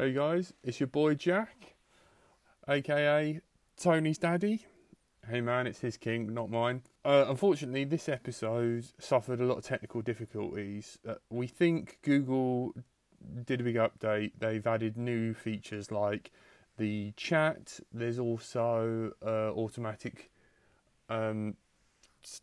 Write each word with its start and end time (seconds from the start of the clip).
Hey 0.00 0.12
guys, 0.12 0.54
it's 0.62 0.78
your 0.78 0.86
boy 0.86 1.14
Jack, 1.14 1.74
aka 2.68 3.40
Tony's 3.76 4.18
daddy. 4.18 4.64
Hey 5.28 5.40
man, 5.40 5.66
it's 5.66 5.80
his 5.80 5.96
king, 5.96 6.32
not 6.32 6.50
mine. 6.50 6.82
Uh, 7.04 7.24
unfortunately, 7.28 7.82
this 7.82 8.08
episode 8.08 8.84
suffered 9.00 9.40
a 9.40 9.44
lot 9.44 9.58
of 9.58 9.64
technical 9.64 10.00
difficulties. 10.00 11.00
Uh, 11.04 11.14
we 11.30 11.48
think 11.48 11.98
Google 12.02 12.76
did 13.44 13.60
a 13.60 13.64
big 13.64 13.74
update. 13.74 14.34
They've 14.38 14.64
added 14.64 14.96
new 14.96 15.34
features 15.34 15.90
like 15.90 16.30
the 16.76 17.12
chat. 17.16 17.80
There's 17.92 18.20
also 18.20 19.14
uh, 19.20 19.50
automatic, 19.50 20.30
um, 21.08 21.56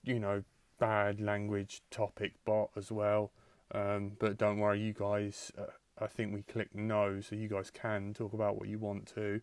you 0.04 0.20
know, 0.20 0.44
bad 0.78 1.22
language 1.22 1.84
topic 1.90 2.34
bot 2.44 2.72
as 2.76 2.92
well. 2.92 3.32
Um, 3.72 4.12
but 4.20 4.38
don't 4.38 4.60
worry, 4.60 4.82
you 4.82 4.92
guys. 4.92 5.54
I 6.00 6.08
think 6.08 6.34
we 6.34 6.42
click 6.42 6.70
no, 6.74 7.22
so 7.22 7.36
you 7.36 7.48
guys 7.48 7.72
can 7.72 8.14
talk 8.14 8.34
about 8.34 8.58
what 8.58 8.68
you 8.68 8.80
want 8.80 9.08
to. 9.16 9.42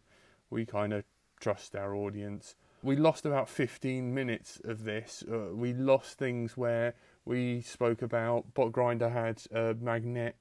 We 0.50 0.66
kind 0.66 0.92
of 0.92 1.04
trust 1.40 1.74
our 1.74 1.94
audience. 1.94 2.56
We 2.82 2.96
lost 2.96 3.24
about 3.24 3.48
15 3.48 4.12
minutes 4.12 4.60
of 4.64 4.84
this. 4.84 5.24
Uh, 5.30 5.54
we 5.54 5.72
lost 5.72 6.18
things 6.18 6.56
where 6.56 6.94
we 7.24 7.62
spoke 7.62 8.02
about 8.02 8.54
Bot 8.54 8.72
Grinder 8.72 9.08
had 9.08 9.42
a 9.52 9.74
magnet 9.74 10.36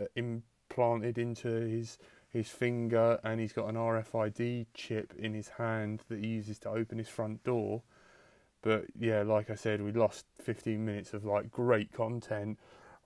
uh, 0.00 0.06
implanted 0.16 1.18
into 1.18 1.48
his 1.48 1.98
his 2.30 2.48
finger, 2.48 3.20
and 3.22 3.40
he's 3.40 3.52
got 3.52 3.68
an 3.68 3.76
RFID 3.76 4.66
chip 4.74 5.14
in 5.16 5.34
his 5.34 5.50
hand 5.50 6.02
that 6.08 6.18
he 6.18 6.26
uses 6.26 6.58
to 6.58 6.68
open 6.68 6.98
his 6.98 7.08
front 7.08 7.44
door. 7.44 7.82
But 8.60 8.86
yeah, 8.98 9.22
like 9.22 9.50
I 9.50 9.54
said, 9.54 9.80
we 9.80 9.92
lost 9.92 10.26
15 10.42 10.84
minutes 10.84 11.14
of 11.14 11.24
like 11.24 11.52
great 11.52 11.92
content. 11.92 12.58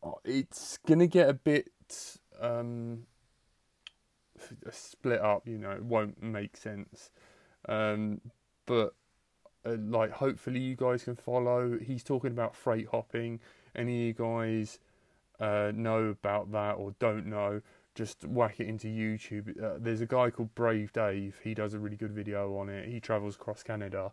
Uh, 0.03 0.13
it's 0.25 0.79
gonna 0.87 1.07
get 1.07 1.29
a 1.29 1.35
bit 1.35 1.71
um, 2.41 3.05
split 4.71 5.21
up. 5.21 5.47
You 5.47 5.59
know, 5.59 5.71
it 5.71 5.85
won't 5.85 6.23
make 6.23 6.57
sense. 6.57 7.11
Um, 7.69 8.21
but 8.67 8.95
uh, 9.65 9.77
like, 9.79 10.13
hopefully, 10.13 10.61
you 10.61 10.77
guys 10.77 11.05
can 11.05 11.17
follow. 11.17 11.79
He's 11.79 12.05
talking 12.05 12.31
about 12.31 12.55
freight 12.55 12.89
hopping. 12.91 13.41
Any 13.75 13.95
of 13.95 14.07
you 14.07 14.13
guys 14.15 14.79
uh, 15.41 15.73
know 15.75 16.05
about 16.07 16.53
that 16.53 16.73
or 16.73 16.95
don't 16.99 17.27
know? 17.27 17.61
Just 17.95 18.25
whack 18.25 18.61
it 18.61 18.69
into 18.69 18.87
YouTube. 18.87 19.61
Uh, 19.63 19.79
there's 19.79 20.01
a 20.01 20.07
guy 20.07 20.31
called 20.31 20.55
Brave 20.55 20.93
Dave. 20.93 21.41
He 21.43 21.55
does 21.55 21.75
a 21.75 21.79
really 21.79 21.97
good 21.97 22.13
video 22.13 22.57
on 22.57 22.69
it. 22.69 22.89
He 22.89 23.01
travels 23.01 23.35
across 23.35 23.63
Canada, 23.63 24.13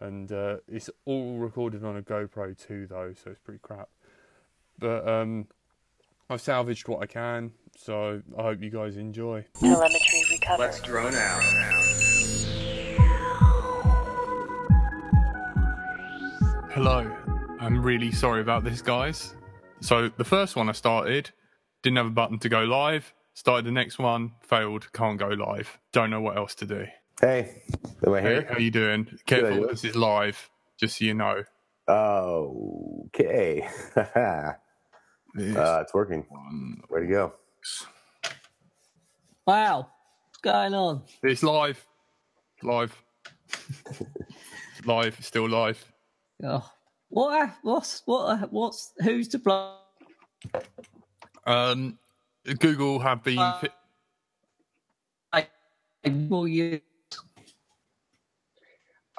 and 0.00 0.30
uh, 0.30 0.56
it's 0.68 0.90
all 1.06 1.38
recorded 1.38 1.82
on 1.84 1.96
a 1.96 2.02
GoPro 2.02 2.56
too, 2.56 2.86
though, 2.86 3.14
so 3.14 3.30
it's 3.30 3.40
pretty 3.40 3.60
crap. 3.62 3.88
But 4.78 5.08
um, 5.08 5.46
I've 6.32 6.40
salvaged 6.40 6.88
what 6.88 7.02
I 7.02 7.06
can, 7.06 7.52
so 7.76 8.22
I 8.38 8.42
hope 8.42 8.62
you 8.62 8.70
guys 8.70 8.96
enjoy. 8.96 9.44
Telemetry 9.60 10.24
recovered. 10.30 10.62
Let's 10.62 10.80
drone 10.80 11.14
out. 11.14 11.42
Hello. 16.70 17.14
I'm 17.60 17.82
really 17.82 18.10
sorry 18.10 18.40
about 18.40 18.64
this, 18.64 18.80
guys. 18.80 19.34
So 19.80 20.08
the 20.08 20.24
first 20.24 20.56
one 20.56 20.68
I 20.68 20.72
started 20.72 21.30
didn't 21.82 21.98
have 21.98 22.06
a 22.06 22.10
button 22.10 22.38
to 22.40 22.48
go 22.48 22.64
live. 22.64 23.12
Started 23.34 23.66
the 23.66 23.70
next 23.72 23.98
one, 23.98 24.32
failed, 24.42 24.90
can't 24.92 25.18
go 25.18 25.28
live. 25.28 25.78
Don't 25.92 26.10
know 26.10 26.20
what 26.20 26.36
else 26.36 26.54
to 26.56 26.66
do. 26.66 26.86
Hey, 27.20 27.62
am 28.06 28.14
I 28.14 28.20
Hey, 28.20 28.28
here? 28.28 28.46
how 28.50 28.58
you 28.58 28.70
doing? 28.70 29.06
Careful, 29.26 29.58
you? 29.58 29.66
this 29.68 29.84
is 29.84 29.96
live, 29.96 30.50
just 30.78 30.98
so 30.98 31.04
you 31.04 31.14
know. 31.14 31.44
Okay. 31.88 33.68
uh, 35.38 35.80
it's 35.82 35.94
working. 35.94 36.24
one- 36.28 36.82
Where'd 36.88 37.08
go? 37.14 37.32
Wow, 39.46 39.88
what's 40.28 40.38
going 40.42 40.74
on? 40.74 41.02
It's 41.22 41.42
live. 41.42 41.84
Live. 42.62 42.96
live, 44.84 45.16
still 45.24 45.48
live. 45.48 45.84
Oh, 46.44 46.70
what? 47.08 47.50
What's 47.62 48.02
what? 48.04 48.52
What's 48.52 48.92
who's 49.02 49.28
to 49.28 49.38
blame? 49.38 49.74
Um, 51.46 51.98
Google 52.58 52.98
have 53.00 53.22
been. 53.22 53.38
Uh, 53.38 53.58
fi- 53.58 53.68
Well, 56.04 56.48
you 56.48 56.80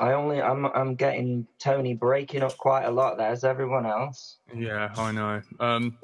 I 0.04 0.16
only 0.16 0.42
I'm 0.42 0.66
I'm 0.66 0.96
getting 0.96 1.48
Tony 1.60 1.94
breaking 1.94 2.44
up 2.44 2.58
quite 2.58 2.84
a 2.84 2.92
lot. 2.92 3.18
There's 3.18 3.46
everyone 3.46 3.86
else. 3.86 4.36
Yeah, 4.54 4.94
I 4.98 5.14
know. 5.14 5.42
Um, 5.62 5.98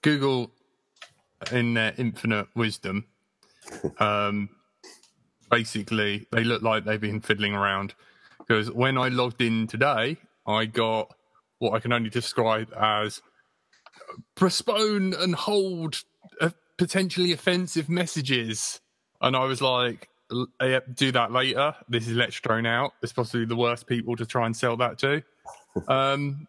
Google, 0.00 0.50
in 1.52 1.74
their 1.74 1.92
infinite 1.98 2.48
wisdom, 2.54 3.04
um, 3.98 4.48
basically 5.50 6.28
they 6.32 6.44
look 6.44 6.62
like 6.62 6.86
they've 6.86 6.98
been 6.98 7.20
fiddling 7.20 7.52
around 7.52 7.94
because 8.38 8.72
when 8.72 8.96
I 8.96 9.08
logged 9.08 9.42
in 9.42 9.66
today, 9.66 10.16
I 10.46 10.64
got 10.64 11.14
what 11.58 11.74
I 11.74 11.80
can 11.80 11.92
only 11.92 12.08
describe 12.08 12.72
as 12.72 13.20
postpone 14.34 15.12
and 15.12 15.34
hold 15.34 16.04
uh, 16.40 16.50
potentially 16.78 17.32
offensive 17.32 17.90
messages, 17.90 18.80
and 19.20 19.36
I 19.36 19.44
was 19.44 19.60
like. 19.60 20.08
"L- 20.32 20.46
do 20.94 21.12
that 21.12 21.32
later. 21.32 21.74
This 21.88 22.06
is 22.08 22.16
Let's 22.16 22.38
Drone 22.40 22.66
Out. 22.66 22.92
It's 23.02 23.12
possibly 23.12 23.46
the 23.46 23.56
worst 23.56 23.86
people 23.86 24.16
to 24.16 24.26
try 24.26 24.46
and 24.46 24.56
sell 24.56 24.76
that 24.78 24.98
to. 24.98 25.22
Um, 25.86 26.48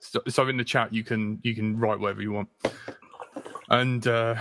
so, 0.00 0.20
so 0.28 0.48
in 0.48 0.56
the 0.56 0.64
chat 0.64 0.92
you 0.94 1.04
can 1.04 1.40
you 1.42 1.54
can 1.54 1.78
write 1.78 1.98
whatever 2.00 2.22
you 2.22 2.32
want 2.32 2.48
and 3.70 4.06
uh 4.06 4.34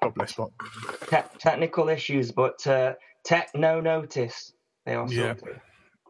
god 0.00 0.14
bless 0.14 0.32
Bob. 0.34 0.50
Te- 1.10 1.38
technical 1.38 1.88
issues, 1.88 2.32
but 2.32 2.64
uh, 2.66 2.94
tech 3.24 3.50
no 3.54 3.80
notice. 3.80 4.52
They 4.86 4.94
are 4.94 5.06
Yeah. 5.10 5.34
sorted. 5.36 5.60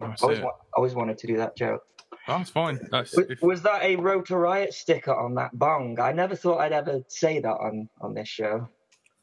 That's 0.00 0.22
Always, 0.22 0.40
wa- 0.40 0.52
always 0.76 0.94
wanted 0.94 1.18
to 1.18 1.26
do 1.26 1.36
that 1.38 1.56
joke. 1.56 1.82
that's 2.28 2.50
fine 2.50 2.78
that's 2.90 3.16
Was, 3.16 3.26
if, 3.30 3.42
was 3.42 3.62
that 3.62 3.82
a 3.82 3.96
Rotor 3.96 4.38
Riot 4.38 4.74
sticker 4.74 5.14
on 5.14 5.34
that 5.36 5.58
bong? 5.58 5.98
I 5.98 6.12
never 6.12 6.36
thought 6.36 6.58
I'd 6.58 6.72
ever 6.72 7.00
say 7.08 7.40
that 7.40 7.48
on 7.56 7.88
on 8.00 8.14
this 8.14 8.28
show. 8.28 8.68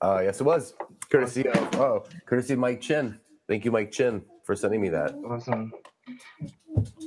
Uh, 0.02 0.22
yes, 0.24 0.40
it 0.42 0.44
was. 0.44 0.74
Courtesy 1.10 1.48
of 1.48 1.76
oh, 1.76 2.06
courtesy 2.26 2.54
of 2.54 2.60
Mike 2.60 2.82
Chin. 2.82 3.20
Thank 3.48 3.66
you, 3.66 3.72
Mike 3.72 3.92
Chin, 3.92 4.24
for 4.44 4.56
sending 4.56 4.82
me 4.82 4.90
that. 4.90 5.14
Awesome. 5.28 5.72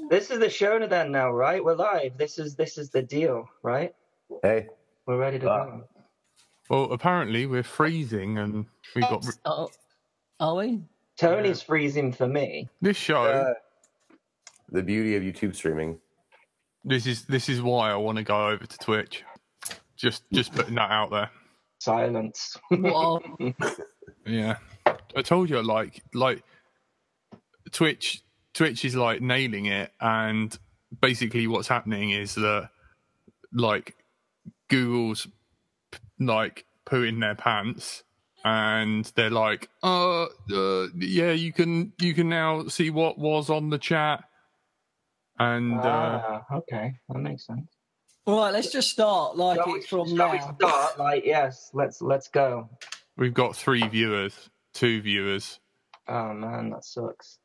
This 0.08 0.30
is 0.30 0.38
the 0.38 0.48
show 0.48 0.86
then 0.86 1.10
now, 1.12 1.30
right? 1.30 1.62
We're 1.62 1.74
live. 1.74 2.16
This 2.16 2.38
is 2.38 2.54
this 2.54 2.78
is 2.78 2.91
the 2.91 3.02
deal, 3.02 3.48
right? 3.62 3.94
Hey, 4.42 4.69
We're 5.06 5.19
ready 5.19 5.38
to 5.41 5.50
Uh, 5.50 5.64
go. 5.66 5.84
well 6.69 6.92
apparently 6.92 7.47
we're 7.47 7.62
freezing 7.62 8.38
and 8.38 8.66
we've 8.94 9.04
got 9.08 9.24
oh, 9.44 9.70
are 10.41 10.54
we? 10.56 10.80
Tony's 11.16 11.62
freezing 11.62 12.12
for 12.12 12.26
me. 12.26 12.68
this 12.82 12.97
show 12.97 13.22
uh, 13.22 13.54
the 14.70 14.82
beauty 14.82 15.14
of 15.16 15.22
YouTube 15.22 15.54
streaming. 15.54 15.98
this 16.84 17.06
is 17.06 17.24
this 17.26 17.48
is 17.48 17.62
why 17.62 17.91
i 17.91 17.97
want 17.97 18.18
to 18.18 18.24
go 18.24 18.48
over 18.48 18.66
to 18.66 18.78
twitch 18.78 19.24
just 19.97 20.24
just 20.32 20.53
putting 20.53 20.74
that 20.74 20.91
out 20.91 21.10
there 21.10 21.30
Silence. 21.78 22.56
What? 22.70 23.25
yeah 24.26 24.56
i 25.14 25.22
told 25.22 25.48
you 25.48 25.62
like 25.62 26.03
like 26.12 26.42
twitch 27.70 28.22
twitch 28.54 28.84
is 28.84 28.97
like 28.97 29.20
nailing 29.20 29.66
it 29.66 29.92
and 30.00 30.59
basically 31.00 31.47
what's 31.47 31.69
happening 31.69 32.10
is 32.10 32.34
that 32.34 32.69
like 33.53 33.94
google's 34.69 35.28
like 36.19 36.65
pooing 36.84 37.20
their 37.20 37.34
pants 37.34 38.03
and 38.44 39.04
they're 39.16 39.31
like 39.31 39.69
uh, 39.82 40.25
uh 40.25 40.86
yeah 40.97 41.32
you 41.32 41.53
can 41.53 41.92
you 42.00 42.15
can 42.15 42.28
now 42.28 42.66
see 42.66 42.91
what 42.91 43.19
was 43.19 43.50
on 43.50 43.70
the 43.70 43.78
chat 43.78 44.25
and 45.38 45.78
uh 45.81 46.22
ah, 46.25 46.44
okay, 46.50 46.94
that 47.09 47.19
makes 47.19 47.47
sense. 47.47 47.75
All 48.26 48.38
right, 48.41 48.53
let's 48.53 48.72
just 48.72 48.91
start 48.91 49.37
like 49.37 49.56
Shall 49.59 49.72
we- 49.72 49.78
it's 49.78 49.87
from 49.88 50.16
shall 50.16 50.32
we 50.32 50.38
now. 50.38 50.54
start? 50.56 50.98
Like, 50.98 51.25
yes, 51.25 51.71
let's 51.74 52.03
let's 52.03 52.28
go. 52.28 52.68
we've 53.16 53.34
got 53.34 53.54
three 53.56 53.86
viewers 53.89 54.51
two 54.74 55.01
viewers 55.01 55.60
Oh 56.09 56.33
man, 56.34 56.71
that 56.71 56.84
sucks. 56.84 57.39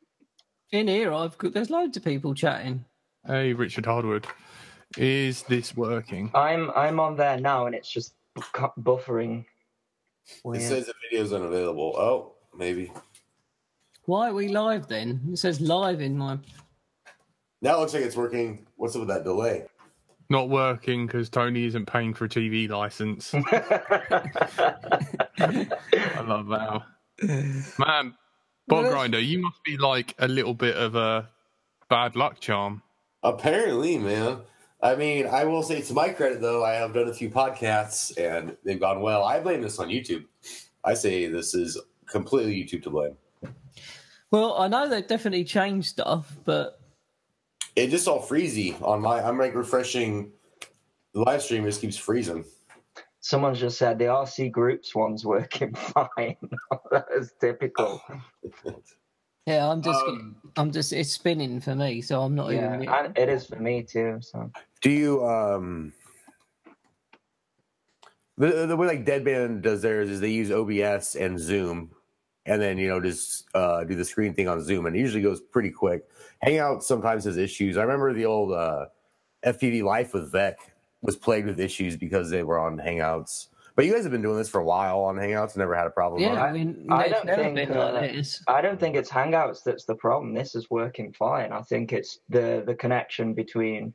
In 0.70 0.86
here, 0.88 1.12
I've 1.12 1.36
got 1.38 1.52
there's 1.52 1.70
loads 1.70 1.96
of 1.96 2.04
people 2.04 2.34
chatting. 2.34 2.84
hey 3.26 3.52
richard 3.52 3.86
hardwood 3.86 4.26
is 4.98 5.42
this 5.44 5.74
working 5.76 6.30
I'm 6.34 6.70
I'm 6.72 6.98
on 7.00 7.16
there 7.16 7.38
now, 7.40 7.66
and 7.66 7.74
it's 7.74 7.90
just 7.90 8.14
bu- 8.34 8.68
buffering. 8.82 9.44
Weird. 10.44 10.62
It 10.62 10.66
says 10.66 10.86
the 10.86 10.94
video 11.08 11.24
is 11.24 11.32
unavailable. 11.32 11.94
Oh, 11.96 12.32
maybe. 12.56 12.92
Why 14.04 14.28
are 14.30 14.34
we 14.34 14.48
live 14.48 14.86
then? 14.88 15.20
It 15.32 15.38
says 15.38 15.60
live 15.60 16.00
in 16.00 16.16
my. 16.18 16.38
Now 17.62 17.76
it 17.76 17.80
looks 17.80 17.94
like 17.94 18.02
it's 18.02 18.16
working. 18.16 18.66
What's 18.76 18.94
up 18.96 19.00
with 19.00 19.08
that 19.08 19.24
delay? 19.24 19.66
Not 20.32 20.48
working 20.48 21.06
because 21.06 21.28
tony 21.28 21.64
isn't 21.66 21.86
paying 21.86 22.12
for 22.12 22.24
a 22.24 22.28
tv 22.28 22.68
license 22.68 23.32
I 25.42 26.20
love 26.26 26.48
that. 26.48 26.82
Man, 27.78 28.14
Bob 28.68 28.84
Well, 28.84 28.90
Grinder, 28.92 29.20
you 29.20 29.40
must 29.40 29.62
be 29.64 29.76
like 29.76 30.14
a 30.18 30.28
little 30.28 30.54
bit 30.54 30.76
of 30.76 30.94
a 30.94 31.28
bad 31.88 32.16
luck 32.16 32.40
charm. 32.40 32.82
Apparently, 33.22 33.98
man. 33.98 34.38
I 34.82 34.96
mean, 34.96 35.26
I 35.26 35.44
will 35.44 35.62
say 35.62 35.80
to 35.82 35.92
my 35.92 36.08
credit 36.08 36.40
though, 36.40 36.64
I 36.64 36.72
have 36.72 36.92
done 36.92 37.08
a 37.08 37.14
few 37.14 37.30
podcasts 37.30 38.16
and 38.18 38.56
they've 38.64 38.80
gone 38.80 39.00
well. 39.00 39.24
I 39.24 39.38
blame 39.40 39.62
this 39.62 39.78
on 39.78 39.88
YouTube. 39.88 40.24
I 40.84 40.94
say 40.94 41.28
this 41.28 41.54
is 41.54 41.78
completely 42.06 42.54
YouTube 42.54 42.82
to 42.84 42.90
blame. 42.90 43.16
Well, 44.30 44.58
I 44.58 44.66
know 44.66 44.88
they've 44.88 45.06
definitely 45.06 45.44
changed 45.44 45.90
stuff, 45.90 46.36
but 46.44 46.80
It 47.76 47.88
just 47.88 48.06
all 48.08 48.20
freezy 48.22 48.80
on 48.82 49.00
my. 49.00 49.20
I'm 49.20 49.38
like 49.38 49.54
refreshing 49.54 50.32
the 51.14 51.20
live 51.20 51.42
stream. 51.42 51.64
It 51.64 51.68
just 51.68 51.80
keeps 51.80 51.96
freezing. 51.96 52.44
Someone's 53.20 53.60
just 53.60 53.78
said 53.78 53.98
the 53.98 54.06
RC 54.06 54.50
groups 54.50 54.94
one's 54.94 55.24
working 55.24 55.74
fine. 55.76 56.36
that 56.90 57.06
is 57.16 57.32
typical. 57.40 58.02
yeah, 59.46 59.70
I'm 59.70 59.80
just, 59.80 60.00
Um, 60.00 60.36
I'm 60.56 60.72
just, 60.72 60.92
it's 60.92 61.12
spinning 61.12 61.60
for 61.60 61.74
me, 61.76 62.00
so 62.02 62.20
I'm 62.22 62.34
not 62.34 62.50
Yeah, 62.52 62.74
even. 62.80 62.88
and 62.88 63.16
it 63.16 63.28
is 63.28 63.46
for 63.46 63.56
me 63.56 63.84
too. 63.84 64.18
So 64.20 64.50
Do 64.80 64.90
you 64.90 65.24
um 65.24 65.92
the 68.36 68.66
the 68.66 68.76
way 68.76 68.88
like 68.88 69.04
Deadband 69.06 69.62
does 69.62 69.82
theirs 69.82 70.10
is 70.10 70.20
they 70.20 70.30
use 70.30 70.50
OBS 70.50 71.14
and 71.14 71.38
Zoom, 71.38 71.92
and 72.46 72.60
then 72.60 72.78
you 72.78 72.88
know 72.88 73.00
just 73.00 73.44
uh, 73.54 73.84
do 73.84 73.94
the 73.94 74.04
screen 74.04 74.34
thing 74.34 74.48
on 74.48 74.62
Zoom, 74.62 74.86
and 74.86 74.96
it 74.96 74.98
usually 74.98 75.22
goes 75.22 75.40
pretty 75.40 75.70
quick. 75.70 76.04
Hangout 76.40 76.82
sometimes 76.82 77.24
has 77.24 77.36
issues. 77.36 77.76
I 77.76 77.82
remember 77.82 78.12
the 78.12 78.26
old 78.26 78.52
uh, 78.52 78.86
FPV 79.44 79.82
Life 79.84 80.14
with 80.14 80.32
Vec 80.32 80.58
was 81.02 81.16
plagued 81.16 81.46
with 81.46 81.60
issues 81.60 81.96
because 81.96 82.30
they 82.30 82.42
were 82.42 82.58
on 82.58 82.78
Hangouts. 82.78 83.48
But 83.74 83.86
you 83.86 83.94
guys 83.94 84.02
have 84.02 84.12
been 84.12 84.22
doing 84.22 84.36
this 84.36 84.50
for 84.50 84.60
a 84.60 84.64
while 84.64 85.00
on 85.00 85.16
Hangouts, 85.16 85.54
and 85.54 85.58
never 85.58 85.74
had 85.74 85.86
a 85.86 85.90
problem. 85.90 86.20
Yeah. 86.20 86.42
I 86.42 86.52
mean, 86.52 86.86
I 86.90 87.08
don't 87.08 87.26
think, 87.26 87.70
uh, 87.70 87.92
like. 87.92 88.24
I 88.46 88.60
don't 88.60 88.78
think 88.78 88.96
it's 88.96 89.10
Hangouts 89.10 89.62
that's 89.62 89.84
the 89.84 89.94
problem. 89.94 90.34
This 90.34 90.54
is 90.54 90.70
working 90.70 91.12
fine. 91.12 91.52
I 91.52 91.62
think 91.62 91.92
it's 91.92 92.18
the 92.28 92.62
the 92.66 92.74
connection 92.74 93.34
between 93.34 93.94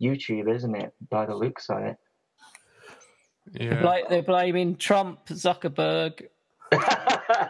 YouTube, 0.00 0.54
isn't 0.54 0.74
it? 0.76 0.92
By 1.10 1.26
the 1.26 1.34
looks 1.34 1.68
of 1.68 1.82
it. 1.82 1.96
Yeah. 3.52 3.82
Like 3.82 4.08
they're 4.08 4.22
blaming 4.22 4.76
Trump, 4.76 5.26
Zuckerberg. 5.26 6.28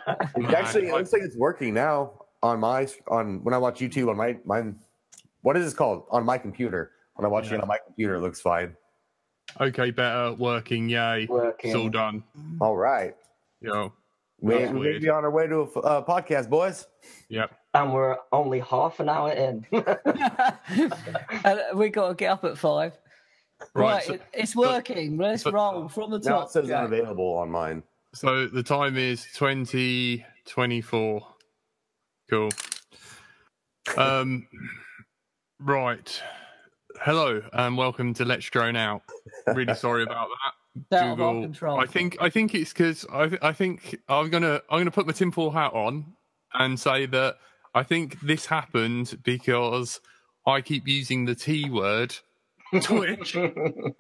It 0.07 0.55
actually, 0.55 0.89
it 0.89 0.95
looks 0.95 1.13
like 1.13 1.23
it's 1.23 1.37
working 1.37 1.75
now 1.75 2.13
on 2.43 2.61
my 2.61 2.87
on 3.09 3.43
when 3.43 3.55
I 3.55 3.59
watch 3.59 3.81
YouTube 3.81 4.09
on 4.09 4.17
my 4.17 4.37
my 4.45 4.63
what 5.43 5.57
is 5.57 5.65
this 5.65 5.75
called 5.75 6.05
on 6.11 6.25
my 6.25 6.39
computer. 6.39 6.93
When 7.15 7.25
I 7.25 7.29
watch 7.29 7.47
Yeah. 7.51 7.57
it 7.57 7.63
on 7.63 7.69
my 7.69 7.79
computer, 7.85 8.15
it 8.17 8.21
looks 8.21 8.41
fine. 8.41 8.77
Okay, 9.61 9.91
better 9.91 10.35
working. 10.35 10.89
Yay. 10.89 11.27
Working. 11.29 11.71
It's 11.71 11.77
all 11.79 11.89
done. 11.89 12.23
All 12.61 12.77
right, 12.77 13.15
Yo. 13.61 13.93
we 14.41 14.55
That's 14.59 14.73
we 14.73 14.81
may 14.93 14.99
be 14.99 15.09
on 15.09 15.25
our 15.25 15.31
way 15.31 15.47
to 15.47 15.61
a 15.61 15.79
uh, 15.81 16.05
podcast, 16.05 16.51
boys. 16.51 16.87
Yep. 17.29 17.51
and 17.75 17.93
we're 17.93 18.17
only 18.33 18.61
half 18.61 19.01
an 19.01 19.09
hour 19.09 19.33
in. 19.33 19.65
and 21.45 21.63
we 21.75 21.89
got 21.89 22.09
to 22.09 22.15
get 22.15 22.31
up 22.31 22.45
at 22.45 22.59
five. 22.59 22.99
Right. 23.75 23.93
Right, 23.95 24.05
so, 24.05 24.13
it, 24.15 24.23
it's 24.35 24.55
working. 24.55 25.17
Let's 25.17 25.43
but- 25.45 25.55
roll 25.55 25.89
from 25.89 26.11
the 26.11 26.19
top. 26.19 26.27
Now 26.27 26.39
top. 26.41 26.47
it 26.49 26.53
says 26.53 26.69
Go. 26.69 26.77
unavailable 26.77 27.35
on 27.39 27.51
mine. 27.51 27.83
So 28.17 28.47
the 28.47 28.63
time 28.63 28.97
is 28.97 29.27
twenty 29.35 30.25
twenty 30.47 30.81
four. 30.81 31.27
Cool. 32.31 32.51
Um. 33.97 34.49
Right. 35.61 36.23
Hello 37.03 37.43
and 37.53 37.77
welcome 37.77 38.15
to 38.15 38.25
Let's 38.25 38.49
Drone 38.49 38.75
Out. 38.75 39.03
Really 39.49 39.75
sorry 39.77 40.03
about 40.03 40.29
that. 40.91 41.03
Out 41.03 41.21
of 41.21 41.43
control. 41.43 41.79
I 41.79 41.85
think 41.85 42.17
I 42.21 42.31
think 42.31 42.55
it's 42.55 42.73
because 42.73 43.05
I 43.13 43.29
th- 43.29 43.43
I 43.43 43.53
think 43.53 43.99
I'm 44.09 44.31
gonna 44.31 44.63
I'm 44.71 44.81
gonna 44.81 44.91
put 44.91 45.07
my 45.07 45.13
tinfoil 45.13 45.51
hat 45.51 45.75
on 45.75 46.07
and 46.55 46.81
say 46.81 47.05
that 47.07 47.37
I 47.75 47.83
think 47.83 48.19
this 48.21 48.47
happened 48.47 49.19
because 49.25 50.01
I 50.47 50.63
keep 50.63 50.89
using 50.89 51.27
the 51.27 51.35
T 51.35 51.69
word, 51.69 52.15
Twitch, 52.83 53.37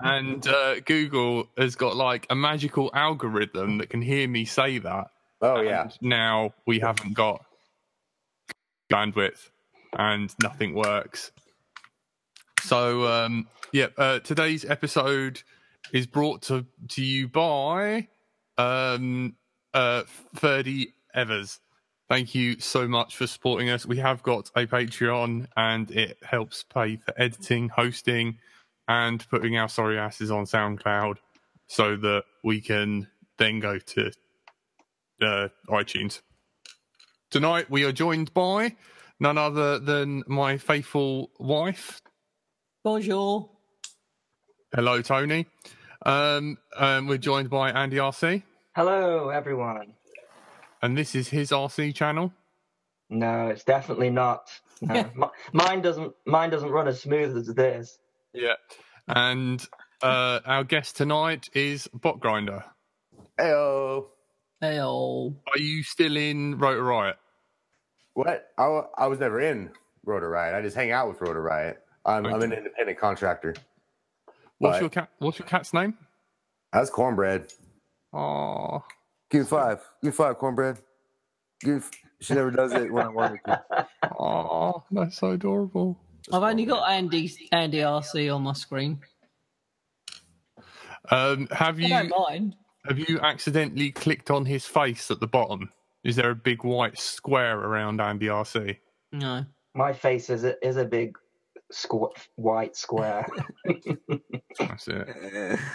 and 0.00 0.46
uh, 0.46 0.80
Google 0.80 1.48
has 1.56 1.76
got 1.76 1.96
like 1.96 2.26
a 2.30 2.34
magical 2.34 2.90
algorithm 2.94 3.78
that 3.78 3.90
can 3.90 4.02
hear 4.02 4.26
me 4.26 4.44
say 4.44 4.78
that. 4.78 5.08
Oh 5.40 5.60
yeah, 5.60 5.90
now 6.00 6.54
we 6.66 6.80
haven't 6.80 7.14
got 7.14 7.44
bandwidth 8.90 9.50
and 9.96 10.34
nothing 10.42 10.74
works. 10.74 11.30
So 12.62 13.06
um, 13.06 13.48
yeah, 13.72 13.88
uh, 13.96 14.18
today's 14.20 14.64
episode 14.64 15.42
is 15.92 16.06
brought 16.06 16.42
to 16.42 16.66
to 16.88 17.02
you 17.02 17.28
by 17.28 18.08
um, 18.58 19.36
uh, 19.74 20.02
Ferdy 20.34 20.94
Evers. 21.14 21.60
Thank 22.08 22.34
you 22.34 22.60
so 22.60 22.86
much 22.86 23.16
for 23.16 23.26
supporting 23.26 23.68
us. 23.70 23.84
We 23.84 23.96
have 23.98 24.22
got 24.22 24.50
a 24.54 24.66
Patreon, 24.66 25.48
and 25.56 25.90
it 25.90 26.18
helps 26.22 26.62
pay 26.62 26.96
for 26.96 27.12
editing, 27.20 27.68
hosting, 27.68 28.38
and 28.88 29.28
putting 29.28 29.56
our 29.56 29.68
sorry 29.68 29.98
asses 29.98 30.30
on 30.30 30.44
SoundCloud, 30.44 31.16
so 31.66 31.96
that 31.96 32.24
we 32.44 32.60
can 32.60 33.08
then 33.38 33.60
go 33.60 33.78
to 33.78 34.10
uh, 35.22 35.48
iTunes. 35.68 36.20
Tonight 37.30 37.68
we 37.70 37.84
are 37.84 37.92
joined 37.92 38.32
by 38.34 38.76
none 39.18 39.38
other 39.38 39.78
than 39.78 40.22
my 40.26 40.56
faithful 40.58 41.30
wife. 41.38 42.00
Bonjour. 42.84 43.50
Hello, 44.74 45.02
Tony. 45.02 45.46
Um, 46.04 46.58
um, 46.76 47.06
we're 47.08 47.18
joined 47.18 47.50
by 47.50 47.70
Andy 47.70 47.96
RC, 47.96 48.42
Hello, 48.76 49.30
everyone. 49.30 49.94
and 50.82 50.96
this 50.96 51.14
is 51.16 51.28
his 51.28 51.50
RC 51.50 51.94
channel. 51.94 52.32
No, 53.08 53.48
it's 53.48 53.64
definitely 53.64 54.10
not. 54.10 54.50
No, 54.80 55.10
mine 55.52 55.80
doesn't. 55.80 56.14
Mine 56.26 56.50
doesn't 56.50 56.70
run 56.70 56.86
as 56.86 57.00
smooth 57.00 57.36
as 57.36 57.46
this. 57.54 57.98
Yeah. 58.36 58.54
And 59.08 59.66
uh, 60.02 60.40
our 60.44 60.64
guest 60.64 60.96
tonight 60.96 61.48
is 61.54 61.88
Bot 61.94 62.20
Grinder. 62.20 62.64
Heyo. 63.40 64.06
Hey, 64.60 64.78
oh. 64.80 65.34
Are 65.54 65.58
you 65.58 65.82
still 65.82 66.16
in 66.16 66.58
Rotor 66.58 66.82
Riot? 66.84 67.16
What? 68.14 68.48
I, 68.58 68.82
I 68.98 69.06
was 69.06 69.18
never 69.20 69.40
in 69.40 69.70
Rotor 70.04 70.28
Riot. 70.30 70.54
I 70.54 70.62
just 70.62 70.76
hang 70.76 70.90
out 70.92 71.08
with 71.08 71.20
Rotor 71.20 71.42
Riot. 71.42 71.78
I'm, 72.04 72.26
I'm 72.26 72.42
an 72.42 72.52
independent 72.52 72.98
contractor. 72.98 73.54
What's 74.58 74.74
Right. 74.74 74.80
your 74.82 74.90
cat? 74.90 75.08
What's 75.18 75.38
your 75.38 75.48
cat's 75.48 75.72
name? 75.74 75.94
That's 76.72 76.90
cornbread. 76.90 77.52
Oh, 78.12 78.82
Give 79.30 79.42
me 79.42 79.46
five. 79.46 79.78
Give 80.02 80.12
me 80.12 80.16
five, 80.16 80.38
cornbread. 80.38 80.78
Give. 81.60 81.90
She 82.20 82.34
never 82.34 82.50
does 82.50 82.72
it 82.72 82.90
when 82.92 83.04
I 83.06 83.08
want 83.08 83.38
her 83.46 83.56
to. 83.74 83.86
oh, 84.18 84.84
that's 84.90 85.18
so 85.18 85.30
adorable. 85.32 85.98
I've 86.32 86.42
only 86.42 86.64
got 86.64 86.90
Andy 86.90 87.30
Andy 87.52 87.78
RC 87.78 88.34
on 88.34 88.42
my 88.42 88.52
screen. 88.52 89.00
Um, 91.10 91.46
have 91.52 91.78
I 91.78 91.82
you 91.82 91.88
don't 91.88 92.08
mind. 92.10 92.56
have 92.86 92.98
you 92.98 93.20
accidentally 93.20 93.92
clicked 93.92 94.30
on 94.30 94.44
his 94.44 94.66
face 94.66 95.10
at 95.10 95.20
the 95.20 95.26
bottom? 95.28 95.70
Is 96.02 96.16
there 96.16 96.30
a 96.30 96.34
big 96.34 96.64
white 96.64 96.98
square 96.98 97.58
around 97.58 98.00
Andy 98.00 98.26
RC? 98.26 98.76
No. 99.12 99.44
My 99.74 99.92
face 99.92 100.30
is 100.30 100.44
a, 100.44 100.66
is 100.66 100.76
a 100.76 100.84
big 100.84 101.16
squ- 101.72 102.10
white 102.36 102.76
square. 102.76 103.26
That's 104.58 104.88
it. 104.88 105.60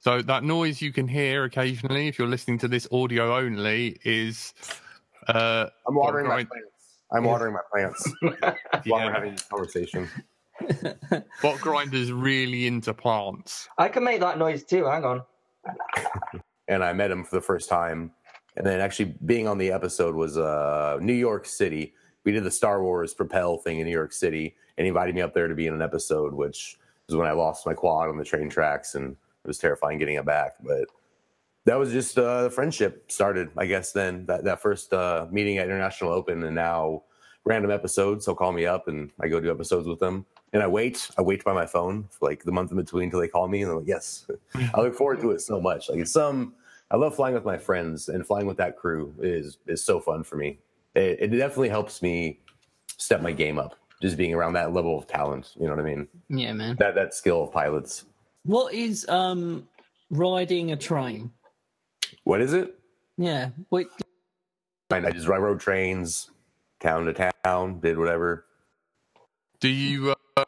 So 0.00 0.20
that 0.20 0.42
noise 0.42 0.82
you 0.82 0.92
can 0.92 1.06
hear 1.06 1.44
occasionally, 1.44 2.08
if 2.08 2.18
you're 2.18 2.26
listening 2.26 2.58
to 2.58 2.66
this 2.66 2.88
audio 2.90 3.36
only, 3.36 4.00
is 4.04 4.52
uh, 5.28 5.66
I'm 5.86 5.94
watering 5.94 6.26
my 6.26 6.42
plants. 6.42 6.71
I'm 7.12 7.24
watering 7.24 7.52
my 7.54 7.60
plants 7.70 8.10
while 8.86 9.04
we're 9.04 9.12
having 9.12 9.32
this 9.32 9.42
conversation. 9.42 10.08
bot 11.42 11.60
grinders 11.60 12.12
really 12.12 12.66
into 12.66 12.94
plants. 12.94 13.68
I 13.78 13.88
can 13.88 14.04
make 14.04 14.20
that 14.20 14.38
noise 14.38 14.64
too. 14.64 14.84
Hang 14.84 15.04
on. 15.04 15.22
and 16.68 16.82
I 16.82 16.92
met 16.92 17.10
him 17.10 17.24
for 17.24 17.36
the 17.36 17.42
first 17.42 17.68
time. 17.68 18.12
And 18.56 18.66
then 18.66 18.80
actually 18.80 19.14
being 19.24 19.48
on 19.48 19.58
the 19.58 19.72
episode 19.72 20.14
was 20.14 20.36
uh, 20.36 20.98
New 21.00 21.12
York 21.12 21.46
City. 21.46 21.94
We 22.24 22.32
did 22.32 22.44
the 22.44 22.50
Star 22.50 22.82
Wars 22.82 23.14
Propel 23.14 23.58
thing 23.58 23.80
in 23.80 23.86
New 23.86 23.92
York 23.92 24.12
City, 24.12 24.54
and 24.76 24.84
he 24.84 24.88
invited 24.88 25.14
me 25.14 25.22
up 25.22 25.34
there 25.34 25.48
to 25.48 25.54
be 25.54 25.66
in 25.66 25.74
an 25.74 25.82
episode, 25.82 26.32
which 26.34 26.76
was 27.08 27.16
when 27.16 27.26
I 27.26 27.32
lost 27.32 27.66
my 27.66 27.74
quad 27.74 28.08
on 28.08 28.18
the 28.18 28.24
train 28.24 28.48
tracks, 28.48 28.94
and 28.94 29.12
it 29.12 29.48
was 29.48 29.58
terrifying 29.58 29.98
getting 29.98 30.16
it 30.16 30.24
back. 30.24 30.52
But 30.62 30.84
that 31.64 31.78
was 31.78 31.92
just 31.92 32.18
uh, 32.18 32.44
the 32.44 32.50
friendship 32.50 33.10
started, 33.10 33.50
I 33.56 33.66
guess. 33.66 33.92
Then 33.92 34.26
that 34.26 34.44
that 34.44 34.60
first 34.60 34.92
uh, 34.92 35.26
meeting 35.30 35.58
at 35.58 35.66
International 35.66 36.12
Open, 36.12 36.42
and 36.42 36.54
now 36.54 37.02
random 37.44 37.70
episodes. 37.70 38.24
He'll 38.24 38.34
call 38.34 38.52
me 38.52 38.66
up, 38.66 38.88
and 38.88 39.10
I 39.20 39.28
go 39.28 39.40
do 39.40 39.50
episodes 39.50 39.86
with 39.86 40.00
them. 40.00 40.26
And 40.52 40.62
I 40.62 40.66
wait, 40.66 41.10
I 41.16 41.22
wait 41.22 41.44
by 41.44 41.52
my 41.52 41.66
phone 41.66 42.08
for 42.10 42.28
like 42.28 42.44
the 42.44 42.52
month 42.52 42.70
in 42.70 42.76
between 42.76 43.04
until 43.04 43.20
they 43.20 43.28
call 43.28 43.48
me, 43.48 43.62
and 43.62 43.70
I'm 43.70 43.78
like, 43.78 43.86
yes, 43.86 44.26
I 44.74 44.80
look 44.80 44.94
forward 44.94 45.20
to 45.20 45.30
it 45.30 45.40
so 45.40 45.60
much. 45.60 45.88
Like 45.88 46.00
it's 46.00 46.12
some, 46.12 46.54
I 46.90 46.96
love 46.96 47.14
flying 47.14 47.34
with 47.34 47.44
my 47.44 47.58
friends, 47.58 48.08
and 48.08 48.26
flying 48.26 48.46
with 48.46 48.56
that 48.58 48.76
crew 48.76 49.14
is 49.20 49.58
is 49.66 49.84
so 49.84 50.00
fun 50.00 50.24
for 50.24 50.36
me. 50.36 50.58
It, 50.94 51.18
it 51.20 51.28
definitely 51.28 51.70
helps 51.70 52.02
me 52.02 52.40
step 52.98 53.22
my 53.22 53.32
game 53.32 53.58
up, 53.58 53.76
just 54.02 54.16
being 54.16 54.34
around 54.34 54.52
that 54.54 54.72
level 54.72 54.98
of 54.98 55.06
talent. 55.06 55.52
You 55.58 55.66
know 55.66 55.76
what 55.76 55.80
I 55.80 55.88
mean? 55.88 56.08
Yeah, 56.28 56.52
man. 56.52 56.76
That 56.80 56.96
that 56.96 57.14
skill 57.14 57.44
of 57.44 57.52
pilots. 57.52 58.04
What 58.44 58.74
is 58.74 59.08
um 59.08 59.68
riding 60.10 60.72
a 60.72 60.76
train? 60.76 61.30
What 62.24 62.40
is 62.40 62.52
it? 62.52 62.78
Yeah. 63.18 63.50
Wait, 63.70 63.88
I 64.90 64.96
I 64.96 65.10
just 65.10 65.28
I 65.28 65.36
rode 65.36 65.60
trains, 65.60 66.30
town 66.80 67.06
to 67.06 67.32
town, 67.44 67.80
did 67.80 67.98
whatever. 67.98 68.46
Do 69.60 69.68
you? 69.68 70.14
Uh, 70.36 70.44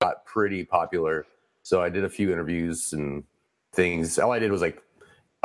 got 0.00 0.24
pretty 0.24 0.64
popular. 0.64 1.26
So 1.62 1.82
I 1.82 1.88
did 1.88 2.04
a 2.04 2.10
few 2.10 2.32
interviews 2.32 2.92
and 2.92 3.24
things. 3.72 4.18
All 4.18 4.32
I 4.32 4.38
did 4.38 4.50
was 4.50 4.60
like 4.60 4.82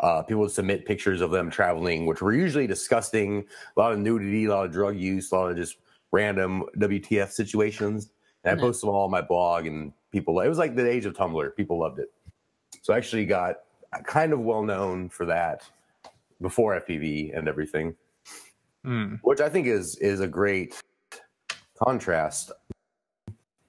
uh, 0.01 0.21
people 0.23 0.41
would 0.41 0.51
submit 0.51 0.85
pictures 0.85 1.21
of 1.21 1.31
them 1.31 1.49
traveling, 1.49 2.05
which 2.05 2.21
were 2.21 2.33
usually 2.33 2.67
disgusting. 2.67 3.45
A 3.75 3.79
lot 3.79 3.91
of 3.91 3.99
nudity, 3.99 4.45
a 4.45 4.49
lot 4.49 4.65
of 4.65 4.71
drug 4.71 4.97
use, 4.97 5.31
a 5.31 5.35
lot 5.35 5.51
of 5.51 5.57
just 5.57 5.77
random 6.11 6.63
WTF 6.77 7.31
situations. 7.31 8.11
And 8.43 8.53
I 8.53 8.55
Yeah. 8.55 8.61
posted 8.61 8.87
them 8.87 8.95
all 8.95 9.05
on 9.05 9.11
my 9.11 9.21
blog, 9.21 9.65
and 9.65 9.91
people. 10.11 10.39
It 10.39 10.47
was 10.47 10.57
like 10.57 10.75
the 10.75 10.89
age 10.89 11.05
of 11.05 11.13
Tumblr. 11.13 11.55
People 11.57 11.79
loved 11.79 11.99
it. 11.99 12.11
So 12.81 12.93
I 12.93 12.97
actually 12.97 13.25
got 13.25 13.57
kind 14.05 14.33
of 14.33 14.39
well 14.39 14.63
known 14.63 15.09
for 15.09 15.25
that 15.25 15.63
before 16.41 16.79
FPV 16.79 17.37
and 17.37 17.47
everything 17.47 17.95
hmm. 18.83 19.15
which 19.21 19.41
I 19.41 19.49
think 19.49 19.67
is 19.67 19.95
is 19.97 20.19
a 20.19 20.27
great 20.27 20.81
contrast. 21.81 22.51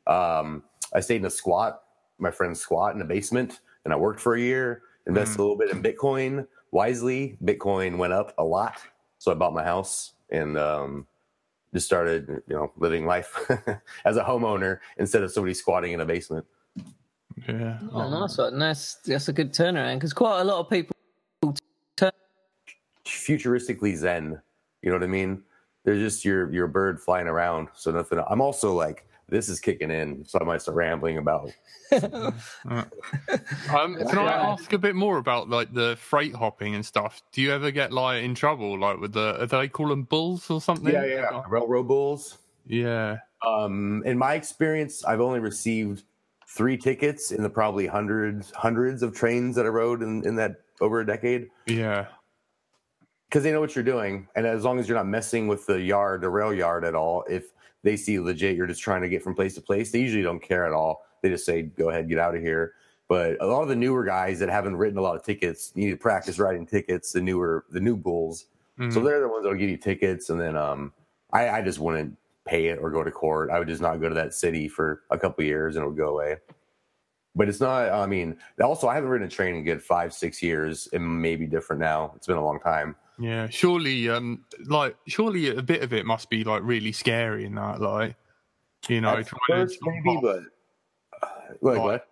Um, 0.06 0.64
I 0.92 1.00
stayed 1.00 1.16
in 1.16 1.26
a 1.26 1.30
squat, 1.30 1.82
my 2.18 2.30
friend's 2.30 2.60
squat 2.60 2.94
in 2.94 3.00
a 3.00 3.04
basement, 3.04 3.60
and 3.84 3.94
I 3.94 3.96
worked 3.96 4.20
for 4.20 4.34
a 4.34 4.40
year, 4.40 4.82
invested 5.06 5.38
a 5.38 5.42
little 5.42 5.56
bit 5.56 5.70
in 5.70 5.82
Bitcoin 5.82 6.46
wisely. 6.72 7.36
Bitcoin 7.44 7.96
went 7.96 8.12
up 8.12 8.34
a 8.38 8.44
lot, 8.44 8.80
so 9.18 9.30
I 9.30 9.34
bought 9.34 9.54
my 9.54 9.62
house 9.62 10.14
and 10.30 10.58
um, 10.58 11.06
just 11.72 11.86
started, 11.86 12.42
you 12.48 12.56
know, 12.56 12.72
living 12.76 13.06
life 13.06 13.36
as 14.04 14.16
a 14.16 14.24
homeowner 14.24 14.78
instead 14.98 15.22
of 15.22 15.32
somebody 15.32 15.54
squatting 15.54 15.92
in 15.92 16.00
a 16.00 16.06
basement. 16.06 16.44
Yeah. 17.49 17.78
Oh, 17.92 18.09
nice 18.09 18.38
one. 18.38 18.59
That's 18.59 18.97
that's 18.97 19.28
a 19.28 19.32
good 19.32 19.52
turnaround 19.52 19.97
because 19.97 20.12
quite 20.12 20.40
a 20.40 20.44
lot 20.44 20.61
of 20.61 20.70
people. 20.70 20.94
Turn, 21.97 22.12
futuristically 23.06 23.97
zen. 23.97 24.40
You 24.82 24.90
know 24.90 24.97
what 24.97 25.04
I 25.04 25.09
mean? 25.09 25.42
They're 25.85 25.97
just 25.97 26.25
your 26.25 26.52
your 26.52 26.66
bird 26.66 27.00
flying 27.00 27.26
around. 27.26 27.68
So 27.75 27.90
nothing. 27.90 28.23
I'm 28.28 28.40
also 28.40 28.73
like 28.75 29.06
this 29.28 29.49
is 29.49 29.61
kicking 29.61 29.90
in, 29.90 30.25
so 30.25 30.38
I 30.40 30.44
might 30.44 30.61
start 30.61 30.76
rambling 30.76 31.18
about. 31.18 31.50
Um, 32.70 33.97
can 33.97 34.18
I 34.18 34.32
ask 34.32 34.73
a 34.73 34.78
bit 34.78 34.94
more 34.94 35.18
about 35.18 35.49
like 35.49 35.75
the 35.75 35.97
freight 35.97 36.35
hopping 36.35 36.76
and 36.76 36.87
stuff? 36.87 37.20
Do 37.32 37.42
you 37.42 37.52
ever 37.52 37.73
get 37.73 37.92
like 37.92 38.23
in 38.23 38.37
trouble, 38.37 38.78
like 38.78 39.00
with 39.00 39.12
the? 39.12 39.38
Do 39.40 39.47
they 39.47 39.66
call 39.66 39.88
them 39.88 40.04
bulls 40.04 40.49
or 40.50 40.61
something? 40.61 40.92
Yeah, 40.92 41.04
yeah, 41.04 41.42
railroad 41.49 41.88
bulls. 41.88 42.38
Yeah. 42.66 43.18
Um, 43.44 44.04
in 44.06 44.18
my 44.18 44.35
experience, 44.35 45.04
I've 45.04 45.20
only 45.20 45.40
received 45.40 46.04
three 46.57 46.76
tickets 46.76 47.30
in 47.33 47.42
the 47.42 47.50
probably 47.50 47.87
hundreds 47.87 48.50
hundreds 48.52 49.02
of 49.02 49.14
trains 49.14 49.54
that 49.57 49.64
I 49.66 49.69
rode 49.69 50.02
in, 50.02 50.26
in 50.26 50.35
that 50.37 50.57
over 50.80 51.00
a 51.00 51.07
decade. 51.07 51.49
Yeah. 51.66 52.07
because 53.28 53.42
they 53.45 53.52
know 53.52 53.61
what 53.61 53.75
you're 53.76 53.85
doing, 53.85 54.26
and 54.35 54.45
as 54.47 54.64
long 54.64 54.78
as 54.80 54.88
you're 54.88 54.97
not 54.99 55.07
messing 55.07 55.47
with 55.47 55.64
the 55.66 55.80
yard, 55.80 56.21
the 56.23 56.28
rail 56.30 56.52
yard 56.52 56.85
at 56.85 56.95
all, 56.97 57.25
if 57.30 57.52
they 57.85 57.97
see 57.97 58.19
legit 58.19 58.57
you're 58.57 58.66
just 58.66 58.83
trying 58.83 59.02
to 59.02 59.09
get 59.09 59.23
from 59.23 59.35
place 59.35 59.54
to 59.54 59.61
place, 59.61 59.92
they 59.92 60.00
usually 60.00 60.23
don't 60.23 60.42
care 60.42 60.66
at 60.66 60.73
all. 60.73 61.04
They 61.23 61.28
just 61.28 61.47
say, 61.47 61.62
"Go 61.62 61.90
ahead, 61.90 62.09
get 62.09 62.19
out 62.19 62.35
of 62.35 62.42
here." 62.42 62.73
But 63.09 63.37
a 63.40 63.47
lot 63.47 63.62
of 63.62 63.69
the 63.69 63.76
newer 63.76 64.04
guys 64.04 64.38
that 64.40 64.49
haven't 64.49 64.76
written 64.76 64.99
a 64.99 65.02
lot 65.02 65.16
of 65.16 65.23
tickets, 65.25 65.73
you 65.75 65.85
need 65.87 65.90
to 65.92 65.97
practice 65.97 66.38
writing 66.38 66.66
tickets. 66.66 67.12
The 67.12 67.21
newer, 67.21 67.64
the 67.71 67.80
new 67.80 67.97
bulls, 67.97 68.47
Mhm. 68.78 68.92
so 68.92 69.00
they're 69.00 69.21
the 69.21 69.28
ones 69.28 69.42
that'll 69.45 69.59
give 69.59 69.71
you 69.71 69.76
tickets, 69.76 70.30
and 70.30 70.40
then 70.40 70.57
um, 70.57 70.92
I, 71.33 71.49
I 71.50 71.62
just 71.62 71.78
wouldn't 71.78 72.16
pay 72.50 72.66
it 72.66 72.78
or 72.83 72.90
go 72.90 73.04
to 73.04 73.11
court. 73.11 73.50
I 73.50 73.59
would 73.61 73.69
just 73.69 73.80
not 73.80 74.00
go 74.00 74.09
to 74.09 74.14
that 74.16 74.35
city 74.35 74.66
for 74.69 75.02
a 75.11 75.19
couple 75.19 75.45
years, 75.45 75.76
and 75.76 75.85
it 75.85 75.88
would 75.88 75.97
go 75.97 76.09
away. 76.11 76.37
But 77.37 77.49
it's 77.49 77.61
not. 77.61 77.90
I 77.92 78.07
mean, 78.07 78.37
also 78.62 78.88
I 78.88 78.95
haven't 78.97 79.09
ridden 79.11 79.28
a 79.28 79.30
train 79.30 79.54
in 79.54 79.62
good 79.64 79.83
five, 79.83 80.12
six 80.12 80.42
years. 80.42 80.88
It 80.92 80.99
may 80.99 81.37
be 81.37 81.47
different 81.47 81.80
now. 81.80 82.12
It's 82.16 82.26
been 82.26 82.37
a 82.37 82.45
long 82.45 82.59
time. 82.59 82.97
Yeah. 83.19 83.49
Surely, 83.50 84.09
um, 84.09 84.45
like, 84.66 84.97
surely 85.07 85.54
a 85.57 85.62
bit 85.62 85.83
of 85.83 85.92
it 85.92 86.07
must 86.07 86.28
be 86.30 86.42
like 86.42 86.62
really 86.64 86.90
scary 86.90 87.45
in 87.45 87.54
that, 87.54 87.80
like, 87.80 88.16
you 88.88 89.00
know, 89.00 89.11
At 89.16 89.26
trying 89.26 89.40
first, 89.69 89.78
to 89.78 89.90
maybe, 89.90 90.16
off, 90.16 90.23
but 90.23 90.42
uh, 91.23 91.28
like 91.61 91.78
Like- 91.78 91.85
what? 91.85 92.07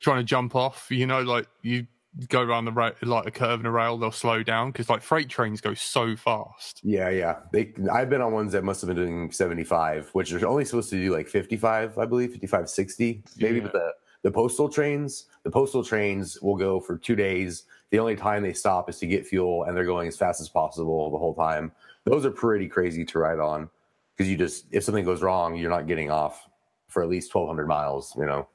trying 0.00 0.18
to 0.18 0.24
jump 0.24 0.54
off. 0.56 0.86
You 0.90 1.06
know, 1.06 1.20
like 1.20 1.46
you 1.62 1.86
go 2.28 2.42
around 2.42 2.66
the 2.66 2.72
ra- 2.72 2.90
like 3.02 3.26
a 3.26 3.30
curve 3.30 3.60
in 3.60 3.66
a 3.66 3.70
rail, 3.70 3.96
they'll 3.96 4.10
slow 4.10 4.42
down 4.42 4.70
because 4.70 4.88
like 4.88 5.02
freight 5.02 5.28
trains 5.28 5.60
go 5.60 5.74
so 5.74 6.16
fast. 6.16 6.80
Yeah, 6.82 7.08
yeah. 7.08 7.36
They. 7.52 7.72
I've 7.92 8.10
been 8.10 8.20
on 8.20 8.32
ones 8.32 8.52
that 8.52 8.64
must 8.64 8.80
have 8.82 8.88
been 8.88 8.96
doing 8.96 9.32
seventy 9.32 9.64
five, 9.64 10.08
which 10.12 10.32
are 10.32 10.46
only 10.46 10.64
supposed 10.64 10.90
to 10.90 10.96
do 10.96 11.12
like 11.12 11.28
fifty 11.28 11.56
five, 11.56 11.98
I 11.98 12.06
believe, 12.06 12.32
55, 12.32 12.68
60, 12.68 13.22
maybe. 13.38 13.56
Yeah. 13.56 13.62
But 13.62 13.72
the 13.72 13.92
the 14.22 14.30
postal 14.30 14.68
trains, 14.68 15.26
the 15.42 15.50
postal 15.50 15.82
trains 15.82 16.40
will 16.40 16.56
go 16.56 16.80
for 16.80 16.96
two 16.96 17.16
days. 17.16 17.64
The 17.90 17.98
only 17.98 18.16
time 18.16 18.42
they 18.42 18.52
stop 18.52 18.88
is 18.88 18.98
to 19.00 19.06
get 19.06 19.26
fuel, 19.26 19.64
and 19.64 19.76
they're 19.76 19.84
going 19.84 20.08
as 20.08 20.16
fast 20.16 20.40
as 20.40 20.48
possible 20.48 21.10
the 21.10 21.18
whole 21.18 21.34
time. 21.34 21.72
Those 22.04 22.24
are 22.24 22.30
pretty 22.30 22.68
crazy 22.68 23.04
to 23.04 23.18
ride 23.18 23.38
on 23.38 23.68
because 24.16 24.30
you 24.30 24.36
just 24.36 24.66
if 24.70 24.84
something 24.84 25.04
goes 25.04 25.22
wrong, 25.22 25.56
you're 25.56 25.70
not 25.70 25.86
getting 25.86 26.10
off 26.10 26.48
for 26.88 27.02
at 27.02 27.08
least 27.08 27.30
twelve 27.30 27.48
hundred 27.48 27.66
miles. 27.66 28.14
You 28.16 28.26
know. 28.26 28.48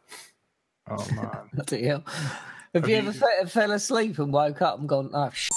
Oh 0.89 1.07
man. 1.15 1.49
Bloody 1.53 1.85
hell. 1.85 2.03
Have, 2.77 2.83
Have 2.83 2.89
you 2.89 2.95
you- 2.95 3.01
ever 3.09 3.13
fe- 3.13 3.45
fell 3.49 3.71
asleep 3.71 4.19
and 4.19 4.31
woke 4.31 4.61
up 4.61 4.79
and 4.79 4.87
gone, 4.89 5.09
ah, 5.13 5.27
oh, 5.27 5.31
sh- 5.33 5.49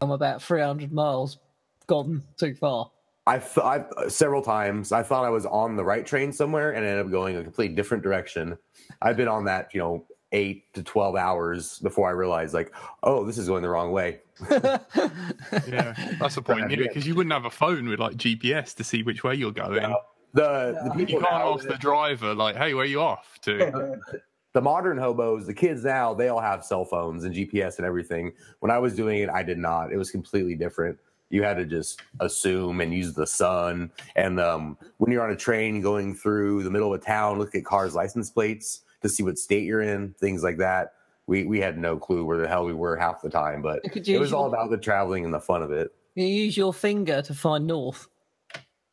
I'm 0.00 0.10
about 0.10 0.42
300 0.42 0.92
miles 0.92 1.38
gone 1.86 2.22
too 2.38 2.54
far? 2.54 2.90
I've, 3.26 3.56
I've 3.58 3.86
several 4.08 4.42
times 4.42 4.92
I 4.92 5.02
thought 5.02 5.24
I 5.24 5.30
was 5.30 5.46
on 5.46 5.76
the 5.76 5.84
right 5.84 6.04
train 6.06 6.30
somewhere 6.32 6.72
and 6.72 6.84
ended 6.84 7.06
up 7.06 7.10
going 7.10 7.36
a 7.36 7.42
completely 7.42 7.74
different 7.74 8.02
direction. 8.02 8.58
I've 9.00 9.16
been 9.16 9.28
on 9.28 9.44
that, 9.46 9.72
you 9.72 9.80
know, 9.80 10.04
eight 10.32 10.72
to 10.74 10.82
twelve 10.82 11.16
hours 11.16 11.78
before 11.78 12.06
I 12.08 12.10
realized, 12.10 12.52
like, 12.52 12.74
oh, 13.02 13.24
this 13.24 13.38
is 13.38 13.46
going 13.48 13.62
the 13.62 13.68
wrong 13.70 13.92
way. 13.92 14.20
Yeah, 14.50 15.94
that's 16.18 16.34
the 16.34 16.42
point. 16.42 16.70
Yeah, 16.70 16.76
because 16.76 17.06
you 17.06 17.14
wouldn't 17.14 17.32
have 17.32 17.44
a 17.44 17.50
phone 17.50 17.88
with 17.88 18.00
like 18.00 18.16
GPS 18.16 18.74
to 18.76 18.84
see 18.84 19.02
which 19.02 19.22
way 19.24 19.34
you're 19.36 19.52
going. 19.52 19.94
The 20.34 20.92
the 20.94 20.98
You 20.98 21.20
can't 21.20 21.26
ask 21.32 21.66
the 21.66 21.76
driver 21.76 22.34
like, 22.34 22.56
"Hey, 22.56 22.74
where 22.74 22.82
are 22.82 22.86
you 22.86 23.00
off 23.00 23.38
to?" 23.42 23.98
the 24.54 24.62
modern 24.62 24.96
hobos, 24.96 25.46
the 25.46 25.52
kids 25.52 25.84
now, 25.84 26.14
they 26.14 26.28
all 26.28 26.40
have 26.40 26.64
cell 26.64 26.84
phones 26.84 27.24
and 27.24 27.34
GPS 27.34 27.76
and 27.78 27.86
everything. 27.86 28.32
When 28.60 28.70
I 28.70 28.78
was 28.78 28.94
doing 28.94 29.18
it, 29.18 29.28
I 29.28 29.42
did 29.42 29.58
not. 29.58 29.92
It 29.92 29.96
was 29.96 30.10
completely 30.10 30.54
different. 30.54 30.98
You 31.28 31.42
had 31.42 31.56
to 31.56 31.66
just 31.66 32.00
assume 32.20 32.80
and 32.80 32.94
use 32.94 33.14
the 33.14 33.26
sun. 33.26 33.90
And 34.14 34.38
um, 34.38 34.78
when 34.98 35.10
you're 35.10 35.24
on 35.24 35.32
a 35.32 35.36
train 35.36 35.80
going 35.80 36.14
through 36.14 36.62
the 36.62 36.70
middle 36.70 36.94
of 36.94 37.00
a 37.00 37.04
town, 37.04 37.38
look 37.38 37.56
at 37.56 37.64
cars' 37.64 37.96
license 37.96 38.30
plates 38.30 38.82
to 39.02 39.08
see 39.08 39.24
what 39.24 39.38
state 39.38 39.64
you're 39.64 39.82
in, 39.82 40.14
things 40.20 40.44
like 40.44 40.58
that. 40.58 40.92
We 41.26 41.44
we 41.44 41.58
had 41.58 41.78
no 41.78 41.96
clue 41.96 42.24
where 42.24 42.36
the 42.36 42.46
hell 42.46 42.66
we 42.66 42.74
were 42.74 42.96
half 42.96 43.22
the 43.22 43.30
time, 43.30 43.62
but 43.62 43.80
it 43.82 44.20
was 44.20 44.34
all 44.34 44.46
about 44.46 44.70
the 44.70 44.76
traveling 44.76 45.24
and 45.24 45.32
the 45.32 45.40
fun 45.40 45.62
of 45.62 45.72
it. 45.72 45.90
You 46.14 46.26
use 46.26 46.56
your 46.56 46.72
finger 46.72 47.22
to 47.22 47.34
find 47.34 47.66
north. 47.66 48.06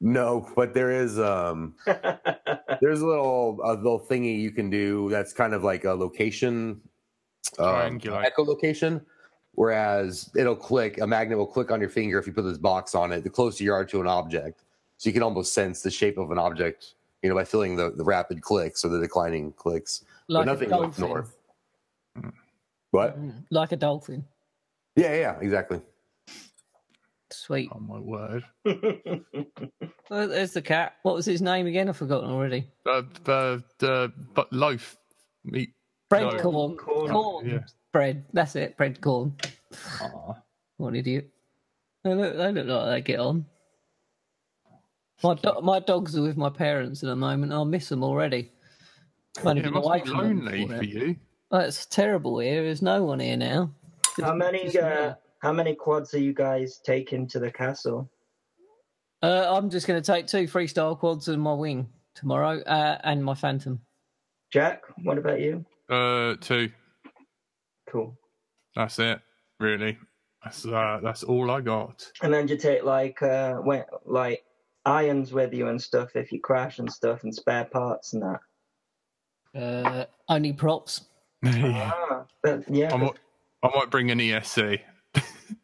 No, 0.04 0.50
but 0.56 0.74
there 0.74 0.92
is 0.92 1.20
um 1.20 1.76
there's 1.86 3.02
a 3.02 3.06
little 3.06 3.60
a 3.64 3.74
little 3.74 4.00
thingy 4.00 4.40
you 4.40 4.52
can 4.52 4.70
do 4.70 5.10
that's 5.10 5.32
kind 5.32 5.54
of 5.54 5.64
like 5.64 5.86
a 5.86 5.94
location 5.94 6.82
um, 7.60 8.00
Triangulate. 8.00 8.32
echolocation. 8.32 9.02
Whereas 9.54 10.32
it'll 10.36 10.56
click, 10.56 11.00
a 11.02 11.08
magnet 11.08 11.38
will 11.38 11.46
click 11.46 11.72
on 11.72 11.82
your 11.82 11.90
finger 11.90 12.18
if 12.18 12.26
you 12.26 12.34
put 12.34 12.44
this 12.44 12.58
box 12.58 12.96
on 12.96 13.12
it, 13.12 13.24
the 13.24 13.30
closer 13.30 13.64
you 13.64 13.74
are 13.74 13.86
to 13.86 14.00
an 14.00 14.08
object. 14.08 14.64
So 14.98 15.10
you 15.10 15.14
can 15.14 15.24
almost 15.24 15.54
sense 15.54 15.82
the 15.82 15.92
shape 15.92 16.18
of 16.18 16.32
an 16.32 16.38
object, 16.38 16.94
you 17.22 17.30
know, 17.30 17.36
by 17.36 17.44
feeling 17.44 17.76
the, 17.76 17.92
the 17.92 18.04
rapid 18.04 18.42
clicks 18.42 18.86
or 18.86 18.90
the 18.90 19.00
declining 19.00 19.52
clicks. 19.54 20.06
Like 20.30 20.46
but 20.46 20.50
a 20.50 20.54
nothing 20.54 20.70
north 20.70 20.98
dolphin. 20.98 21.10
north. 22.22 22.34
What? 22.92 23.18
Like 23.50 23.72
a 23.74 23.76
dolphin. 23.76 24.24
Yeah, 24.96 25.14
yeah, 25.16 25.40
exactly. 25.42 25.82
Sweet. 27.32 27.70
Oh 27.74 27.80
my 27.80 28.00
word! 28.00 28.44
Oh, 30.14 30.28
there's 30.28 30.52
the 30.52 30.62
cat. 30.62 30.96
What 31.04 31.16
was 31.16 31.26
his 31.26 31.42
name 31.42 31.68
again? 31.68 31.88
I've 31.88 31.96
forgotten 31.96 32.30
already. 32.30 32.68
Uh, 32.86 33.04
the 33.24 33.64
the 33.80 34.12
but 34.34 34.52
loaf 34.52 34.98
meat. 35.46 35.74
Bread 36.10 36.24
No. 36.34 36.38
corn. 36.40 36.76
Corn. 36.76 37.10
Corn. 37.12 37.50
Yeah. 37.50 37.60
Bread. 37.94 38.26
That's 38.34 38.58
it. 38.58 38.76
Bread 38.76 39.00
corn. 39.00 39.34
Aw. 40.02 40.34
What 40.76 40.90
an 40.90 40.96
idiot. 40.98 41.30
They 42.04 42.14
look, 42.14 42.36
they 42.36 42.52
look 42.52 42.68
like 42.68 42.90
they 42.90 43.02
get 43.14 43.20
on. 43.22 43.46
My, 45.24 45.36
do- 45.36 45.62
my 45.62 45.80
dogs 45.80 46.18
are 46.18 46.24
with 46.24 46.36
my 46.36 46.50
parents 46.50 47.04
at 47.04 47.08
the 47.08 47.16
moment. 47.16 47.54
I'll 47.54 47.64
miss 47.64 47.88
them 47.88 48.04
already. 48.04 48.52
I've 49.46 49.56
Yeah, 49.58 49.68
it 49.68 49.72
must 49.72 50.04
be 50.04 50.10
lonely 50.10 50.68
for 50.68 50.78
for 50.78 50.84
you. 50.84 51.16
Oh, 51.52 51.60
it's 51.60 51.86
terrible 51.86 52.40
here. 52.40 52.64
There's 52.64 52.82
no 52.82 53.06
one 53.06 53.22
here 53.22 53.38
now. 53.38 53.72
how 54.20 54.34
many 54.36 54.78
uh, 54.78 55.14
how 55.42 55.52
many 55.52 55.76
quads 55.76 56.14
are 56.14 56.20
you 56.20 56.34
guys 56.34 56.80
taking 56.86 57.28
to 57.28 57.40
the 57.40 57.52
castle? 57.52 58.10
Uh, 59.24 59.46
I'm 59.50 59.70
just 59.70 59.88
going 59.88 60.02
to 60.02 60.06
take 60.06 60.28
two 60.28 60.48
freestyle 60.48 60.98
quads 60.98 61.28
and 61.28 61.42
my 61.42 61.54
wing 61.54 61.88
tomorrow, 62.16 62.62
uh, 62.62 63.00
and 63.04 63.24
my 63.24 63.34
phantom. 63.34 63.80
Jack, 64.52 64.84
what 65.04 65.18
about 65.18 65.40
you? 65.40 65.66
Uh, 65.90 66.36
two. 66.40 66.72
Cool. 67.90 68.18
That's 68.76 69.00
it. 69.00 69.20
Really. 69.60 69.98
That's 70.44 70.66
uh, 70.66 71.00
that's 71.04 71.24
all 71.24 71.52
I 71.52 71.62
got. 71.62 72.10
And 72.24 72.34
then 72.34 72.48
you 72.48 72.58
take 72.58 72.84
like 72.84 73.22
uh 73.22 73.56
when, 73.56 73.84
like 74.06 74.44
irons 74.86 75.32
with 75.32 75.54
you 75.54 75.68
and 75.68 75.80
stuff 75.80 76.16
if 76.16 76.32
you 76.32 76.40
crash 76.40 76.80
and 76.80 76.92
stuff 76.92 77.24
and 77.24 77.34
spare 77.34 77.66
parts 77.66 78.14
and 78.14 78.24
that. 78.24 79.62
Uh, 79.62 80.06
only 80.30 80.54
props. 80.54 81.02
yeah. 81.44 81.92
Ah, 81.94 82.26
but, 82.42 82.64
yeah. 82.74 82.94
I 82.94 82.98
might, 82.98 83.20
I 83.64 83.70
might 83.76 83.92
bring 83.92 84.10
an 84.10 84.20
ESC. 84.20 84.80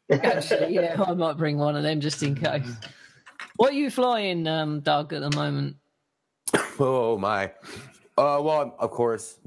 Actually, 0.10 0.74
yeah, 0.74 1.02
I 1.08 1.14
might 1.14 1.38
bring 1.38 1.58
one 1.58 1.76
of 1.76 1.84
them 1.84 2.00
just 2.00 2.24
in 2.24 2.36
case. 2.36 2.72
What 3.58 3.72
are 3.72 3.76
you 3.76 3.90
flying, 3.90 4.48
um, 4.48 4.80
Doug, 4.82 5.14
at 5.14 5.22
the 5.22 5.36
moment? 5.36 5.78
Oh 6.80 7.18
my. 7.18 7.46
Uh, 8.16 8.40
well, 8.40 8.76
of 8.78 8.92
course, 8.92 9.40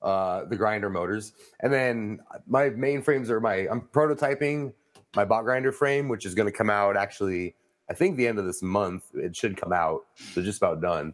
uh, 0.00 0.46
the 0.46 0.56
grinder 0.56 0.88
motors, 0.88 1.32
and 1.60 1.70
then 1.70 2.20
my 2.46 2.70
main 2.70 3.02
frames 3.02 3.30
are 3.30 3.38
my. 3.38 3.68
I'm 3.70 3.82
prototyping 3.82 4.72
my 5.14 5.26
bot 5.26 5.44
grinder 5.44 5.72
frame, 5.72 6.08
which 6.08 6.24
is 6.24 6.34
going 6.34 6.50
to 6.50 6.56
come 6.56 6.70
out 6.70 6.96
actually. 6.96 7.54
I 7.90 7.92
think 7.92 8.16
the 8.16 8.26
end 8.26 8.38
of 8.38 8.46
this 8.46 8.62
month 8.62 9.04
it 9.12 9.36
should 9.36 9.58
come 9.58 9.74
out. 9.74 10.06
So 10.32 10.40
just 10.40 10.56
about 10.56 10.80
done. 10.80 11.12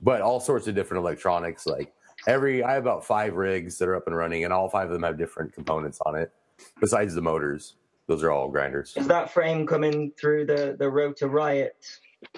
But 0.00 0.22
all 0.22 0.40
sorts 0.40 0.66
of 0.66 0.74
different 0.74 1.02
electronics, 1.02 1.66
like 1.66 1.92
every 2.26 2.62
I 2.64 2.72
have 2.72 2.84
about 2.84 3.04
five 3.04 3.34
rigs 3.34 3.76
that 3.78 3.88
are 3.88 3.96
up 3.96 4.06
and 4.06 4.16
running, 4.16 4.44
and 4.44 4.52
all 4.52 4.70
five 4.70 4.86
of 4.86 4.94
them 4.94 5.02
have 5.02 5.18
different 5.18 5.52
components 5.52 5.98
on 6.06 6.16
it. 6.16 6.32
Besides 6.80 7.14
the 7.14 7.22
motors, 7.22 7.74
those 8.10 8.24
are 8.24 8.32
all 8.32 8.48
grinders. 8.48 8.92
Is 8.96 9.06
that 9.06 9.30
frame 9.30 9.64
coming 9.64 10.10
through 10.18 10.44
the 10.46 10.74
the 10.76 10.90
Rotor 10.90 11.28
Riot 11.28 11.76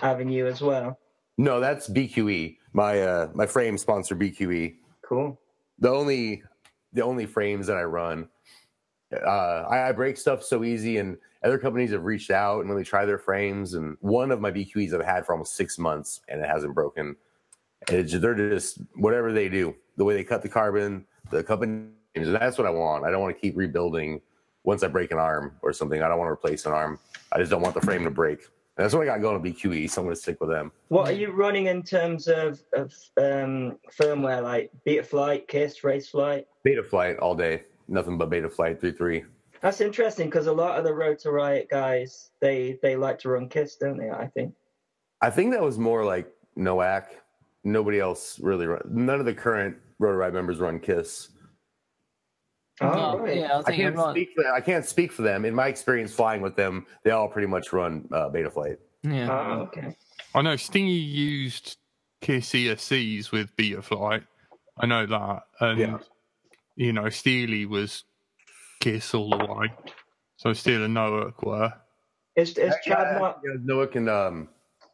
avenue 0.03 0.47
as 0.47 0.61
well? 0.61 0.99
No, 1.39 1.61
that's 1.61 1.89
BQE. 1.89 2.59
My 2.75 3.01
uh 3.01 3.31
my 3.35 3.47
frame 3.47 3.79
sponsor 3.79 4.15
BQE. 4.15 4.77
Cool. 5.01 5.41
The 5.79 5.89
only 5.89 6.43
the 6.93 7.03
only 7.03 7.25
frames 7.25 7.67
that 7.69 7.79
I 7.79 7.85
run. 7.85 8.29
Uh 9.15 9.65
I, 9.71 9.89
I 9.89 9.93
break 9.93 10.19
stuff 10.19 10.45
so 10.45 10.63
easy 10.63 10.99
and 10.99 11.17
other 11.43 11.57
companies 11.59 11.91
have 11.93 12.05
reached 12.05 12.31
out 12.31 12.67
and 12.67 12.77
me 12.77 12.85
try 12.85 13.07
their 13.07 13.19
frames 13.19 13.73
and 13.73 13.97
one 14.01 14.31
of 14.31 14.43
my 14.43 14.51
BQEs 14.51 14.93
I've 14.93 15.07
had 15.07 15.25
for 15.25 15.33
almost 15.33 15.57
six 15.57 15.79
months 15.79 16.21
and 16.29 16.43
it 16.43 16.49
hasn't 16.49 16.75
broken. 16.75 17.17
It's, 17.89 18.13
they're 18.13 18.35
just 18.35 18.79
whatever 18.95 19.33
they 19.33 19.49
do, 19.49 19.75
the 19.97 20.05
way 20.05 20.15
they 20.15 20.23
cut 20.23 20.43
the 20.43 20.51
carbon, 20.51 21.07
the 21.31 21.43
company 21.43 21.87
and 22.15 22.35
that's 22.35 22.59
what 22.59 22.67
I 22.67 22.71
want. 22.71 23.07
I 23.07 23.11
don't 23.11 23.23
want 23.23 23.35
to 23.35 23.41
keep 23.41 23.57
rebuilding 23.57 24.21
once 24.65 24.83
I 24.83 24.89
break 24.89 25.11
an 25.11 25.19
arm 25.19 25.57
or 25.63 25.73
something. 25.73 26.03
I 26.03 26.09
don't 26.09 26.19
want 26.19 26.29
to 26.29 26.33
replace 26.33 26.67
an 26.67 26.73
arm. 26.73 26.99
I 27.33 27.39
just 27.39 27.51
don't 27.51 27.63
want 27.63 27.75
the 27.75 27.81
frame 27.81 28.05
to 28.05 28.11
break. 28.11 28.41
And 28.77 28.85
that's 28.85 28.95
what 28.95 29.03
I 29.03 29.07
got 29.07 29.21
going 29.21 29.43
to 29.43 29.51
BQE, 29.51 29.91
so 29.91 30.01
I'm 30.01 30.07
going 30.07 30.17
to 30.17 30.21
stick 30.21 30.41
with 30.41 30.49
them. 30.49 30.73
What 30.89 31.09
are 31.09 31.13
you 31.13 31.31
running 31.31 31.67
in 31.67 31.83
terms 31.83 32.27
of, 32.27 32.63
of 32.73 32.93
um, 33.19 33.79
firmware 34.01 34.43
like 34.43 34.71
Betaflight, 34.87 35.47
Kiss, 35.47 35.81
Raceflight? 35.81 36.47
Beta 36.63 36.83
flight 36.83 37.19
all 37.19 37.35
day. 37.35 37.65
Nothing 37.89 38.17
but 38.17 38.31
beta 38.31 38.49
flight 38.49 38.81
3.3. 38.81 39.25
That's 39.61 39.81
interesting 39.81 40.27
because 40.27 40.47
a 40.47 40.53
lot 40.53 40.79
of 40.79 40.85
the 40.85 40.93
Rotor 40.93 41.31
Riot 41.31 41.69
guys 41.71 42.31
they 42.41 42.79
they 42.83 42.97
like 42.97 43.21
to 43.21 43.29
run 43.29 43.49
Kiss, 43.49 43.77
don't 43.77 43.97
they? 43.97 44.11
I 44.11 44.27
think. 44.27 44.55
I 45.21 45.31
think 45.31 45.53
that 45.53 45.63
was 45.63 45.79
more 45.79 46.05
like 46.05 46.27
Nowak. 46.57 47.11
Nobody 47.63 48.01
else 48.01 48.41
really 48.41 48.67
run. 48.67 48.83
None 48.91 49.21
of 49.21 49.27
the 49.27 49.35
current 49.35 49.77
Rotor 50.01 50.17
Riot 50.17 50.35
members 50.35 50.59
run 50.59 50.81
Kiss. 50.81 51.29
Oh, 52.81 52.87
No, 53.17 53.19
right. 53.19 53.37
yeah, 53.37 53.63
I 53.67 53.71
I 53.73 53.77
can't 53.77 53.99
speak 54.11 54.31
for 54.35 54.43
them. 54.43 54.53
I 54.55 54.61
can't 54.61 54.85
speak 54.87 55.13
for 55.13 55.23
them. 55.23 55.45
In 55.45 55.55
my 55.55 55.67
experience 55.69 56.13
flying 56.13 56.41
with 56.41 56.57
them, 56.57 56.87
they 57.05 57.11
all 57.11 57.29
pretty 57.29 57.47
much 57.49 57.73
run 57.73 58.09
uh, 58.13 58.29
beta 58.31 58.51
flight. 58.51 58.79
Yeah. 59.03 59.29
Oh, 59.31 59.61
okay. 59.63 59.97
I 60.35 60.43
know 60.43 60.57
Stingy 60.57 60.93
used 60.93 61.77
Kiss 62.21 62.51
ESCs 62.51 63.31
with 63.33 63.55
Beta 63.57 63.83
Flight. 63.83 64.23
I 64.79 64.87
know 64.87 65.05
that. 65.07 65.43
And, 65.61 65.79
Yeah. 65.79 65.99
you 66.77 66.93
know, 66.93 67.09
Steely 67.11 67.67
was 67.67 68.05
Kiss 68.81 69.13
all 69.15 69.31
the 69.31 69.45
way. 69.45 69.73
So 70.37 70.53
Steele 70.53 70.85
and 70.85 70.95
Nowak 70.95 71.43
were. 71.43 71.73
Is 72.37 72.57
is 72.57 72.75
Chad 72.85 73.21
not? 73.21 73.41
Yeah, 73.45 73.57
Noah 73.63 73.89
and 73.95 74.09
um 74.09 74.49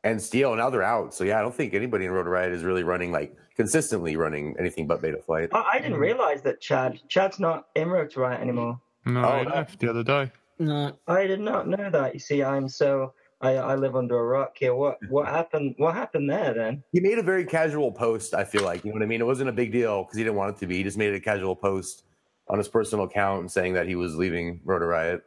and 0.08 0.20
Steele 0.22 0.54
now 0.56 0.70
they're 0.70 0.82
out. 0.82 1.14
So 1.14 1.24
yeah, 1.24 1.38
I 1.38 1.42
don't 1.42 1.54
think 1.54 1.74
anybody 1.74 2.04
in 2.04 2.10
Rotor 2.12 2.30
Riot 2.30 2.52
is 2.52 2.64
really 2.64 2.82
running 2.82 3.12
like 3.12 3.36
consistently 3.56 4.16
running 4.16 4.54
anything 4.58 4.86
but 4.86 5.02
beta 5.02 5.18
flight. 5.18 5.50
I, 5.52 5.64
I 5.74 5.78
didn't 5.78 5.98
mm. 5.98 6.00
realize 6.00 6.42
that 6.42 6.60
Chad 6.60 7.00
Chad's 7.08 7.38
not 7.38 7.68
in 7.74 7.88
Rotor 7.88 8.20
Riot 8.20 8.40
anymore. 8.40 8.80
No, 9.04 9.24
Oh, 9.24 9.38
he 9.38 9.44
no. 9.44 9.50
left 9.54 9.78
the 9.78 9.90
other 9.90 10.02
day. 10.02 10.32
No. 10.58 10.92
I 11.06 11.26
did 11.26 11.40
not 11.40 11.68
know 11.68 11.90
that. 11.90 12.14
You 12.14 12.20
see, 12.20 12.42
I'm 12.42 12.68
so 12.68 13.12
I, 13.40 13.54
I 13.54 13.74
live 13.76 13.94
under 13.94 14.18
a 14.18 14.24
rock 14.24 14.56
here. 14.58 14.74
What 14.74 14.98
what 15.08 15.26
happened? 15.26 15.74
What 15.78 15.94
happened 15.94 16.28
there 16.28 16.54
then? 16.54 16.82
He 16.92 17.00
made 17.00 17.18
a 17.18 17.22
very 17.22 17.44
casual 17.44 17.92
post. 17.92 18.34
I 18.34 18.44
feel 18.44 18.64
like 18.64 18.84
you 18.84 18.90
know 18.90 18.94
what 18.94 19.02
I 19.02 19.06
mean. 19.06 19.20
It 19.20 19.26
wasn't 19.26 19.48
a 19.50 19.52
big 19.52 19.72
deal 19.72 20.02
because 20.04 20.16
he 20.16 20.24
didn't 20.24 20.36
want 20.36 20.56
it 20.56 20.60
to 20.60 20.66
be. 20.66 20.78
He 20.78 20.82
just 20.82 20.98
made 20.98 21.14
a 21.14 21.20
casual 21.20 21.54
post 21.54 22.04
on 22.48 22.58
his 22.58 22.68
personal 22.68 23.04
account 23.04 23.50
saying 23.52 23.74
that 23.74 23.86
he 23.86 23.94
was 23.94 24.16
leaving 24.16 24.60
Rotor 24.64 24.88
Riot. 24.88 25.22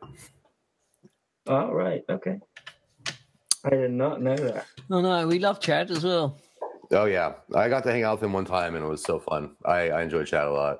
All 1.47 1.73
right. 1.73 2.03
okay. 2.09 2.39
I 3.65 3.69
did 3.71 3.91
not 3.91 4.21
know 4.21 4.35
that. 4.35 4.65
No, 4.89 5.01
no, 5.01 5.27
we 5.27 5.39
love 5.39 5.59
Chad 5.59 5.91
as 5.91 6.03
well. 6.03 6.37
Oh 6.91 7.05
yeah, 7.05 7.33
I 7.55 7.69
got 7.69 7.83
to 7.83 7.91
hang 7.91 8.03
out 8.03 8.17
with 8.19 8.23
him 8.23 8.33
one 8.33 8.45
time 8.45 8.75
and 8.75 8.83
it 8.83 8.87
was 8.87 9.03
so 9.03 9.19
fun. 9.19 9.55
I, 9.65 9.89
I 9.91 10.01
enjoyed 10.03 10.27
Chad 10.27 10.45
a 10.47 10.51
lot. 10.51 10.79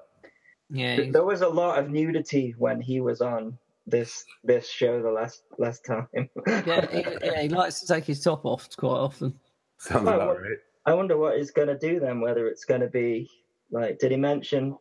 Yeah. 0.69 0.95
Th- 0.97 1.13
There 1.13 1.23
was 1.23 1.41
a 1.41 1.47
lot 1.47 1.79
of 1.79 1.89
nudity 1.89 2.53
when 2.57 2.81
he 2.81 2.99
was 3.01 3.21
on 3.21 3.57
this 3.87 4.25
this 4.43 4.69
show 4.69 5.01
the 5.01 5.09
last 5.11 5.43
last 5.57 5.85
time. 5.85 6.07
Yeah, 6.47 6.85
he, 6.91 7.05
yeah, 7.23 7.41
he 7.43 7.49
likes 7.49 7.79
to 7.81 7.87
take 7.87 8.05
his 8.05 8.21
top 8.21 8.45
off 8.45 8.67
quite 8.77 8.89
often. 8.91 9.33
Sounds 9.77 10.07
Oh, 10.07 10.13
about 10.13 10.27
what- 10.27 10.41
right. 10.41 10.57
I 10.85 10.93
wonder 10.95 11.15
what 11.17 11.37
he's 11.37 11.51
going 11.51 11.67
to 11.67 11.77
do 11.77 11.99
then. 11.99 12.21
Whether 12.21 12.47
it's 12.47 12.65
going 12.65 12.81
to 12.81 12.87
be 12.87 13.29
like, 13.69 13.99
did 13.99 14.09
he 14.11 14.17
mention 14.17 14.75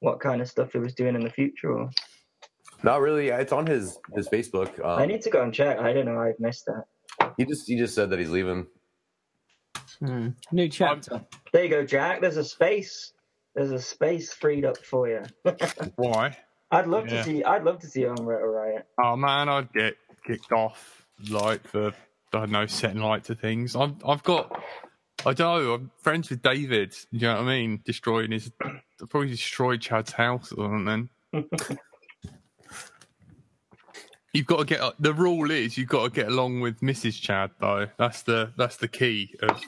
what 0.00 0.18
kind 0.18 0.40
of 0.42 0.48
stuff 0.48 0.72
he 0.72 0.78
was 0.78 0.94
doing 0.94 1.14
in 1.14 1.22
the 1.22 1.30
future? 1.30 1.72
Or 1.72 1.90
Not 2.82 3.00
really. 3.00 3.28
It's 3.28 3.52
on 3.52 3.64
his 3.66 3.98
his 4.16 4.28
Facebook. 4.28 4.84
I 4.84 5.02
Um, 5.04 5.08
need 5.08 5.22
to 5.22 5.30
go 5.30 5.42
and 5.42 5.54
check. 5.54 5.78
I 5.78 5.92
don't 5.92 6.06
know. 6.06 6.20
I've 6.20 6.38
missed 6.40 6.66
that. 6.66 6.84
He 7.38 7.44
just 7.46 7.66
he 7.66 7.76
just 7.76 7.94
said 7.94 8.10
that 8.10 8.18
he's 8.18 8.28
leaving. 8.30 8.66
Hmm. 10.00 10.28
New 10.52 10.68
chapter. 10.68 11.24
There 11.52 11.64
you 11.64 11.70
go, 11.70 11.84
Jack. 11.84 12.20
There's 12.20 12.36
a 12.36 12.44
space. 12.44 13.12
There's 13.54 13.70
a 13.72 13.80
space 13.80 14.32
freed 14.32 14.64
up 14.64 14.76
for 14.78 15.08
you. 15.08 15.22
Why? 15.96 16.36
I'd 16.70 16.86
love 16.86 17.08
Yeah. 17.08 17.18
to 17.18 17.24
see. 17.24 17.42
I'd 17.44 17.64
love 17.64 17.80
to 17.80 17.86
see 17.86 18.00
you 18.02 18.10
on 18.10 18.24
Rotor 18.24 18.50
Riot. 18.50 18.86
Oh 19.02 19.16
man, 19.16 19.48
I'd 19.48 19.72
get 19.72 19.96
kicked 20.26 20.52
off 20.52 21.06
like 21.30 21.66
for 21.66 21.88
I 21.88 21.92
don't 22.32 22.50
know 22.50 22.66
setting 22.66 23.00
light 23.00 23.24
to 23.24 23.34
things. 23.34 23.74
I've 23.74 23.94
I've 24.06 24.22
got 24.22 24.62
I 25.26 25.32
don't 25.32 25.64
know. 25.64 25.74
I'm 25.74 25.90
friends 26.02 26.30
with 26.30 26.42
David. 26.42 26.94
You 27.10 27.20
know 27.20 27.34
what 27.36 27.42
I 27.42 27.46
mean? 27.46 27.80
Destroying 27.84 28.30
his 28.32 28.50
probably 29.08 29.30
destroyed 29.30 29.80
Chad's 29.80 30.12
house 30.12 30.52
or 30.52 30.66
something. 30.68 31.08
You've 34.32 34.46
got 34.46 34.58
to 34.58 34.64
get 34.64 34.80
the 34.98 35.14
rule 35.14 35.50
is 35.50 35.78
you've 35.78 35.88
got 35.88 36.04
to 36.04 36.10
get 36.10 36.28
along 36.28 36.60
with 36.60 36.80
Mrs. 36.80 37.20
Chad 37.20 37.50
though. 37.60 37.86
That's 37.98 38.22
the 38.22 38.52
that's 38.56 38.76
the 38.76 38.88
key 38.88 39.34
of 39.40 39.62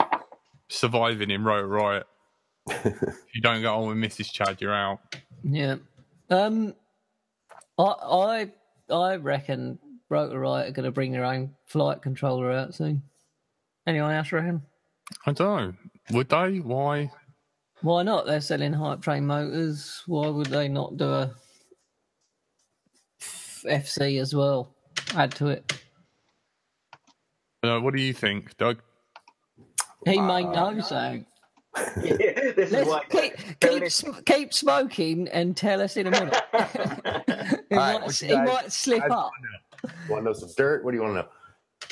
surviving 0.68 1.30
in 1.30 1.44
Rotor 1.44 1.66
Riot. 1.66 2.06
if 2.68 3.34
you 3.34 3.40
don't 3.40 3.62
get 3.62 3.68
on 3.68 3.88
with 3.88 3.96
Mrs. 3.96 4.30
Chad, 4.30 4.60
you're 4.60 4.74
out. 4.74 5.00
Yeah. 5.42 5.76
Um, 6.28 6.74
I 7.78 7.82
I 7.82 8.52
I 8.90 9.16
reckon 9.16 9.78
Rotor 10.10 10.40
Riot 10.40 10.68
are 10.68 10.72
going 10.72 10.84
to 10.84 10.92
bring 10.92 11.12
their 11.12 11.24
own 11.24 11.54
flight 11.66 12.02
controller 12.02 12.52
out 12.52 12.74
soon. 12.74 13.02
Anyone 13.86 14.12
else 14.12 14.30
reckon? 14.30 14.62
I 15.26 15.32
don't. 15.32 15.76
Would 16.10 16.28
they? 16.28 16.58
Why? 16.58 17.10
Why 17.82 18.02
not? 18.02 18.26
They're 18.26 18.40
selling 18.40 18.74
hype 18.74 19.00
train 19.00 19.26
motors. 19.26 20.02
Why 20.06 20.28
would 20.28 20.48
they 20.48 20.68
not 20.68 20.96
do 20.98 21.10
a 21.10 21.34
FC 23.64 24.20
as 24.20 24.34
well? 24.34 24.74
Add 25.14 25.32
to 25.36 25.48
it. 25.48 25.72
Uh, 27.62 27.78
what 27.80 27.94
do 27.94 28.00
you 28.00 28.12
think, 28.12 28.56
Doug? 28.56 28.78
He 30.06 30.18
may 30.20 30.44
know 30.44 30.80
so. 30.80 31.22
this 31.96 32.72
Let's 32.72 32.88
why. 32.88 33.02
keep 33.10 33.60
keep, 33.60 33.90
sm- 33.90 34.18
keep 34.26 34.52
smoking 34.52 35.28
and 35.28 35.56
tell 35.56 35.80
us 35.80 35.96
in 35.96 36.08
a 36.08 36.10
minute. 36.10 36.36
he 36.52 36.58
All 36.58 36.66
right, 36.66 37.68
might, 37.70 38.02
what 38.02 38.14
he 38.14 38.28
guys- 38.28 38.48
might 38.48 38.72
slip 38.72 39.00
guys 39.02 39.10
up. 39.12 39.30
Want 40.08 40.20
to 40.22 40.24
know 40.24 40.32
some 40.32 40.48
dirt? 40.56 40.84
What 40.84 40.90
do 40.92 40.96
you 40.96 41.02
want 41.02 41.14
to 41.14 41.22
know? 41.22 41.28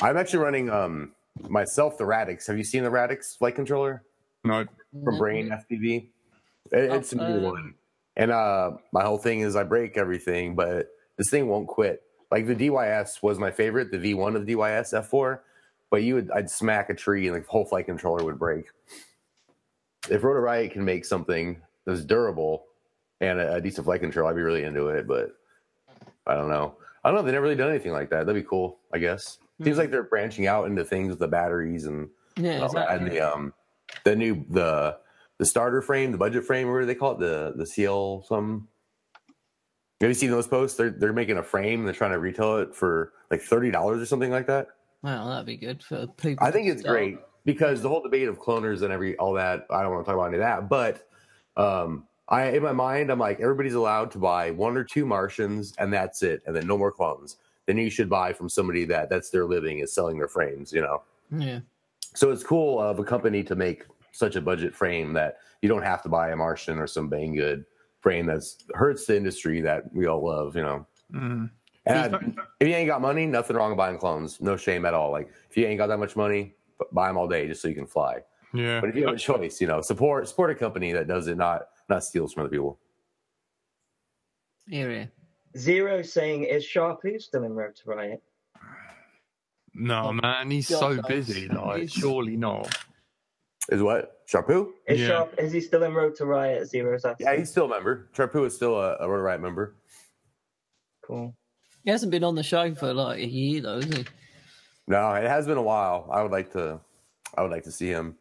I'm 0.02 0.16
actually 0.16 0.40
running 0.40 0.68
um 0.70 1.12
myself 1.48 1.96
the 1.98 2.04
Radix. 2.06 2.46
Have 2.48 2.58
you 2.58 2.64
seen 2.64 2.82
the 2.82 2.90
Radix 2.90 3.36
flight 3.36 3.54
controller 3.54 4.02
No. 4.44 4.64
from 4.64 4.68
Mm-hmm. 5.04 5.18
Brain 5.18 5.48
FPV? 5.50 6.08
It- 6.72 6.90
it's 6.92 7.12
a 7.12 7.16
new 7.16 7.46
uh, 7.46 7.50
one, 7.52 7.74
and 8.16 8.30
uh, 8.32 8.72
my 8.92 9.04
whole 9.04 9.18
thing 9.18 9.40
is 9.40 9.54
I 9.54 9.62
break 9.64 9.96
everything, 9.98 10.54
but 10.56 10.88
this 11.18 11.28
thing 11.30 11.48
won't 11.48 11.68
quit. 11.68 12.02
Like 12.30 12.46
the 12.46 12.54
DYS 12.54 13.22
was 13.22 13.38
my 13.38 13.50
favorite, 13.50 13.90
the 13.90 13.98
V1 13.98 14.36
of 14.36 14.46
the 14.46 14.54
DYS 14.54 14.92
F4, 15.10 15.40
but 15.90 16.02
you 16.02 16.14
would 16.14 16.30
I'd 16.30 16.50
smack 16.50 16.88
a 16.90 16.94
tree 16.94 17.26
and 17.28 17.36
the 17.36 17.44
whole 17.48 17.64
flight 17.66 17.86
controller 17.86 18.24
would 18.24 18.38
break. 18.38 18.66
If 20.10 20.22
Rotor 20.24 20.40
Riot 20.40 20.72
can 20.72 20.84
make 20.84 21.04
something 21.04 21.60
that's 21.84 22.04
durable 22.04 22.64
and 23.20 23.38
a, 23.38 23.54
a 23.54 23.60
decent 23.60 23.84
flight 23.84 24.00
control, 24.00 24.28
I'd 24.28 24.36
be 24.36 24.42
really 24.42 24.64
into 24.64 24.88
it. 24.88 25.06
But 25.06 25.30
I 26.26 26.34
don't 26.34 26.48
know. 26.48 26.76
I 27.04 27.08
don't 27.10 27.16
know. 27.16 27.22
They've 27.22 27.32
never 27.34 27.44
really 27.44 27.56
done 27.56 27.70
anything 27.70 27.92
like 27.92 28.10
that. 28.10 28.26
That'd 28.26 28.42
be 28.42 28.48
cool. 28.48 28.78
I 28.92 28.98
guess. 28.98 29.38
Seems 29.62 29.76
like 29.78 29.90
they're 29.90 30.04
branching 30.04 30.46
out 30.46 30.66
into 30.66 30.84
things 30.84 31.10
with 31.10 31.18
the 31.18 31.26
batteries 31.28 31.86
and 31.86 32.08
Yeah, 32.36 32.60
all 32.60 32.72
that. 32.74 32.90
and 32.90 33.10
the 33.10 33.20
um 33.20 33.52
the 34.04 34.14
new 34.14 34.44
the 34.50 34.96
the 35.38 35.46
starter 35.46 35.80
frame, 35.82 36.12
the 36.12 36.18
budget 36.18 36.44
frame, 36.44 36.70
what 36.70 36.80
do 36.80 36.86
they 36.86 36.94
call 36.94 37.12
it? 37.12 37.18
The 37.20 37.54
the 37.56 37.66
CL 37.66 38.24
some. 38.28 38.68
Have 40.00 40.10
you 40.10 40.14
seen 40.14 40.30
those 40.30 40.46
posts? 40.46 40.76
They're 40.76 40.90
they're 40.90 41.12
making 41.12 41.38
a 41.38 41.42
frame. 41.42 41.84
They're 41.84 41.92
trying 41.92 42.12
to 42.12 42.18
retail 42.18 42.58
it 42.58 42.74
for 42.74 43.12
like 43.30 43.40
thirty 43.40 43.70
dollars 43.70 44.00
or 44.00 44.06
something 44.06 44.30
like 44.30 44.46
that. 44.46 44.68
Well, 45.02 45.28
that'd 45.28 45.46
be 45.46 45.56
good 45.56 45.82
for 45.82 46.06
people. 46.06 46.46
I 46.46 46.50
think 46.50 46.68
it's 46.68 46.82
start. 46.82 46.96
great 46.96 47.18
because 47.44 47.82
the 47.82 47.88
whole 47.88 48.02
debate 48.02 48.28
of 48.28 48.38
cloners 48.38 48.82
and 48.82 48.92
every 48.92 49.16
all 49.16 49.32
that. 49.34 49.66
I 49.70 49.82
don't 49.82 49.92
want 49.92 50.04
to 50.04 50.10
talk 50.10 50.14
about 50.14 50.28
any 50.28 50.36
of 50.36 50.42
that, 50.42 50.68
but 50.68 51.08
um, 51.56 52.06
I 52.28 52.50
in 52.50 52.62
my 52.62 52.72
mind, 52.72 53.10
I'm 53.10 53.18
like 53.18 53.40
everybody's 53.40 53.74
allowed 53.74 54.12
to 54.12 54.18
buy 54.18 54.52
one 54.52 54.76
or 54.76 54.84
two 54.84 55.04
Martians, 55.04 55.74
and 55.78 55.92
that's 55.92 56.22
it, 56.22 56.42
and 56.46 56.54
then 56.54 56.66
no 56.66 56.78
more 56.78 56.92
clones. 56.92 57.38
Then 57.66 57.76
you 57.76 57.90
should 57.90 58.08
buy 58.08 58.32
from 58.32 58.48
somebody 58.48 58.84
that 58.84 59.10
that's 59.10 59.30
their 59.30 59.46
living 59.46 59.80
is 59.80 59.92
selling 59.92 60.18
their 60.18 60.28
frames, 60.28 60.72
you 60.72 60.80
know. 60.80 61.02
Yeah. 61.36 61.60
So 62.14 62.30
it's 62.30 62.44
cool 62.44 62.80
of 62.80 63.00
a 63.00 63.04
company 63.04 63.42
to 63.44 63.56
make 63.56 63.84
such 64.12 64.36
a 64.36 64.40
budget 64.40 64.74
frame 64.74 65.12
that 65.14 65.38
you 65.60 65.68
don't 65.68 65.82
have 65.82 66.02
to 66.02 66.08
buy 66.08 66.30
a 66.30 66.36
Martian 66.36 66.78
or 66.78 66.86
some 66.86 67.10
Banggood 67.10 67.64
frame 68.00 68.26
that's 68.26 68.64
hurts 68.74 69.06
the 69.06 69.16
industry 69.16 69.60
that 69.62 69.92
we 69.94 70.06
all 70.06 70.24
love. 70.24 70.56
You 70.56 70.62
know. 70.62 70.86
Mm. 71.12 71.50
And 71.86 72.14
Is 72.14 72.20
if 72.60 72.68
you 72.68 72.74
ain't 72.74 72.86
got 72.86 73.00
money, 73.00 73.24
nothing 73.26 73.56
wrong 73.56 73.70
with 73.70 73.78
buying 73.78 73.98
clones. 73.98 74.40
No 74.40 74.56
shame 74.56 74.84
at 74.84 74.94
all. 74.94 75.10
Like 75.10 75.30
if 75.50 75.56
you 75.56 75.66
ain't 75.66 75.78
got 75.78 75.86
that 75.86 75.98
much 75.98 76.16
money, 76.16 76.54
buy 76.92 77.08
them 77.08 77.16
all 77.16 77.26
day 77.28 77.46
just 77.48 77.62
so 77.62 77.68
you 77.68 77.74
can 77.74 77.86
fly. 77.86 78.18
Yeah. 78.54 78.80
But 78.80 78.90
if 78.90 78.96
you 78.96 79.06
have 79.06 79.14
a 79.14 79.18
choice, 79.18 79.60
you 79.60 79.66
know, 79.66 79.80
support 79.80 80.28
support 80.28 80.50
a 80.50 80.54
company 80.54 80.92
that 80.92 81.06
does 81.08 81.28
it, 81.28 81.36
not 81.36 81.68
not 81.88 82.04
steals 82.04 82.32
from 82.32 82.42
other 82.42 82.50
people. 82.50 82.78
Here, 84.68 84.90
here. 84.90 85.10
Zero 85.56 86.02
saying, 86.02 86.44
is 86.44 86.62
Sharpie 86.62 87.20
still 87.22 87.44
in 87.44 87.54
Rotor 87.54 87.82
Riot? 87.86 88.22
No, 89.74 90.12
man, 90.12 90.50
he's 90.50 90.68
God 90.68 90.78
so 90.78 90.92
knows. 90.94 91.06
busy. 91.06 91.48
Like, 91.48 91.78
He's- 91.80 91.92
surely 91.92 92.36
not. 92.36 92.76
Is 93.70 93.82
what 93.82 94.26
Charpu? 94.26 94.70
Is, 94.86 95.00
Yeah. 95.00 95.06
Sharp, 95.08 95.34
is 95.38 95.52
he 95.52 95.60
still 95.60 95.82
in 95.82 95.92
Rotor 95.94 96.26
Riot? 96.26 96.68
Zero 96.68 96.94
asking. 96.94 97.14
Yeah, 97.26 97.36
he's 97.36 97.50
still 97.50 97.66
a 97.66 97.68
member. 97.68 98.08
Charpu 98.14 98.46
is 98.46 98.54
still 98.54 98.78
a, 98.80 98.96
a 99.00 99.08
Rotor 99.08 99.22
Riot 99.22 99.40
member. 99.40 99.76
cool. 101.04 101.34
He 101.84 101.90
hasn't 101.90 102.10
been 102.10 102.24
on 102.24 102.34
the 102.34 102.42
show 102.42 102.74
for 102.74 102.92
like 102.92 103.18
a 103.18 103.26
year 103.26 103.62
though, 103.62 103.76
has 103.76 103.84
he? 103.86 104.04
No, 104.86 105.12
it 105.14 105.28
has 105.28 105.46
been 105.46 105.58
a 105.58 105.62
while. 105.62 106.08
I 106.10 106.22
would 106.22 106.32
like 106.32 106.52
to. 106.52 106.80
I 107.36 107.42
would 107.42 107.50
like 107.50 107.64
to 107.64 107.72
see 107.72 107.88
him. 107.88 108.16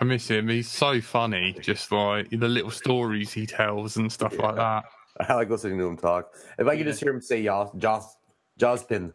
I 0.00 0.04
miss 0.04 0.28
him. 0.28 0.48
He's 0.48 0.70
so 0.70 1.00
funny. 1.00 1.54
Just 1.60 1.92
like 1.92 2.30
the 2.30 2.48
little 2.48 2.70
stories 2.70 3.32
he 3.32 3.46
tells 3.46 3.96
and 3.96 4.10
stuff 4.10 4.38
like 4.38 4.56
that. 4.56 4.84
I 5.20 5.34
like 5.34 5.48
listening 5.50 5.78
to 5.78 5.86
him 5.86 5.96
talk. 5.96 6.34
If 6.58 6.66
I 6.66 6.76
could 6.76 6.86
just 6.86 7.00
hear 7.00 7.12
him 7.12 7.20
say 7.20 7.44
Jaws, 7.44 7.70
Jaws, 7.78 8.16
Jawspin. 8.58 9.12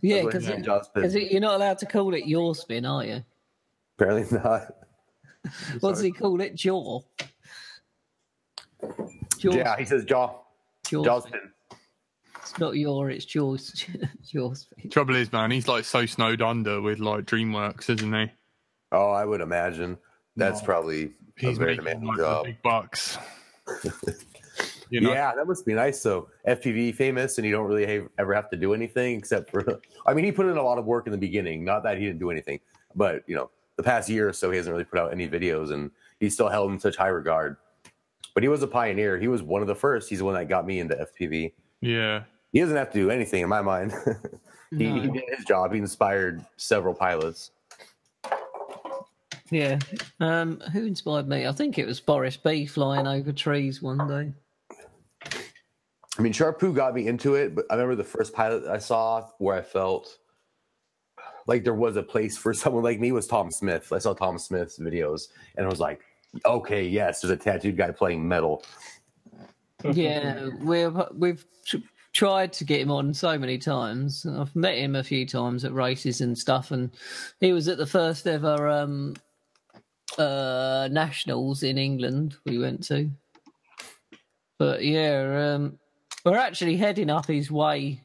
Yeah, 0.00 0.22
because 0.24 0.46
his 0.46 0.54
name, 0.56 0.64
Jawspin. 0.64 1.30
you're 1.30 1.40
not 1.40 1.56
allowed 1.56 1.78
to 1.78 1.86
call 1.86 2.14
it 2.14 2.26
your 2.26 2.54
spin, 2.54 2.86
are 2.86 3.04
you? 3.04 3.22
Apparently 3.98 4.38
not. 4.38 4.74
What 5.80 5.92
does 5.94 6.02
he 6.02 6.10
call 6.10 6.40
it? 6.40 6.54
Jaw. 6.56 7.00
Jaw. 9.38 9.52
Yeah, 9.52 9.76
he 9.78 9.84
says 9.84 10.04
Jaw, 10.04 10.34
jaw 10.86 11.02
Jawspin. 11.04 11.50
It's 12.42 12.58
not 12.58 12.76
your, 12.76 13.08
it's 13.10 13.24
jaws. 13.24 13.86
jaws. 14.26 14.66
Trouble 14.90 15.16
is, 15.16 15.32
man, 15.32 15.50
he's 15.50 15.68
like 15.68 15.84
so 15.84 16.06
snowed 16.06 16.42
under 16.42 16.80
with 16.80 16.98
like 16.98 17.24
DreamWorks, 17.24 17.88
isn't 17.88 18.12
he? 18.12 18.30
Oh, 18.92 19.10
I 19.10 19.24
would 19.24 19.40
imagine 19.40 19.96
that's 20.36 20.60
No. 20.60 20.66
probably 20.66 21.12
a 21.42 21.52
very 21.52 21.76
demanding 21.76 22.08
like, 22.08 22.18
job. 22.18 22.44
big 22.46 22.62
bucks. 22.62 23.16
you 24.90 25.00
know? 25.00 25.12
Yeah, 25.12 25.34
that 25.34 25.46
must 25.46 25.64
be 25.64 25.74
nice. 25.74 26.00
So 26.00 26.28
FPV 26.46 26.94
famous, 26.94 27.38
and 27.38 27.46
you 27.46 27.52
don't 27.52 27.66
really 27.66 27.86
have, 27.86 28.08
ever 28.18 28.34
have 28.34 28.50
to 28.50 28.56
do 28.56 28.74
anything 28.74 29.16
except 29.16 29.50
for. 29.50 29.80
I 30.06 30.14
mean, 30.14 30.24
he 30.24 30.32
put 30.32 30.46
in 30.46 30.56
a 30.56 30.62
lot 30.62 30.78
of 30.78 30.84
work 30.84 31.06
in 31.06 31.12
the 31.12 31.18
beginning. 31.18 31.64
Not 31.64 31.82
that 31.84 31.98
he 31.98 32.04
didn't 32.06 32.18
do 32.18 32.30
anything, 32.30 32.60
but 32.94 33.22
you 33.26 33.34
know, 33.36 33.50
the 33.78 33.82
past 33.84 34.10
year 34.10 34.28
or 34.28 34.32
so, 34.34 34.50
he 34.50 34.56
hasn't 34.58 34.72
really 34.72 34.84
put 34.84 34.98
out 34.98 35.12
any 35.12 35.26
videos, 35.26 35.72
and 35.72 35.90
he's 36.20 36.34
still 36.34 36.48
held 36.48 36.70
in 36.72 36.78
such 36.78 36.96
high 36.96 37.08
regard. 37.08 37.56
But 38.34 38.42
he 38.42 38.48
was 38.48 38.62
a 38.62 38.66
pioneer. 38.66 39.18
He 39.18 39.28
was 39.28 39.40
one 39.42 39.62
of 39.62 39.68
the 39.68 39.74
first. 39.74 40.10
He's 40.10 40.18
the 40.18 40.24
one 40.24 40.34
that 40.34 40.48
got 40.48 40.66
me 40.66 40.80
into 40.80 40.94
FPV. 40.96 41.52
Yeah. 41.80 42.24
He 42.52 42.60
doesn't 42.60 42.76
have 42.76 42.90
to 42.92 42.98
do 42.98 43.10
anything 43.10 43.42
in 43.42 43.48
my 43.48 43.62
mind. 43.62 43.92
he, 44.76 44.88
No. 44.88 45.00
he 45.00 45.08
did 45.08 45.24
his 45.34 45.44
job. 45.44 45.72
He 45.72 45.78
inspired 45.78 46.44
several 46.56 46.92
pilots. 46.92 47.52
Yeah. 49.50 49.78
Um, 50.20 50.60
who 50.72 50.84
inspired 50.86 51.28
me? 51.28 51.46
I 51.46 51.52
think 51.52 51.78
it 51.78 51.86
was 51.86 52.00
Boris 52.00 52.36
B 52.36 52.66
flying 52.66 53.06
over 53.06 53.32
trees 53.32 53.80
one 53.80 54.06
day. 54.08 54.32
I 56.18 56.22
mean, 56.22 56.32
Charpu 56.32 56.74
got 56.74 56.94
me 56.94 57.06
into 57.06 57.36
it, 57.36 57.54
but 57.54 57.64
I 57.70 57.74
remember 57.74 57.94
the 57.94 58.02
first 58.02 58.32
pilot 58.34 58.64
that 58.64 58.72
I 58.72 58.78
saw 58.78 59.28
where 59.38 59.56
I 59.56 59.62
felt 59.62 60.18
like 61.48 61.64
there 61.64 61.74
was 61.74 61.96
a 61.96 62.02
place 62.02 62.36
for 62.36 62.54
someone 62.54 62.84
like 62.84 63.00
me 63.00 63.10
was 63.10 63.26
Tom 63.26 63.50
Smith. 63.50 63.92
I 63.92 63.98
saw 63.98 64.12
Tom 64.12 64.38
Smith's 64.38 64.78
videos 64.78 65.28
and 65.56 65.66
I 65.66 65.68
was 65.68 65.80
like, 65.80 66.02
okay, 66.44 66.86
yes, 66.86 67.20
there's 67.20 67.32
a 67.32 67.36
tattooed 67.36 67.76
guy 67.76 67.90
playing 67.90 68.28
metal. 68.28 68.62
Yeah, 69.82 70.50
we've 70.60 70.96
we've 71.14 71.44
tr- 71.64 71.78
tried 72.12 72.52
to 72.54 72.64
get 72.64 72.80
him 72.80 72.90
on 72.90 73.14
so 73.14 73.38
many 73.38 73.58
times. 73.58 74.26
I've 74.26 74.54
met 74.54 74.76
him 74.76 74.94
a 74.94 75.04
few 75.04 75.24
times 75.24 75.64
at 75.64 75.72
races 75.72 76.20
and 76.20 76.36
stuff, 76.36 76.70
and 76.70 76.90
he 77.40 77.52
was 77.52 77.66
at 77.68 77.78
the 77.78 77.86
first 77.86 78.26
ever 78.26 78.68
um, 78.68 79.14
uh, 80.18 80.88
nationals 80.90 81.62
in 81.62 81.78
England 81.78 82.36
we 82.44 82.58
went 82.58 82.82
to. 82.88 83.10
But 84.58 84.84
yeah, 84.84 85.54
um, 85.54 85.78
we're 86.24 86.36
actually 86.36 86.76
heading 86.76 87.08
up 87.08 87.26
his 87.26 87.50
way 87.50 88.02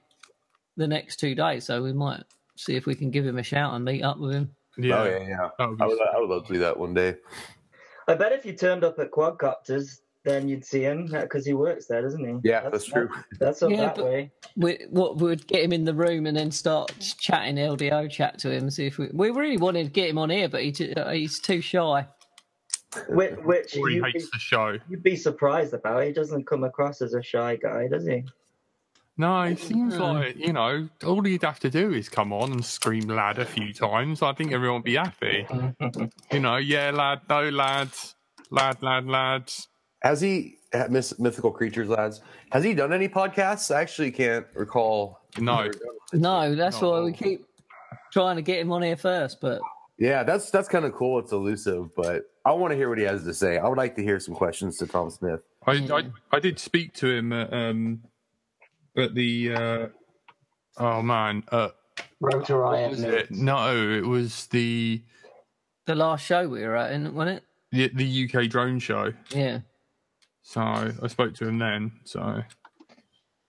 the 0.77 0.87
next 0.87 1.19
two 1.19 1.33
days, 1.35 1.65
so 1.65 1.81
we 1.81 1.91
might 1.91 2.23
see 2.55 2.75
if 2.75 2.85
we 2.85 2.95
can 2.95 3.11
give 3.11 3.25
him 3.25 3.37
a 3.37 3.43
shout 3.43 3.73
and 3.73 3.83
meet 3.83 4.03
up 4.03 4.19
with 4.19 4.33
him. 4.33 4.55
Yeah. 4.77 5.01
Oh, 5.01 5.05
yeah, 5.05 5.27
yeah. 5.27 5.67
Would 5.67 5.81
I 5.81 5.85
would. 5.85 5.99
I 6.15 6.19
would 6.19 6.29
love 6.29 6.47
to 6.47 6.53
do 6.53 6.59
that 6.59 6.77
one 6.77 6.93
day. 6.93 7.15
I 8.07 8.15
bet 8.15 8.31
if 8.31 8.45
you 8.45 8.53
turned 8.53 8.83
up 8.83 8.99
at 8.99 9.11
Quadcopters, 9.11 9.99
then 10.23 10.47
you'd 10.47 10.65
see 10.65 10.81
him 10.81 11.07
because 11.07 11.45
he 11.45 11.53
works 11.53 11.85
there, 11.85 12.01
doesn't 12.01 12.23
he? 12.23 12.49
Yeah, 12.49 12.69
that's 12.69 12.85
true. 12.85 13.09
That's 13.39 13.61
up 13.61 13.71
Yeah, 13.71 13.93
that 13.93 13.97
way. 14.03 14.31
We 14.55 14.79
what 14.89 15.17
we 15.17 15.27
would 15.29 15.45
get 15.47 15.63
him 15.63 15.73
in 15.73 15.83
the 15.83 15.93
room 15.93 16.25
and 16.25 16.35
then 16.35 16.51
start 16.51 16.91
chatting 17.19 17.55
LDO 17.55 18.09
chat 18.09 18.39
to 18.39 18.51
him. 18.51 18.69
See 18.69 18.87
if 18.87 18.97
we 18.97 19.09
we 19.13 19.29
really 19.29 19.57
wanted 19.57 19.85
to 19.85 19.91
get 19.91 20.09
him 20.09 20.17
on 20.17 20.29
here, 20.29 20.49
but 20.49 20.63
he 20.63 20.71
t- 20.71 20.93
uh, 20.93 21.11
he's 21.11 21.39
too 21.39 21.61
shy. 21.61 22.07
Which, 23.09 23.33
which 23.43 23.71
he 23.71 23.79
you'd, 23.79 24.05
hates 24.05 24.25
be, 24.25 24.29
the 24.33 24.39
show. 24.39 24.77
you'd 24.87 25.03
be 25.03 25.15
surprised 25.15 25.73
about. 25.73 26.03
He 26.03 26.11
doesn't 26.11 26.45
come 26.45 26.63
across 26.63 27.01
as 27.01 27.15
a 27.15 27.23
shy 27.23 27.55
guy, 27.55 27.87
does 27.87 28.05
he? 28.05 28.23
No, 29.17 29.43
it 29.43 29.59
seems 29.59 29.95
No. 29.95 30.13
like, 30.13 30.37
you 30.37 30.53
know, 30.53 30.89
all 31.05 31.21
he'd 31.21 31.43
have 31.43 31.59
to 31.59 31.69
do 31.69 31.93
is 31.93 32.09
come 32.09 32.33
on 32.33 32.51
and 32.51 32.65
scream 32.65 33.07
lad 33.07 33.37
a 33.37 33.45
few 33.45 33.71
times. 33.73 34.21
I 34.23 34.33
think 34.33 34.51
everyone 34.51 34.77
would 34.77 34.83
be 34.85 34.95
happy. 34.95 35.45
you 36.31 36.39
know, 36.39 36.57
yeah, 36.57 36.89
lad, 36.91 37.21
no, 37.29 37.49
lad, 37.49 37.89
lad, 38.49 38.81
lad, 38.81 39.05
lad. 39.05 39.53
Has 40.01 40.19
he, 40.19 40.57
Myth- 40.89 41.19
Mythical 41.19 41.51
Creatures, 41.51 41.89
lads, 41.89 42.21
has 42.51 42.63
he 42.63 42.73
done 42.73 42.91
any 42.91 43.07
podcasts? 43.07 43.73
I 43.73 43.81
actually 43.81 44.11
can't 44.11 44.47
recall. 44.55 45.19
No. 45.37 45.69
No, 46.11 46.55
that's 46.55 46.81
why 46.81 46.99
we 47.01 47.13
keep 47.13 47.45
trying 48.11 48.37
to 48.37 48.41
get 48.41 48.59
him 48.59 48.71
on 48.71 48.81
here 48.81 48.97
first. 48.97 49.39
But 49.41 49.61
Yeah, 49.99 50.23
that's 50.23 50.49
that's 50.49 50.67
kind 50.67 50.85
of 50.85 50.93
cool. 50.93 51.19
It's 51.19 51.31
elusive, 51.31 51.95
but 51.95 52.23
I 52.45 52.51
want 52.53 52.71
to 52.71 52.75
hear 52.75 52.89
what 52.89 52.97
he 52.97 53.03
has 53.05 53.23
to 53.23 53.33
say. 53.33 53.57
I 53.59 53.67
would 53.67 53.77
like 53.77 53.95
to 53.95 54.03
hear 54.03 54.19
some 54.19 54.33
questions 54.35 54.77
to 54.77 54.87
Tom 54.87 55.09
Smith. 55.11 55.41
I, 55.65 55.71
I, 55.73 56.03
I 56.31 56.39
did 56.39 56.59
speak 56.59 56.93
to 56.95 57.09
him 57.09 57.31
at, 57.31 57.53
um, 57.53 58.01
at 58.97 59.13
the, 59.15 59.53
uh, 59.53 59.87
oh 60.77 61.01
man, 61.01 61.43
uh, 61.51 61.69
Road 62.19 62.45
to 62.45 62.53
what 62.55 62.71
Riot. 62.71 62.89
was 62.91 62.99
notes. 63.01 63.23
it? 63.23 63.31
No, 63.31 63.75
it 63.91 64.05
was 64.05 64.47
the, 64.47 65.01
the 65.85 65.95
last 65.95 66.25
show 66.25 66.47
we 66.47 66.61
were 66.63 66.75
at, 66.75 66.91
isn't- 66.91 67.13
wasn't 67.13 67.37
it? 67.37 67.43
the, 67.71 67.87
the 67.95 68.29
UK 68.43 68.49
drone 68.49 68.79
show. 68.79 69.11
Yeah. 69.31 69.59
So 70.43 70.61
I 70.61 71.07
spoke 71.07 71.33
to 71.35 71.47
him 71.47 71.57
then. 71.57 71.91
So 72.03 72.43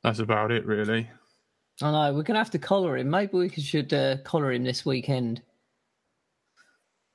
that's 0.02 0.18
about 0.20 0.50
it, 0.50 0.64
really. 0.64 1.10
I 1.82 1.90
know 1.90 2.14
we're 2.14 2.22
gonna 2.22 2.38
have 2.38 2.50
to 2.52 2.58
collar 2.58 2.96
him. 2.96 3.10
Maybe 3.10 3.36
we 3.36 3.48
should 3.50 3.92
uh, 3.92 4.16
collar 4.24 4.52
him 4.52 4.62
this 4.64 4.86
weekend. 4.86 5.42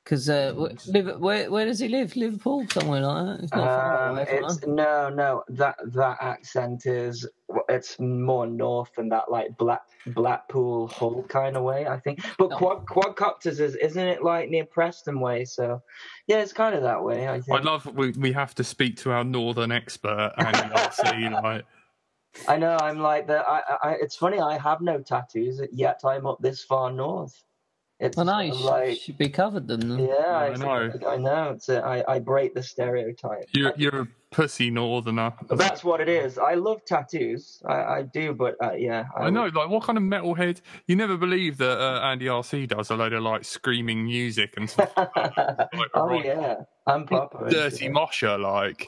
Because 0.09 0.27
uh, 0.27 0.53
wh- 0.55 1.21
where 1.21 1.51
where 1.51 1.65
does 1.67 1.77
he 1.77 1.87
live? 1.87 2.15
Liverpool, 2.15 2.65
somewhere 2.71 3.01
like 3.01 3.25
that. 3.37 3.43
It's 3.43 3.53
not 3.53 3.65
far 3.67 4.07
Um, 4.09 4.15
away 4.17 4.25
it's 4.27 4.65
no, 4.65 5.09
no. 5.09 5.43
That 5.49 5.75
that 5.93 6.17
accent 6.19 6.87
is 6.87 7.27
it's 7.67 7.99
more 7.99 8.47
north 8.47 8.89
than 8.95 9.09
that, 9.09 9.29
like 9.29 9.55
Black 9.59 9.83
Blackpool 10.07 10.87
Hull 10.87 11.21
kind 11.29 11.55
of 11.55 11.61
way, 11.61 11.85
I 11.85 11.99
think. 11.99 12.25
But 12.39 12.49
No. 12.49 12.57
quad 12.57 12.85
quadcopters 12.87 13.59
is 13.59 13.75
isn't 13.75 14.03
it 14.07 14.23
like 14.23 14.49
near 14.49 14.65
Preston 14.65 15.19
way? 15.19 15.45
So 15.45 15.79
yeah, 16.25 16.37
it's 16.39 16.53
kind 16.53 16.73
of 16.73 16.81
that 16.81 17.03
way. 17.03 17.27
I 17.27 17.39
think. 17.41 17.59
I'd 17.59 17.65
love 17.65 17.85
we 17.85 18.09
we 18.13 18.31
have 18.31 18.55
to 18.55 18.63
speak 18.63 18.97
to 19.03 19.11
our 19.11 19.23
northern 19.23 19.71
expert 19.71 20.33
Andy 20.39 20.57
RC, 20.75 21.43
like 21.43 21.65
I 22.47 22.57
know. 22.57 22.75
I'm 22.81 22.97
like 22.99 23.27
that. 23.27 23.45
I, 23.47 23.61
I. 23.83 23.91
It's 24.01 24.15
funny. 24.15 24.39
I 24.39 24.57
have 24.57 24.81
no 24.81 25.01
tattoos 25.01 25.61
yet. 25.71 25.99
I'm 26.03 26.25
up 26.25 26.39
this 26.41 26.63
far 26.63 26.91
north. 26.91 27.43
It's 27.99 28.17
I 28.17 28.23
know 28.23 28.39
you 28.39 28.53
should, 28.53 28.63
like 28.63 28.97
should 28.97 29.17
be 29.17 29.27
covered 29.29 29.67
then. 29.67 29.99
yeah. 29.99 30.13
I, 30.15 30.53
I 30.53 30.55
know. 30.55 30.91
I 31.07 31.17
know. 31.17 31.51
It's 31.51 31.67
a, 31.67 31.83
I, 31.83 32.15
I 32.15 32.19
break 32.19 32.53
the 32.53 32.63
stereotype. 32.63 33.49
you're 33.51 33.73
you're 33.75 34.01
a 34.03 34.07
pussy 34.31 34.69
northerner. 34.69 35.33
That's 35.49 35.83
what 35.83 35.99
it 35.99 36.07
is. 36.07 36.37
I 36.37 36.53
love 36.53 36.85
tattoos. 36.85 37.61
I, 37.65 37.83
I 37.83 38.01
do, 38.03 38.33
but 38.33 38.55
uh, 38.63 38.71
yeah. 38.71 39.05
I 39.17 39.29
know, 39.29 39.47
like 39.47 39.69
what 39.69 39.83
kind 39.83 39.97
of 39.97 40.03
metalhead? 40.03 40.61
You 40.87 40.95
never 40.95 41.17
believe 41.17 41.57
that 41.57 41.77
uh, 41.77 41.99
Andy 42.01 42.27
RC 42.27 42.69
does 42.69 42.89
a 42.89 42.95
load 42.95 43.11
of 43.11 43.21
like 43.21 43.43
screaming 43.43 44.05
music 44.05 44.53
and 44.55 44.69
stuff. 44.69 44.91
Like 44.95 45.89
oh 45.93 46.07
right, 46.07 46.25
yeah, 46.25 46.55
I'm 46.87 47.05
proper. 47.05 47.49
dirty 47.49 47.85
into 47.85 47.85
it. 47.85 47.91
mosher, 47.91 48.37
like 48.37 48.87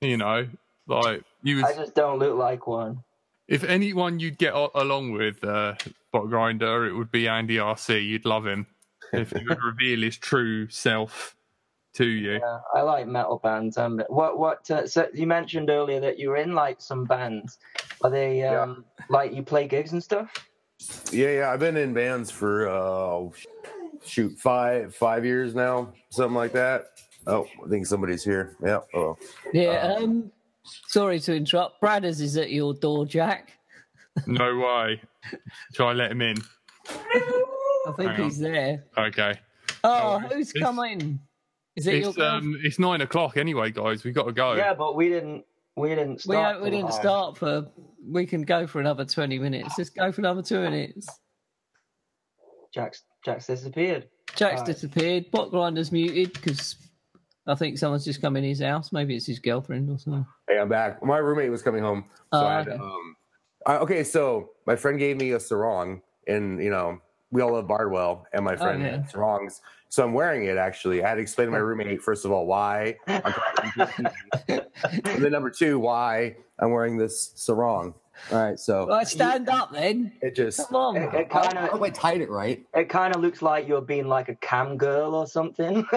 you 0.00 0.16
know, 0.16 0.48
like 0.86 1.22
you 1.42 1.64
I 1.64 1.74
just 1.74 1.94
don't 1.94 2.18
look 2.18 2.36
like 2.36 2.66
one. 2.66 3.02
If 3.50 3.64
anyone 3.64 4.20
you'd 4.20 4.38
get 4.38 4.54
o- 4.54 4.70
along 4.74 5.10
with, 5.12 5.42
uh, 5.44 5.74
bot 6.12 6.28
grinder, 6.30 6.86
it 6.86 6.94
would 6.94 7.10
be 7.10 7.28
Andy 7.28 7.56
RC. 7.56 8.06
You'd 8.06 8.24
love 8.24 8.46
him 8.46 8.66
if 9.12 9.30
he 9.32 9.44
would 9.46 9.58
reveal 9.64 10.00
his 10.02 10.16
true 10.16 10.68
self 10.70 11.36
to 11.94 12.04
you. 12.06 12.34
Yeah, 12.34 12.58
I 12.72 12.82
like 12.82 13.08
metal 13.08 13.40
bands. 13.42 13.76
Um, 13.76 14.00
what 14.08 14.38
what? 14.38 14.70
Uh, 14.70 14.86
so 14.86 15.08
you 15.12 15.26
mentioned 15.26 15.68
earlier 15.68 15.98
that 16.00 16.16
you 16.18 16.28
were 16.28 16.36
in 16.36 16.54
like 16.54 16.80
some 16.80 17.04
bands. 17.04 17.58
Are 18.02 18.10
they 18.10 18.44
um 18.44 18.84
like 19.08 19.34
you 19.34 19.42
play 19.42 19.66
gigs 19.66 19.92
and 19.92 20.02
stuff? 20.02 20.32
Yeah, 21.12 21.30
yeah. 21.30 21.50
I've 21.50 21.58
been 21.60 21.76
in 21.76 21.92
bands 21.92 22.30
for 22.30 22.68
uh, 22.68 23.28
shoot 24.06 24.38
five 24.38 24.94
five 24.94 25.24
years 25.24 25.56
now, 25.56 25.92
something 26.10 26.36
like 26.36 26.52
that. 26.52 26.86
Oh, 27.26 27.46
I 27.66 27.68
think 27.68 27.84
somebody's 27.86 28.22
here. 28.24 28.56
Yeah. 28.64 28.80
Oh, 28.94 29.18
Yeah. 29.52 29.96
Um, 29.98 30.30
sorry 30.64 31.18
to 31.20 31.34
interrupt. 31.34 31.80
Bradders 31.82 32.20
is 32.20 32.36
at 32.36 32.50
your 32.50 32.74
door, 32.74 33.06
Jack. 33.06 33.52
No 34.26 34.56
way. 34.58 35.00
Shall 35.74 35.88
I 35.88 35.92
let 35.92 36.10
him 36.12 36.20
in? 36.22 36.36
I 36.88 37.92
think 37.96 38.10
Hang 38.10 38.20
on. 38.20 38.24
he's 38.24 38.38
there. 38.38 38.84
Okay. 38.98 39.34
Oh, 39.84 40.14
Oh, 40.14 40.18
who's 40.28 40.50
it's- 40.50 40.62
coming? 40.62 41.20
Is 41.76 41.86
it 41.86 41.96
your 42.00 42.08
It's 42.08 42.16
girl? 42.18 42.34
um 42.34 42.58
it's 42.64 42.78
nine 42.78 43.00
o'clock 43.00 43.36
anyway, 43.36 43.70
guys. 43.70 44.02
We've 44.04 44.14
got 44.14 44.24
to 44.26 44.32
go. 44.32 44.54
Yeah, 44.54 44.74
but 44.74 44.96
we 44.96 45.08
didn't. 45.08 45.44
We 45.76 45.90
didn't 45.90 46.14
we, 46.26 46.34
start. 46.34 46.60
we 46.60 46.68
till 46.68 46.78
didn't 46.78 46.90
five. 46.90 47.00
start 47.00 47.38
for. 47.38 47.68
We 48.06 48.26
can 48.26 48.42
go 48.42 48.66
for 48.66 48.80
another 48.80 49.04
twenty 49.04 49.38
minutes. 49.38 49.74
Let's 49.78 49.88
go 49.90 50.10
for 50.10 50.20
another 50.20 50.42
two 50.42 50.60
minutes. 50.60 51.06
Jack's 52.74 53.02
Jack's 53.24 53.46
disappeared. 53.46 54.08
Jack's 54.34 54.60
Right. 54.60 54.66
disappeared. 54.66 55.30
Bot 55.30 55.50
grinder's 55.50 55.92
muted 55.92 56.32
because 56.34 56.74
I 57.50 57.54
think 57.56 57.78
someone's 57.78 58.04
just 58.04 58.20
come 58.20 58.36
in 58.36 58.44
his 58.44 58.60
house. 58.60 58.92
Maybe 58.92 59.16
it's 59.16 59.26
his 59.26 59.38
girlfriend 59.38 59.90
or 59.90 59.98
something. 59.98 60.24
hey, 60.48 60.58
I'm 60.58 60.68
back. 60.68 61.02
My 61.02 61.18
roommate 61.18 61.50
was 61.50 61.62
coming 61.62 61.82
home, 61.82 62.04
so 62.32 62.40
Oh, 62.40 62.46
I 62.46 62.54
had, 62.58 62.68
okay. 62.68 62.78
um, 62.78 63.16
I, 63.66 63.76
okay. 63.78 64.04
So 64.04 64.50
my 64.66 64.76
friend 64.76 64.98
gave 64.98 65.16
me 65.16 65.32
a 65.32 65.40
sarong, 65.40 66.02
and 66.28 66.62
you 66.62 66.70
know 66.70 67.00
we 67.30 67.42
all 67.42 67.52
love 67.52 67.66
Bardwell, 67.66 68.26
and 68.32 68.44
my 68.44 68.56
friend 68.56 68.82
yeah. 68.82 68.90
had 68.90 69.10
sarongs. 69.10 69.60
So 69.88 70.04
I'm 70.04 70.12
wearing 70.12 70.44
it. 70.44 70.56
Actually, 70.56 71.02
I 71.02 71.08
had 71.08 71.16
to 71.16 71.20
explain 71.20 71.46
to 71.48 71.52
my 71.52 71.58
roommate 71.58 72.00
first 72.00 72.24
of 72.24 72.30
all 72.30 72.46
why, 72.46 72.96
I'm 73.08 73.34
and 74.48 74.62
then 75.18 75.32
number 75.32 75.50
two 75.50 75.78
why 75.80 76.36
I'm 76.60 76.70
wearing 76.70 76.96
this 76.96 77.32
sarong. 77.34 77.94
All 78.32 78.38
right, 78.42 78.58
so 78.58 78.86
Right, 78.86 79.06
stand 79.06 79.48
up 79.48 79.72
then. 79.72 80.12
it 80.22 80.34
just 80.36 80.66
Come 80.68 80.76
on. 80.76 80.96
It, 80.96 81.14
it 81.14 81.14
I 81.14 81.24
kind 81.24 81.58
hope 81.58 81.74
of 81.74 81.82
I 81.82 81.90
tied 81.90 82.20
it 82.20 82.30
right. 82.30 82.64
it 82.74 82.88
kind 82.88 83.14
of 83.14 83.20
looks 83.22 83.42
like 83.42 83.66
you're 83.66 83.80
being 83.80 84.06
like 84.06 84.28
a 84.28 84.34
cam 84.36 84.76
girl 84.76 85.14
or 85.14 85.26
something. 85.26 85.86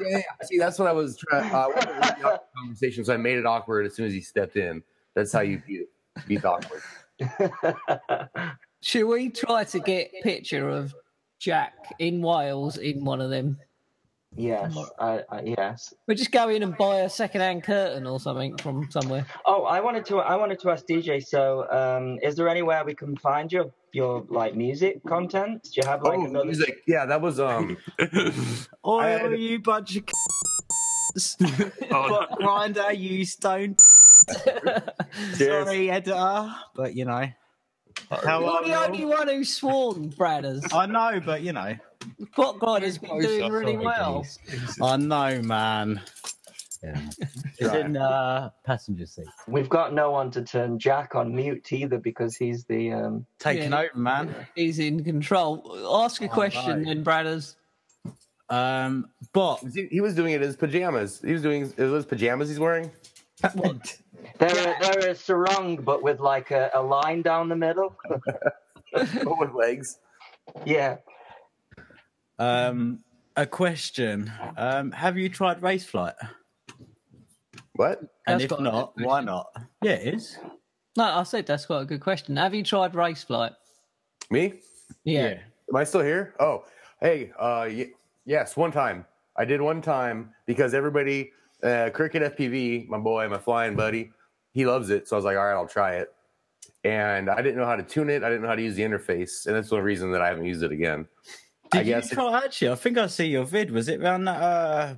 Yeah, 0.00 0.22
see, 0.44 0.58
that's 0.58 0.78
what 0.78 0.88
I 0.88 0.92
was 0.92 1.16
trying. 1.16 1.52
Uh, 1.52 1.56
I 1.56 1.66
wanted 1.68 1.82
to 1.82 1.92
lead 1.92 2.16
the 2.22 2.40
conversation, 2.56 3.04
so 3.04 3.14
I 3.14 3.18
made 3.18 3.38
it 3.38 3.46
awkward 3.46 3.86
as 3.86 3.94
soon 3.94 4.06
as 4.06 4.12
he 4.12 4.20
stepped 4.20 4.56
in. 4.56 4.82
That's 5.14 5.32
how 5.32 5.40
you 5.40 5.62
beat 5.66 5.82
it. 5.82 5.88
Beat 6.26 6.44
awkward. 6.44 6.82
Should 8.82 9.06
we 9.06 9.28
try 9.28 9.64
to 9.64 9.78
get 9.78 10.10
picture 10.22 10.68
of 10.68 10.94
Jack 11.38 11.74
in 11.98 12.20
Wales 12.22 12.78
in 12.78 13.04
one 13.04 13.20
of 13.20 13.30
them? 13.30 13.58
Yes, 14.34 14.76
I, 14.98 15.22
I, 15.30 15.42
yes. 15.42 15.92
We're 16.08 16.14
just 16.14 16.32
go 16.32 16.48
in 16.48 16.62
and 16.62 16.76
buy 16.76 17.00
a 17.00 17.10
second-hand 17.10 17.64
curtain 17.64 18.06
or 18.06 18.18
something 18.18 18.56
from 18.56 18.90
somewhere. 18.90 19.26
Oh, 19.44 19.64
I 19.64 19.80
wanted 19.80 20.06
to. 20.06 20.18
I 20.18 20.36
wanted 20.36 20.58
to 20.60 20.70
ask 20.70 20.86
DJ. 20.86 21.22
So, 21.24 21.70
um, 21.70 22.18
is 22.22 22.36
there 22.36 22.48
anywhere 22.48 22.82
we 22.84 22.94
can 22.94 23.16
find 23.16 23.52
your 23.52 23.72
your 23.92 24.24
like 24.30 24.54
music 24.54 25.04
content? 25.06 25.64
Do 25.64 25.80
you 25.82 25.86
have 25.86 26.02
like 26.02 26.18
oh, 26.18 26.24
another? 26.24 26.46
music. 26.46 26.78
Yeah, 26.86 27.04
that 27.06 27.20
was 27.20 27.40
um. 27.40 27.76
oh, 28.84 28.98
I 28.98 29.08
had- 29.10 29.38
you 29.38 29.60
bunch 29.60 29.96
of 29.96 30.04
c***s. 30.04 31.36
Oh, 31.90 32.08
Bot 32.08 32.38
Grinder, 32.38 32.92
you 32.92 33.26
stone. 33.26 33.76
Sorry, 35.34 35.90
editor, 35.90 36.54
but 36.74 36.94
you 36.94 37.04
know. 37.04 37.26
How 38.24 38.40
You're 38.40 38.64
the 38.64 38.86
only 38.86 39.04
one 39.04 39.28
who's 39.28 39.54
sworn, 39.54 40.10
Bradders. 40.12 40.72
I 40.72 40.86
know, 40.86 41.20
but 41.24 41.42
you 41.42 41.52
know. 41.52 41.74
Bot 42.36 42.58
Grinder's 42.58 42.98
been 42.98 43.20
doing 43.20 43.50
really 43.52 43.76
well. 43.76 44.26
I 44.82 44.96
know, 44.96 45.40
man. 45.42 46.00
Yeah. 46.82 47.00
It's 47.58 47.74
in 47.74 47.96
uh, 47.96 48.50
passenger 48.64 49.06
seat. 49.06 49.28
We've 49.46 49.68
got 49.68 49.94
no 49.94 50.10
one 50.10 50.32
to 50.32 50.42
turn 50.42 50.80
Jack 50.80 51.14
on 51.14 51.32
mute 51.32 51.72
either 51.72 51.98
because 51.98 52.34
he's 52.34 52.64
the. 52.64 52.90
Um, 52.90 53.26
Taking 53.38 53.70
Yeah. 53.70 53.82
over, 53.82 53.98
man. 53.98 54.34
He's 54.56 54.80
in 54.80 55.04
control. 55.04 55.62
Ask 56.02 56.22
a 56.22 56.28
question 56.28 56.82
no. 56.82 56.88
then, 56.88 57.04
Bradders. 57.04 57.54
Um, 58.50 59.10
but 59.32 59.58
He, 59.72 59.86
he 59.92 60.00
was 60.00 60.16
doing 60.16 60.32
it 60.32 60.42
in 60.42 60.48
his 60.48 60.56
pajamas. 60.56 61.22
He 61.24 61.32
was 61.32 61.42
doing 61.42 61.62
it 61.62 61.78
was 61.78 61.92
his 61.92 62.04
pajamas 62.06 62.48
he's 62.48 62.58
wearing. 62.58 62.90
They're 64.38 64.76
they're 64.80 65.10
a 65.10 65.14
sarong, 65.14 65.76
but 65.76 66.02
with 66.02 66.20
like 66.20 66.50
a, 66.50 66.70
a 66.74 66.82
line 66.82 67.22
down 67.22 67.48
the 67.48 67.56
middle. 67.56 67.94
with 68.94 69.54
legs. 69.54 69.98
yeah. 70.64 70.96
um, 72.38 73.02
a 73.36 73.46
question. 73.46 74.30
Um, 74.56 74.92
have 74.92 75.16
you 75.16 75.28
tried 75.28 75.62
race 75.62 75.84
flight? 75.84 76.14
What? 77.74 78.00
And 78.26 78.34
That's 78.40 78.44
if 78.44 78.50
got 78.50 78.60
a 78.60 78.62
not, 78.62 78.96
good 78.96 79.06
why 79.06 79.20
not? 79.22 79.46
Yeah, 79.82 79.92
it 79.92 80.14
is. 80.14 80.38
No, 80.96 81.04
I 81.04 81.22
said 81.22 81.46
that's 81.46 81.64
quite 81.66 81.82
a 81.82 81.84
good 81.86 82.00
question. 82.00 82.36
Have 82.36 82.54
you 82.54 82.62
tried 82.62 82.94
race 82.94 83.24
flight? 83.24 83.52
Me? 84.30 84.60
Yeah. 85.04 85.38
Am 85.68 85.76
I 85.76 85.84
still 85.84 86.02
here? 86.02 86.34
Oh, 86.38 86.64
hey. 87.00 87.32
Uh, 87.38 87.66
y- 87.68 87.92
yes, 88.26 88.56
one 88.56 88.72
time. 88.72 89.06
I 89.36 89.46
did 89.46 89.62
one 89.62 89.80
time 89.80 90.34
because 90.44 90.74
everybody, 90.74 91.32
uh, 91.62 91.90
Cricket 91.90 92.36
FPV, 92.36 92.88
my 92.88 92.98
boy, 92.98 93.28
my 93.28 93.38
flying 93.38 93.76
buddy, 93.76 94.10
he 94.52 94.66
loves 94.66 94.90
it. 94.90 95.08
So 95.08 95.16
I 95.16 95.18
was 95.18 95.24
like, 95.24 95.36
all 95.36 95.44
right, 95.44 95.54
I'll 95.54 95.68
try 95.68 95.96
it. 95.96 96.12
And 96.84 97.30
I 97.30 97.40
didn't 97.42 97.56
know 97.56 97.66
how 97.66 97.76
to 97.76 97.82
tune 97.82 98.10
it. 98.10 98.22
I 98.24 98.28
didn't 98.28 98.42
know 98.42 98.48
how 98.48 98.56
to 98.56 98.62
use 98.62 98.74
the 98.74 98.82
interface, 98.82 99.46
and 99.46 99.54
that's 99.54 99.70
the 99.70 99.80
reason 99.80 100.10
that 100.12 100.20
I 100.20 100.28
haven't 100.28 100.44
used 100.46 100.62
it 100.64 100.72
again. 100.72 101.06
Did 101.70 101.80
I 101.80 101.84
guess 101.84 102.10
you 102.10 102.16
try? 102.16 102.44
Actually, 102.44 102.70
I 102.72 102.74
think 102.74 102.98
I 102.98 103.06
see 103.06 103.26
your 103.26 103.44
vid. 103.44 103.70
Was 103.70 103.88
it 103.88 104.00
around 104.00 104.24
that, 104.24 104.42
uh, 104.42 104.94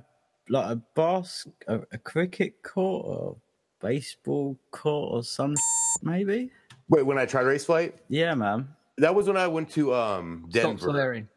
like 0.49 0.71
a 0.71 0.75
bas, 0.95 1.47
a, 1.67 1.81
a 1.91 1.97
cricket 1.99 2.61
court 2.63 3.05
or 3.05 3.37
baseball 3.81 4.57
court 4.71 5.13
or 5.13 5.23
some 5.23 5.55
maybe? 6.01 6.49
Wait, 6.89 7.03
when 7.05 7.17
I 7.19 7.25
tried 7.25 7.43
race 7.43 7.65
flight, 7.65 7.95
Yeah, 8.09 8.33
man. 8.33 8.67
that 8.97 9.13
was 9.13 9.27
when 9.27 9.37
I 9.37 9.47
went 9.47 9.69
to 9.71 9.93
um 9.93 10.45
Stop 10.49 10.63
Denver. 10.63 10.89
swearing. 10.91 11.27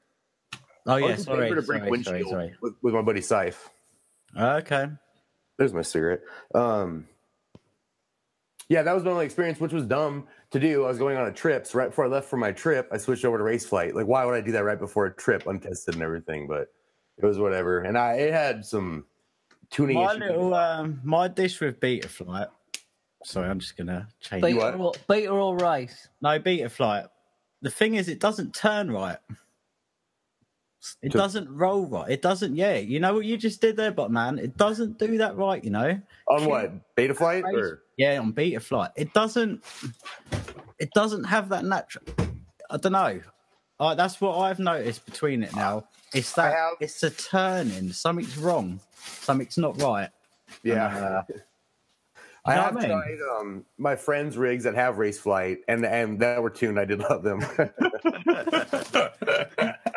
Oh 0.87 0.93
I 0.95 0.99
yeah, 0.99 1.05
went 1.07 1.19
to 1.19 1.25
sorry, 1.25 1.41
Denver 1.49 1.61
to 1.61 1.67
break 1.67 1.83
sorry, 1.83 2.03
sorry, 2.05 2.25
sorry. 2.25 2.55
With, 2.62 2.75
with 2.83 2.95
my 2.95 3.03
buddy 3.03 3.21
Syfe. 3.21 3.57
Okay. 4.37 4.87
There's 5.59 5.75
my 5.75 5.83
cigarette. 5.83 6.21
Um, 6.55 7.07
yeah, 8.68 8.83
that 8.83 8.94
was 8.94 9.03
my 9.03 9.11
only 9.11 9.25
experience, 9.25 9.61
which 9.61 9.73
was 9.73 9.85
dumb 9.85 10.27
to 10.51 10.61
do. 10.61 10.85
I 10.85 10.88
was 10.88 10.99
going 10.99 11.16
on 11.16 11.27
a 11.27 11.33
trip. 11.33 11.66
So 11.66 11.79
right 11.79 11.88
before 11.88 12.05
I 12.05 12.09
left 12.09 12.29
for 12.29 12.37
my 12.37 12.53
trip, 12.53 12.88
I 12.92 12.99
switched 12.99 13.25
over 13.25 13.38
to 13.38 13.44
race 13.44 13.66
flight. 13.66 13.94
Like, 13.94 14.07
why 14.07 14.25
would 14.25 14.35
I 14.35 14.40
do 14.40 14.53
that 14.53 14.64
right 14.64 14.79
before 14.79 15.07
a 15.07 15.14
trip, 15.14 15.47
untested 15.47 15.94
and 15.94 16.03
everything? 16.03 16.47
But 16.47 16.68
it 17.16 17.25
was 17.25 17.38
whatever. 17.38 17.81
And 17.81 17.99
I 17.99 18.14
it 18.14 18.33
had 18.33 18.64
some 18.64 19.05
tuning 19.71 19.97
My 19.97 20.11
issues. 20.11 20.21
little 20.21 20.55
um, 20.55 21.01
my 21.03 21.29
dish 21.29 21.61
with 21.61 21.81
beta 21.81 22.09
flight. 22.09 22.49
Sorry, 23.25 23.49
I'm 23.49 23.59
just 23.59 23.77
gonna 23.77 24.07
change. 24.21 24.44
it. 24.44 24.55
Beta 24.55 24.77
or, 24.77 24.92
beta 25.09 25.31
or 25.31 25.57
race? 25.57 26.09
No 26.21 26.38
beta 26.38 26.68
flight. 26.68 27.07
The 27.62 27.71
thing 27.71 27.97
is, 27.97 28.09
it 28.09 28.21
doesn't 28.21 28.55
turn 28.55 28.90
right. 28.90 29.18
It 31.03 31.12
To- 31.12 31.19
doesn't 31.19 31.49
roll 31.51 31.87
right. 31.87 32.11
It 32.11 32.23
doesn't. 32.23 32.57
Yeah, 32.57 32.77
you 32.77 33.01
know 33.01 33.14
what 33.14 33.25
you 33.25 33.37
just 33.37 33.61
did 33.61 33.77
there, 33.77 33.91
but 33.91 34.11
man, 34.11 34.38
it 34.38 34.57
doesn't 34.57 34.99
do 34.99 35.19
that 35.19 35.37
right. 35.37 35.62
You 35.62 35.71
know. 35.71 36.01
on 36.29 36.45
what 36.45 36.95
beta 36.95 37.14
flight 37.14 37.45
or 37.45 37.83
Yeah, 37.97 38.19
on 38.21 38.33
beta 38.33 38.61
flight, 38.61 38.91
it 38.97 39.12
doesn't. 39.12 39.64
It 40.79 40.91
doesn't 40.93 41.25
have 41.25 41.49
that 41.49 41.64
natural. 41.64 42.05
I 42.71 42.77
don't 42.77 42.93
know. 42.93 43.21
Uh, 43.81 43.95
that's 43.95 44.21
what 44.21 44.38
I've 44.38 44.59
noticed 44.59 45.05
between 45.07 45.43
it 45.43 45.55
now. 45.55 45.85
It's 46.14 46.33
that 46.35 46.55
have- 46.55 46.75
it's 46.81 47.03
a 47.03 47.11
turning. 47.11 47.93
Something's 47.93 48.38
wrong. 48.38 48.81
Something's 49.05 49.59
not 49.59 49.81
right. 49.83 50.11
yeah. 50.62 51.23
Uh, 51.29 51.29
I 52.45 52.55
have 52.55 52.77
I 52.77 52.81
mean? 52.81 52.88
tried 52.88 53.19
um, 53.38 53.64
my 53.77 53.95
friends' 53.97 54.38
rigs 54.38 54.64
that 54.64 54.75
have 54.75 54.97
race 54.99 55.19
flight 55.19 55.59
and 55.69 55.85
and 55.85 56.19
that 56.21 56.43
were 56.43 56.49
tuned. 56.51 56.79
I 56.81 56.85
did 56.87 57.01
love 57.01 57.23
them. 57.23 57.41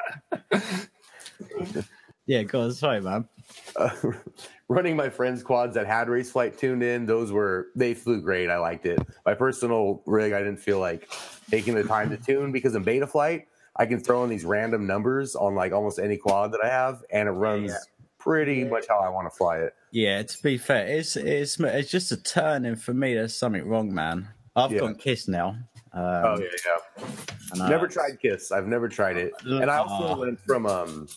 yeah, 2.26 2.44
go 2.44 2.62
on. 2.62 2.74
Sorry, 2.74 3.02
man. 3.02 3.28
uh, 3.76 3.90
running 4.70 4.96
my 4.96 5.10
friends' 5.10 5.44
quads 5.44 5.74
that 5.76 5.86
had 5.86 6.10
race 6.10 6.32
flight 6.32 6.58
tuned 6.58 6.84
in, 6.84 7.06
those 7.06 7.32
were 7.32 7.68
they 7.76 7.94
flew 7.94 8.22
great. 8.22 8.50
I 8.50 8.58
liked 8.58 8.86
it. 8.86 9.00
My 9.26 9.34
personal 9.34 10.02
rig, 10.06 10.34
I 10.34 10.40
didn't 10.40 10.60
feel 10.60 10.80
like 10.80 11.10
taking 11.50 11.76
the 11.76 11.84
time 11.84 12.10
to 12.10 12.18
tune 12.18 12.52
because 12.52 12.76
in 12.76 12.84
beta 12.84 13.08
flight, 13.08 13.48
I 13.76 13.86
can 13.86 14.00
throw 14.00 14.24
in 14.24 14.30
these 14.30 14.46
random 14.46 14.86
numbers 14.88 15.36
on 15.36 15.56
like 15.56 15.72
almost 15.74 16.00
any 16.00 16.18
quad 16.18 16.52
that 16.54 16.62
I 16.64 16.68
have, 16.70 17.04
and 17.12 17.28
it 17.28 17.32
runs 17.34 17.72
Yeah. 17.72 17.78
pretty 18.20 18.64
much 18.64 18.86
how 18.88 19.00
I 19.00 19.10
want 19.10 19.30
to 19.32 19.36
fly 19.36 19.58
it. 19.58 19.74
Yeah, 19.92 20.22
to 20.24 20.44
be 20.44 20.58
fair, 20.58 20.86
it's 20.88 21.16
it's 21.18 21.60
it's 21.60 21.90
just 21.92 22.12
a 22.12 22.18
turning 22.18 22.76
for 22.76 22.94
me. 22.94 23.14
There's 23.16 23.36
something 23.36 23.68
wrong, 23.68 23.94
man. 23.94 24.28
I've 24.56 24.72
Yeah. 24.72 24.80
gone 24.80 24.96
kiss 24.96 25.28
now. 25.28 25.58
Um, 25.94 26.04
oh 26.04 26.40
yeah, 26.40 26.48
yeah. 26.66 27.06
and, 27.54 27.62
uh, 27.64 27.70
Never 27.70 27.88
tried 27.88 28.20
Kiss. 28.22 28.52
I've 28.52 28.68
never 28.68 28.88
tried 28.88 29.18
it, 29.18 29.34
and 29.44 29.70
I 29.70 29.78
also 29.78 30.06
Aw. 30.14 30.16
went 30.20 30.40
from 30.40 30.66
um, 30.66 31.08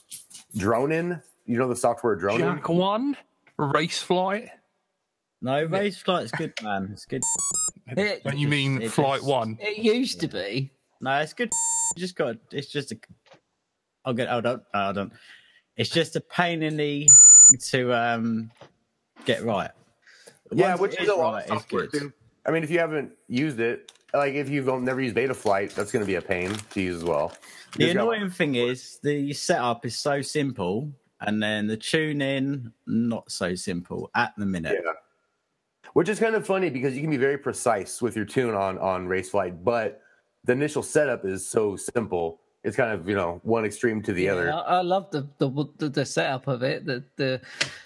Dronin. 0.57 1.23
You 1.47 1.59
know 1.59 1.69
the 1.69 1.77
software 1.77 2.17
Dronin. 2.17 2.39
Jack 2.39 2.69
one 2.69 3.17
race 3.57 4.03
flight. 4.03 4.49
No, 5.43 5.65
race 5.65 5.99
flight's 5.99 6.33
good, 6.33 6.53
man. 6.63 6.89
It's 6.93 7.05
good. 7.07 7.23
It, 7.87 8.25
Don't 8.25 8.39
you 8.39 8.49
mean 8.49 8.81
it 8.81 8.91
flight 8.91 9.21
is. 9.21 9.27
one? 9.27 9.59
it 9.61 9.77
used 9.77 10.19
to 10.21 10.27
be. 10.27 10.71
No, 11.03 11.19
it's 11.21 11.35
good. 11.35 11.51
You 11.95 12.01
just 12.01 12.17
got. 12.17 12.37
It's 12.51 12.69
just 12.69 12.93
a. 12.93 12.99
I'll 14.07 14.15
get. 14.15 14.31
Hold 14.31 14.47
on. 14.47 14.63
Hold 14.73 14.97
on. 14.97 15.13
It's 15.77 15.91
just 15.91 16.17
a 16.17 16.23
pain 16.23 16.63
in 16.63 16.79
the 16.79 17.07
to 17.69 17.93
um 17.93 18.51
get 19.27 19.45
right. 19.45 19.71
Yeah, 20.51 20.71
Once 20.71 20.81
which 20.81 21.01
is 21.01 21.09
a 21.11 21.15
lot 21.15 21.35
right, 21.35 21.45
of 21.45 21.53
it's 21.53 21.63
software 21.63 21.87
good. 21.89 22.01
too. 22.01 22.13
I 22.47 22.53
mean, 22.53 22.63
if 22.65 22.71
you 22.71 22.79
haven't 22.79 23.13
used 23.29 23.61
it, 23.61 23.93
like 24.15 24.35
if 24.35 24.49
you've 24.49 24.67
never 24.83 25.01
used 25.01 25.17
Betaflight, 25.17 25.75
that's 25.75 25.93
going 25.93 26.03
to 26.03 26.07
be 26.07 26.15
a 26.17 26.23
pain 26.23 26.55
to 26.71 26.81
use 26.81 26.97
as 26.97 27.05
well. 27.05 27.33
The 27.73 27.79
Just 27.87 27.95
got- 27.95 28.03
annoying 28.03 28.31
thing 28.31 28.55
is 28.55 28.99
the 29.03 29.33
setup 29.33 29.85
is 29.85 29.97
so 29.99 30.23
simple, 30.23 30.93
and 31.21 31.43
then 31.43 31.67
the 31.67 31.77
tune 31.77 32.23
in 32.23 32.73
not 32.87 33.31
so 33.31 33.55
simple 33.55 34.11
at 34.15 34.33
the 34.37 34.47
minute. 34.47 34.81
Yeah. 34.85 34.93
Which 35.95 36.09
is 36.09 36.19
kind 36.19 36.35
of 36.35 36.47
funny 36.47 36.71
because 36.71 36.95
you 36.95 37.01
can 37.03 37.11
be 37.11 37.17
very 37.17 37.39
precise 37.39 38.03
with 38.03 38.17
your 38.17 38.25
tune 38.25 38.55
on 38.55 38.79
on 38.79 39.07
race 39.07 39.31
flight, 39.31 39.63
but 39.65 40.01
the 40.45 40.53
initial 40.53 40.83
setup 40.83 41.25
is 41.25 41.47
so 41.47 41.77
simple. 41.77 42.41
It's 42.65 42.77
kind 42.77 42.91
of 42.93 43.09
you 43.09 43.15
know 43.15 43.41
one 43.45 43.65
extreme 43.65 44.03
to 44.03 44.13
the 44.13 44.29
other. 44.29 44.53
I, 44.53 44.59
I 44.61 44.81
love 44.83 45.11
the, 45.11 45.29
the 45.39 45.49
the 45.79 45.89
the 45.89 46.05
setup 46.05 46.49
of 46.49 46.63
it, 46.63 46.85
the 46.85 47.05
the 47.17 47.41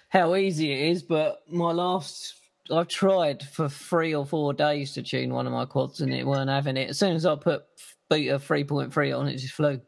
how 0.08 0.36
easy 0.36 0.72
it 0.72 0.90
is. 0.90 1.02
But 1.02 1.42
my 1.50 1.70
last, 1.72 2.34
I've 2.70 2.88
tried 2.88 3.42
for 3.42 3.68
three 3.68 4.14
or 4.14 4.26
four 4.26 4.52
days 4.52 4.92
to 4.94 5.02
tune 5.02 5.32
one 5.32 5.46
of 5.46 5.52
my 5.52 5.64
quads, 5.64 6.00
and 6.00 6.12
it 6.12 6.26
weren't 6.26 6.50
having 6.50 6.76
it. 6.76 6.90
As 6.90 6.98
soon 6.98 7.14
as 7.16 7.26
I 7.26 7.34
put 7.36 7.64
beta 8.10 8.38
three 8.38 8.64
point 8.64 8.92
three 8.92 9.12
on, 9.12 9.28
it 9.28 9.36
just 9.36 9.54
flew. 9.54 9.80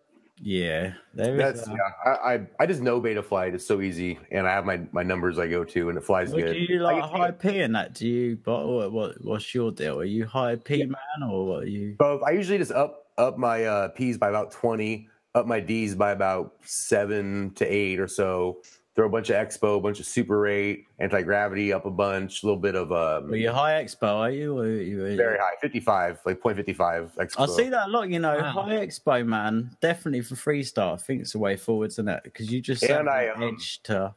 Yeah, 0.43 0.95
there 1.13 1.37
That's 1.37 1.63
is. 1.63 1.69
yeah. 1.69 1.77
I, 2.11 2.35
I 2.35 2.47
I 2.61 2.67
just 2.67 2.81
know 2.81 2.99
Betaflight 2.99 3.55
is 3.55 3.67
so 3.67 3.83
easy, 3.83 4.19
and 4.31 4.49
I 4.49 4.53
have 4.53 4.65
my 4.65 4.81
my 4.91 5.03
numbers 5.03 5.39
I 5.39 5.47
go 5.49 5.65
to, 5.65 5.89
and 5.91 5.99
it 5.99 6.05
flies 6.05 6.33
What, 6.33 6.43
good. 6.45 6.55
do 6.55 6.61
you 6.61 6.87
I 6.87 6.93
like 6.95 7.11
high 7.11 7.31
P 7.31 7.61
in 7.61 7.73
that? 7.73 7.95
Do 7.95 8.09
you? 8.09 8.39
But 8.43 8.67
what, 8.67 8.91
what 8.91 9.23
what's 9.23 9.55
your 9.55 9.71
deal? 9.71 10.01
Are 10.01 10.05
you 10.05 10.25
high 10.25 10.57
P 10.57 10.83
man 10.85 11.31
or 11.31 11.47
what 11.47 11.65
are 11.65 11.67
you? 11.67 11.95
Both. 11.99 12.23
I 12.27 12.31
usually 12.31 12.57
just 12.57 12.73
up 12.73 13.05
up 13.19 13.37
my 13.37 13.65
uh, 13.65 13.89
P's 13.89 14.17
by 14.17 14.31
about 14.31 14.51
twenty, 14.51 15.09
up 15.35 15.47
my 15.47 15.61
D's 15.61 15.95
by 15.95 16.13
about 16.13 16.55
seven 16.63 17.53
to 17.57 17.67
eight 17.67 18.01
or 18.01 18.09
so. 18.09 18.63
Throw 18.97 19.07
a 19.07 19.09
bunch 19.09 19.31
of 19.31 19.37
Expo, 19.37 19.79
a 19.79 19.81
bunch 19.81 20.01
of 20.01 20.07
Super 20.07 20.41
Rate, 20.41 20.87
anti 20.99 21.23
gravity 21.23 21.73
up 21.73 21.87
a 21.87 21.91
bunch, 21.91 22.43
a 22.43 22.47
little 22.47 22.61
bit 22.61 22.75
of 22.75 22.91
um, 22.91 23.33
Are 23.33 23.37
you 23.37 23.53
high 23.53 23.83
expo? 23.83 24.17
Are 24.17 24.31
you? 24.31 24.59
Or 24.59 24.65
are 24.65 24.69
you 24.69 25.17
very 25.17 25.39
high, 25.39 25.55
fifty 25.61 25.79
five, 25.79 26.19
like 26.27 26.41
0.55 26.41 27.15
Expo. 27.15 27.41
I 27.41 27.47
see 27.47 27.69
that 27.69 27.87
a 27.87 27.91
lot. 27.91 28.11
You 28.11 28.19
know, 28.19 28.37
Wow. 28.37 28.51
high 28.51 28.85
expo 28.85 29.25
man, 29.25 29.77
definitely 29.81 30.23
for 30.23 30.35
freestyle. 30.35 30.95
I 30.95 30.97
think 30.97 31.21
it's 31.21 31.33
the 31.33 31.39
way 31.39 31.57
forward, 31.57 31.91
isn't 31.91 32.09
it? 32.09 32.23
Because 32.25 32.51
you 32.51 32.61
just 32.61 32.83
And 32.83 33.09
I, 33.09 33.23
an 33.23 33.43
um, 33.43 33.55
edge 33.55 33.81
to. 33.85 34.15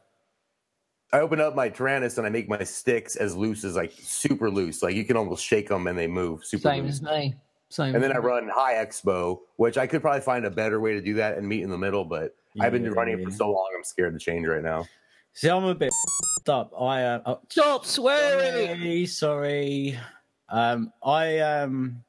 I 1.12 1.20
open 1.20 1.40
up 1.40 1.54
my 1.54 1.70
Taranis 1.70 2.18
and 2.18 2.26
I 2.26 2.30
make 2.30 2.48
my 2.48 2.64
sticks 2.64 3.14
as 3.14 3.36
loose 3.36 3.62
as 3.62 3.76
like 3.76 3.92
super 3.96 4.50
loose, 4.50 4.82
like 4.82 4.96
you 4.96 5.04
can 5.04 5.16
almost 5.16 5.44
shake 5.44 5.68
them 5.68 5.86
and 5.86 5.96
they 5.96 6.08
move 6.08 6.44
super 6.44 6.68
loose. 6.68 6.74
Same 6.74 6.84
loose. 6.84 6.94
as 6.94 7.02
me. 7.02 7.34
Same. 7.68 7.94
And 7.94 8.02
then 8.02 8.10
I 8.10 8.18
run 8.18 8.48
high 8.52 8.74
expo, 8.74 9.38
which 9.54 9.78
I 9.78 9.86
could 9.86 10.00
probably 10.02 10.22
find 10.22 10.44
a 10.44 10.50
better 10.50 10.80
way 10.80 10.94
to 10.94 11.00
do 11.00 11.14
that 11.14 11.38
and 11.38 11.48
meet 11.48 11.62
in 11.62 11.70
the 11.70 11.78
middle, 11.78 12.04
but 12.04 12.34
I've 12.60 12.72
been 12.72 12.90
running 12.92 13.18
it 13.20 13.24
for 13.24 13.30
so 13.30 13.50
long, 13.50 13.68
I'm 13.76 13.84
scared 13.84 14.12
to 14.12 14.18
change 14.18 14.46
right 14.46 14.62
now. 14.62 14.86
See, 15.32 15.48
I'm 15.48 15.64
a 15.64 15.74
bit 15.74 15.92
up. 16.48 16.72
I 16.80 17.02
uh, 17.02 17.20
oh, 17.26 17.40
Stop 17.48 17.84
swearing. 17.86 18.66
sorry, 18.66 19.06
sorry. 19.06 19.98
Um, 20.48 20.92
I 21.02 21.38
um, 21.40 22.04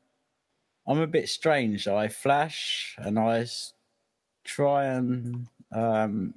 I'm 0.87 0.99
a 0.99 1.07
bit 1.07 1.29
strange. 1.29 1.87
I 1.87 2.07
flash 2.09 2.95
and 2.99 3.17
I 3.17 3.39
s- 3.39 3.73
try 4.43 4.85
and 4.85 5.47
um, 5.73 6.35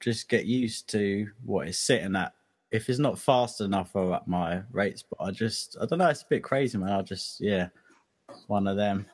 just 0.00 0.28
get 0.28 0.44
used 0.44 0.90
to 0.90 1.30
what 1.44 1.68
it's 1.68 1.78
sitting 1.78 2.16
at. 2.16 2.34
If 2.70 2.88
it's 2.90 2.98
not 2.98 3.18
fast 3.18 3.60
enough, 3.60 3.94
I'll 3.96 4.12
up 4.12 4.26
my 4.28 4.62
rates. 4.72 5.02
But 5.08 5.24
I 5.24 5.30
just, 5.30 5.76
I 5.80 5.86
don't 5.86 5.98
know. 5.98 6.08
It's 6.08 6.22
a 6.22 6.26
bit 6.28 6.42
crazy, 6.42 6.76
man. 6.76 6.90
I 6.92 7.02
just, 7.02 7.40
yeah, 7.40 7.68
one 8.48 8.66
of 8.66 8.76
them. 8.76 9.06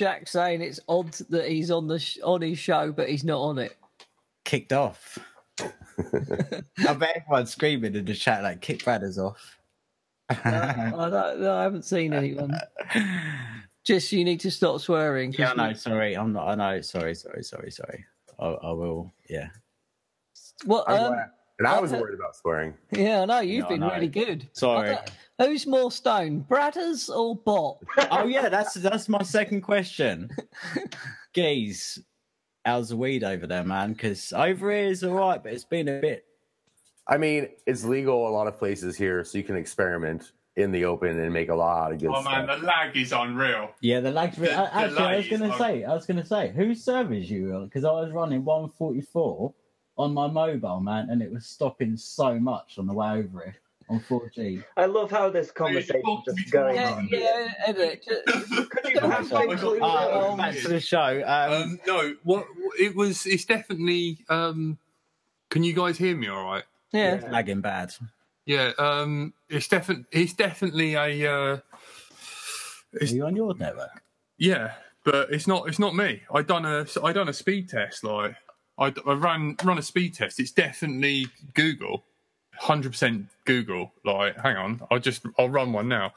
Jack 0.00 0.28
saying 0.28 0.62
it's 0.62 0.80
odd 0.88 1.12
that 1.28 1.46
he's 1.46 1.70
on 1.70 1.86
the 1.86 1.98
sh- 1.98 2.16
on 2.24 2.40
his 2.40 2.58
show, 2.58 2.90
but 2.90 3.10
he's 3.10 3.22
not 3.22 3.42
on 3.42 3.58
it. 3.58 3.76
Kicked 4.46 4.72
off. 4.72 5.18
I 5.60 6.94
bet 6.94 7.16
everyone's 7.16 7.50
screaming 7.50 7.94
in 7.94 8.06
the 8.06 8.14
chat 8.14 8.42
like, 8.42 8.62
"Kick 8.62 8.78
Bradders 8.78 9.18
off." 9.18 9.58
I, 10.30 11.10
don't, 11.10 11.44
I 11.44 11.62
haven't 11.64 11.84
seen 11.84 12.14
anyone. 12.14 12.58
Just 13.84 14.10
you 14.10 14.24
need 14.24 14.40
to 14.40 14.50
stop 14.50 14.80
swearing. 14.80 15.34
Yeah, 15.34 15.48
I 15.48 15.50
you- 15.50 15.56
know. 15.56 15.72
Sorry, 15.74 16.16
I'm 16.16 16.32
not. 16.32 16.48
I 16.48 16.54
know. 16.54 16.80
Sorry, 16.80 17.14
sorry, 17.14 17.42
sorry, 17.42 17.70
sorry. 17.70 18.06
I, 18.38 18.46
I 18.46 18.72
will. 18.72 19.12
Yeah. 19.28 19.48
What? 20.64 20.88
Um, 20.88 21.12
glad. 21.12 21.26
And 21.60 21.68
I 21.68 21.78
was 21.78 21.92
worried 21.92 22.14
about 22.18 22.34
swearing. 22.34 22.72
yeah, 22.90 23.20
I 23.20 23.24
know 23.26 23.40
you've 23.40 23.58
Yeah, 23.58 23.64
I 23.66 23.68
been 23.68 23.80
know. 23.80 23.90
really 23.90 24.08
good. 24.08 24.48
Sorry. 24.54 24.96
Who's 25.38 25.66
more 25.66 25.92
stone, 25.92 26.46
Bradders 26.48 27.14
or 27.14 27.36
Bot? 27.36 27.78
oh 28.10 28.24
yeah, 28.26 28.48
that's 28.48 28.72
that's 28.74 29.10
my 29.10 29.22
second 29.22 29.60
question. 29.60 30.30
Geez, 31.34 31.98
how's 32.64 32.88
the 32.88 32.96
weed 32.96 33.24
over 33.24 33.46
there, 33.46 33.62
man? 33.64 33.92
Because 33.92 34.32
over 34.32 34.70
here 34.72 34.86
is 34.86 35.04
all 35.04 35.12
right, 35.14 35.42
but 35.42 35.52
it's 35.52 35.64
been 35.64 35.88
a 35.88 36.00
bit. 36.00 36.24
I 37.06 37.18
mean, 37.18 37.48
it's 37.66 37.84
legal 37.84 38.26
a 38.26 38.30
lot 38.30 38.46
of 38.46 38.58
places 38.58 38.96
here, 38.96 39.22
so 39.22 39.36
you 39.36 39.44
can 39.44 39.56
experiment 39.56 40.32
in 40.56 40.72
the 40.72 40.84
open 40.86 41.18
and 41.18 41.32
make 41.32 41.48
a 41.50 41.54
lot 41.54 41.92
of 41.92 41.98
good 41.98 42.10
Oh 42.12 42.22
man, 42.22 42.46
the 42.46 42.56
lag 42.58 42.96
is 42.96 43.12
unreal. 43.12 43.70
Yeah, 43.82 44.00
the 44.00 44.10
lag's 44.12 44.36
been. 44.36 44.44
The- 44.46 44.50
the 44.50 44.74
actually, 44.74 44.98
I 45.04 45.16
was 45.16 45.28
gonna 45.28 45.50
on. 45.50 45.58
say, 45.58 45.84
I 45.84 45.92
was 45.94 46.06
gonna 46.06 46.24
say, 46.26 46.52
whose 46.56 46.82
servers 46.82 47.30
you 47.30 47.54
on? 47.54 47.64
Because 47.66 47.84
I 47.84 47.92
was 47.92 48.10
running 48.12 48.44
144 48.46 49.52
on 50.00 50.14
my 50.14 50.26
mobile, 50.26 50.80
man, 50.80 51.08
and 51.10 51.22
it 51.22 51.30
was 51.32 51.46
stopping 51.46 51.96
so 51.96 52.38
much 52.38 52.78
on 52.78 52.86
the 52.86 52.92
way 52.94 53.10
over 53.10 53.42
it 53.42 53.54
on 53.88 54.00
4G. 54.00 54.62
I 54.76 54.86
love 54.86 55.10
how 55.10 55.30
this 55.30 55.50
conversation 55.50 56.02
talk 56.02 56.24
just 56.24 56.50
going 56.50 56.76
Yeah, 56.76 56.92
on. 56.92 57.08
yeah, 57.10 57.52
edit. 57.66 58.06
Could 58.26 58.92
you 58.94 59.00
have 59.00 59.26
stop 59.26 59.42
been 59.48 59.52
it. 59.52 59.60
cleaner? 59.60 59.84
Uh, 59.84 60.36
back 60.36 60.56
to 60.56 60.68
the 60.68 60.80
show. 60.80 61.22
Um, 61.26 61.52
Um, 61.62 61.80
no, 61.86 62.14
what 62.22 62.46
it 62.78 62.94
was. 62.94 63.26
It's 63.26 63.44
definitely. 63.44 64.18
Um, 64.28 64.78
can 65.50 65.64
you 65.64 65.72
guys 65.74 65.98
hear 65.98 66.16
me? 66.16 66.28
All 66.28 66.44
right. 66.44 66.64
Yeah. 66.92 67.14
it's 67.16 67.24
lagging 67.28 67.60
bad. 67.60 67.92
Yeah. 68.46 68.72
Um, 68.78 69.34
it's 69.48 69.66
definitely. 69.68 70.06
It's 70.12 70.34
definitely 70.34 70.94
a. 70.94 71.26
Uh, 71.32 71.36
Are 71.56 71.62
it's, 72.92 73.12
you 73.12 73.26
on 73.26 73.34
your 73.34 73.54
network? 73.56 74.02
yeah, 74.38 74.74
but 75.04 75.32
it's 75.32 75.46
not. 75.48 75.68
It's 75.68 75.80
not 75.80 75.96
me. 75.96 76.22
I 76.32 76.42
done 76.42 76.64
a. 76.64 76.86
I 77.02 77.12
done 77.12 77.28
a 77.28 77.32
speed 77.32 77.68
test. 77.68 78.04
Like 78.04 78.36
I, 78.80 78.92
I 79.06 79.12
ran 79.12 79.56
run 79.62 79.78
a 79.78 79.82
speed 79.82 80.14
test. 80.14 80.40
It's 80.40 80.50
definitely 80.50 81.26
Google. 81.54 82.04
Hundred 82.54 82.92
percent 82.92 83.26
Google. 83.44 83.92
Like, 84.04 84.36
hang 84.38 84.56
on. 84.56 84.80
I'll 84.90 84.98
just. 84.98 85.22
I'll 85.38 85.48
run 85.48 85.72
one 85.72 85.88
now. 85.88 86.12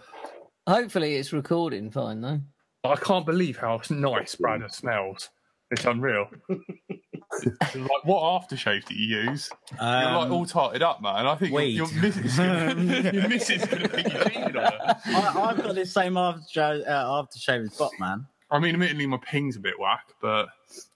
Hopefully 0.66 1.16
it's 1.16 1.34
recording 1.34 1.92
fine 1.92 2.22
though. 2.22 2.42
I 2.86 2.96
can't 2.96 3.26
believe 3.26 3.58
how 3.58 3.82
nice 3.90 4.36
Brandon 4.36 4.70
smells. 4.70 5.30
It's 5.72 5.86
unreal. 5.86 6.28
like, 6.50 8.06
what 8.06 8.22
aftershave 8.22 8.86
do 8.86 8.94
you 8.94 9.22
use? 9.24 9.50
You're 9.72 9.80
like 9.80 10.30
all 10.30 10.46
tarted 10.46 10.84
up, 10.84 11.02
man. 11.02 11.26
I 11.26 11.36
think 11.36 11.52
your, 11.52 11.62
weed. 11.62 11.76
your 11.78 11.92
missus, 11.94 12.38
your 13.14 13.28
missus 13.28 13.64
is 13.64 13.66
going 13.66 13.84
to 13.84 13.88
think 13.88 14.14
you 14.14 14.20
cheated 14.26 14.58
on 14.58 14.72
her. 14.72 14.96
I, 15.06 15.50
I've 15.50 15.64
got 15.64 15.76
the 15.76 15.86
same 15.86 16.14
aftershave, 16.14 16.88
uh, 16.88 17.24
aftershave 17.24 17.64
as 17.64 17.78
Bot, 17.78 17.92
man. 18.00 18.28
I 18.52 18.60
mean, 18.60 18.76
admittedly, 18.76 19.08
my 19.08 19.18
ping's 19.18 19.56
a 19.56 19.60
bit 19.60 19.80
whack, 19.80 20.10
but 20.22 20.50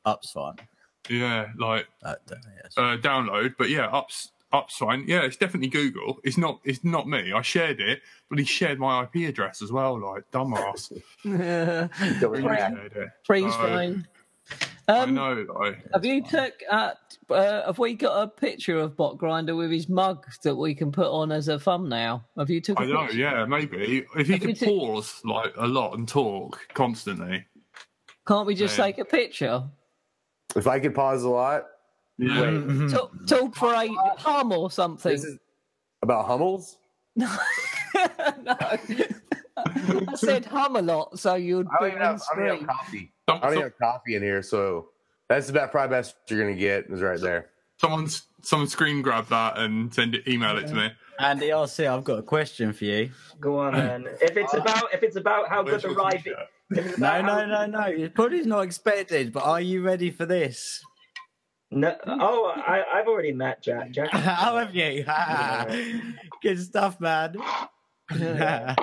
Up's 0.06 0.32
fine. 0.32 0.56
Yeah, 1.10 1.48
like 1.58 1.88
Uh, 2.04 2.16
yes. 2.30 2.74
uh, 2.78 2.98
download. 2.98 3.56
But 3.58 3.70
yeah, 3.70 3.88
ups, 3.88 4.32
ups 4.52 4.78
fine. 4.78 5.06
Yeah, 5.08 5.22
it's 5.22 5.38
definitely 5.38 5.70
Google. 5.70 6.20
It's 6.24 6.38
not, 6.38 6.60
it's 6.64 6.84
not 6.84 7.08
me. 7.08 7.32
I 7.34 7.42
shared 7.42 7.80
it, 7.82 8.02
but 8.30 8.40
he 8.40 8.46
shared 8.46 8.80
my 8.80 9.04
IP 9.04 9.28
address 9.30 9.62
as 9.62 9.72
well. 9.72 10.00
Like 10.00 10.30
dumbass. 10.32 10.92
Don't 11.24 12.36
He 12.38 12.42
worry. 12.44 12.58
shared 12.58 12.94
it. 12.96 13.10
Freeze 13.26 13.54
So, 13.54 13.60
frame. 13.60 14.08
I 14.90 15.00
Um, 15.00 15.14
know. 15.16 15.46
Like, 15.60 15.84
have 15.92 16.06
you 16.06 16.24
took 16.24 16.54
uh, 16.72 16.92
uh, 17.30 17.66
have 17.66 17.78
we 17.78 17.94
got 17.94 18.24
a 18.24 18.28
picture 18.30 18.80
of 18.80 18.96
Bot 18.96 19.18
Grinder 19.18 19.54
with 19.54 19.70
his 19.70 19.90
mug 19.90 20.26
that 20.44 20.56
we 20.56 20.74
can 20.74 20.94
put 20.94 21.08
on 21.12 21.30
as 21.30 21.50
a 21.50 21.60
thumbnail? 21.60 22.24
Have 22.38 22.50
you 22.50 22.62
took 22.62 22.80
a 22.80 22.84
I 22.84 22.86
know, 22.86 23.02
picture? 23.02 23.18
yeah, 23.18 23.44
maybe. 23.46 24.06
If 24.16 24.28
he 24.28 24.34
Have 24.34 24.42
you 24.44 24.48
could 24.48 24.60
t- 24.60 24.66
pause 24.66 25.20
like 25.26 25.54
a 25.58 25.68
lot 25.68 25.98
and 25.98 26.08
talk 26.08 26.66
constantly. 26.74 27.46
Can't 28.26 28.48
we 28.48 28.56
just 28.56 28.78
Yeah. 28.78 28.86
take 28.86 28.98
a 29.00 29.04
picture? 29.06 29.64
If 30.58 30.68
I 30.68 30.80
could 30.80 30.94
pause 30.96 31.24
a 31.24 31.30
lot, 31.30 31.66
Yeah. 32.18 32.88
Talk, 32.90 33.12
talk 33.28 33.56
for 33.56 33.74
a 33.74 33.88
hum 34.18 34.52
or 34.52 34.70
something. 34.72 35.12
this 35.12 35.24
is 35.24 35.38
about 36.02 36.26
Hummels. 36.26 36.78
no. 37.16 37.28
I 38.48 38.80
said 40.16 40.46
hum 40.46 40.76
a 40.76 40.82
lot, 40.82 41.20
so 41.20 41.36
you'd 41.36 41.68
I 41.68 41.70
be 41.70 41.78
don't 41.80 41.90
even 41.90 42.02
have, 42.02 42.22
I 42.32 42.36
don't 42.36 42.48
screen. 42.48 42.60
have 42.60 42.68
coffee. 42.68 43.12
Some- 43.30 43.38
I 43.38 43.40
don't 43.42 43.52
even 43.54 43.64
have 43.64 43.78
coffee 43.78 44.16
in 44.16 44.22
here, 44.24 44.42
so 44.42 44.90
that's 45.30 45.50
about 45.50 45.72
probably 45.72 45.96
best 45.96 46.16
you're 46.30 46.40
gonna 46.40 46.56
get 46.56 46.86
is 46.90 47.02
right 47.02 47.20
there. 47.20 47.50
someone's 47.82 48.24
someone 48.42 48.68
screen 48.68 49.02
grab 49.02 49.28
that 49.30 49.58
and 49.58 49.94
send 49.94 50.16
it, 50.16 50.28
email 50.28 50.58
it 50.58 50.68
to 50.68 50.74
me. 50.76 50.90
Andy 51.20 51.48
RC, 51.48 51.88
I've 51.88 52.04
got 52.04 52.20
a 52.20 52.24
question 52.24 52.72
for 52.74 52.86
you. 52.86 53.10
Go 53.40 53.58
on 53.60 53.74
then. 53.74 54.06
If 54.22 54.38
it's 54.38 54.54
uh, 54.54 54.60
about 54.60 54.94
if 54.94 55.02
it's 55.04 55.16
about 55.16 55.50
how 55.50 55.64
good 55.64 55.82
the 55.82 55.88
your 55.90 55.98
ride 55.98 56.18
t-shirt? 56.24 56.34
if 56.38 56.40
it's 56.44 56.52
No, 56.98 57.22
no, 57.22 57.46
no, 57.46 57.66
no. 57.66 57.82
It's 57.84 58.14
probably 58.14 58.42
not 58.44 58.62
expected, 58.62 59.32
but 59.32 59.44
are 59.44 59.62
you 59.62 59.82
ready 59.82 60.12
for 60.12 60.26
this? 60.26 60.82
No, 61.72 61.96
oh, 62.06 62.52
I, 62.56 62.84
I've 62.94 63.08
already 63.08 63.32
met 63.34 63.62
Jack. 63.62 63.92
Jack. 63.92 64.10
How 64.12 64.58
have 64.58 64.74
you? 64.76 65.06
Good 66.42 66.60
stuff, 66.60 67.00
man. 67.00 67.36
I, 68.12 68.76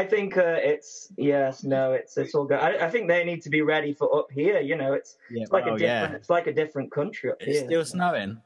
I 0.00 0.04
think 0.06 0.36
uh, 0.36 0.58
it's 0.58 1.12
yes, 1.16 1.64
no, 1.64 1.92
it's 1.92 2.16
it's 2.16 2.34
all 2.34 2.44
good. 2.44 2.58
I, 2.58 2.86
I 2.86 2.90
think 2.90 3.08
they 3.08 3.24
need 3.24 3.42
to 3.42 3.50
be 3.50 3.62
ready 3.62 3.92
for 3.92 4.16
up 4.16 4.30
here. 4.30 4.60
You 4.60 4.76
know, 4.76 4.92
it's 4.92 5.16
yeah, 5.30 5.42
it's 5.42 5.52
like 5.52 5.64
well, 5.64 5.74
a 5.74 5.78
different 5.78 6.12
yeah. 6.12 6.16
it's 6.16 6.30
like 6.30 6.46
a 6.46 6.52
different 6.52 6.92
country 6.92 7.30
up 7.30 7.36
It's 7.40 7.58
here. 7.58 7.66
still 7.66 7.84
snowing, 7.84 8.40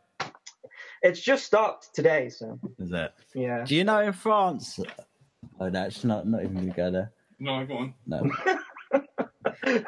It's 1.03 1.20
just 1.20 1.45
stopped 1.45 1.95
today, 1.95 2.28
so 2.30 2.59
is 2.78 2.93
it? 2.93 3.12
yeah. 3.34 3.64
Do 3.64 3.74
you 3.74 3.84
know 3.84 4.01
in 4.01 4.12
France 4.14 4.78
Oh, 5.59 5.68
that's 5.70 6.05
not 6.05 6.26
not 6.26 6.43
even 6.43 6.55
gonna 6.55 6.72
go 6.74 6.91
there. 6.91 7.12
No, 7.41 7.64
go 7.66 7.78
on. 7.78 7.95
No. 8.07 8.30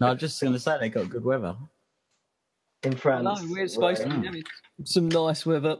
no, 0.00 0.06
I'm 0.06 0.18
just 0.18 0.40
gonna 0.40 0.58
say 0.58 0.78
they 0.80 0.88
got 0.88 1.10
good 1.10 1.24
weather. 1.24 1.56
in 2.84 2.94
France. 2.96 3.24
No, 3.24 3.36
we're 3.50 3.66
supposed 3.68 4.02
to 4.02 4.08
be 4.08 4.26
having 4.26 4.44
some 4.84 5.08
nice 5.08 5.44
weather. 5.44 5.76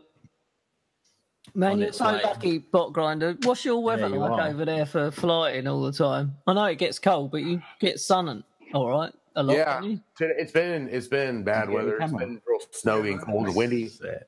Man, 1.55 1.73
On 1.73 1.79
you're 1.81 1.93
so 1.93 2.13
way. 2.13 2.21
lucky, 2.23 2.59
bot 2.59 2.93
grinder. 2.93 3.37
What's 3.45 3.65
your 3.65 3.83
weather 3.83 4.03
Yeah, 4.09 4.15
you 4.15 4.19
like 4.19 4.31
are. 4.33 4.49
over 4.49 4.65
there 4.67 4.85
for 4.87 5.11
flying 5.11 5.67
all 5.67 5.81
the 5.83 5.93
time? 5.93 6.37
I 6.47 6.53
know 6.53 6.65
it 6.65 6.77
gets 6.79 6.99
cold, 6.99 7.31
but 7.31 7.43
you 7.43 7.63
get 7.81 8.01
sun, 8.01 8.45
all 8.75 8.89
right. 8.91 9.13
A 9.37 9.43
lot, 9.43 9.57
yeah, 9.57 9.81
it's 10.21 10.51
been 10.53 10.89
it's 10.91 11.07
been 11.07 11.45
bad 11.45 11.69
Yeah, 11.69 11.75
weather. 11.77 11.99
It's 12.01 12.13
been 12.13 12.43
real 12.47 12.59
snowy 12.73 13.13
and 13.13 13.23
cold 13.23 13.47
and 13.47 13.55
windy. 13.57 13.89
Sick. 13.89 14.27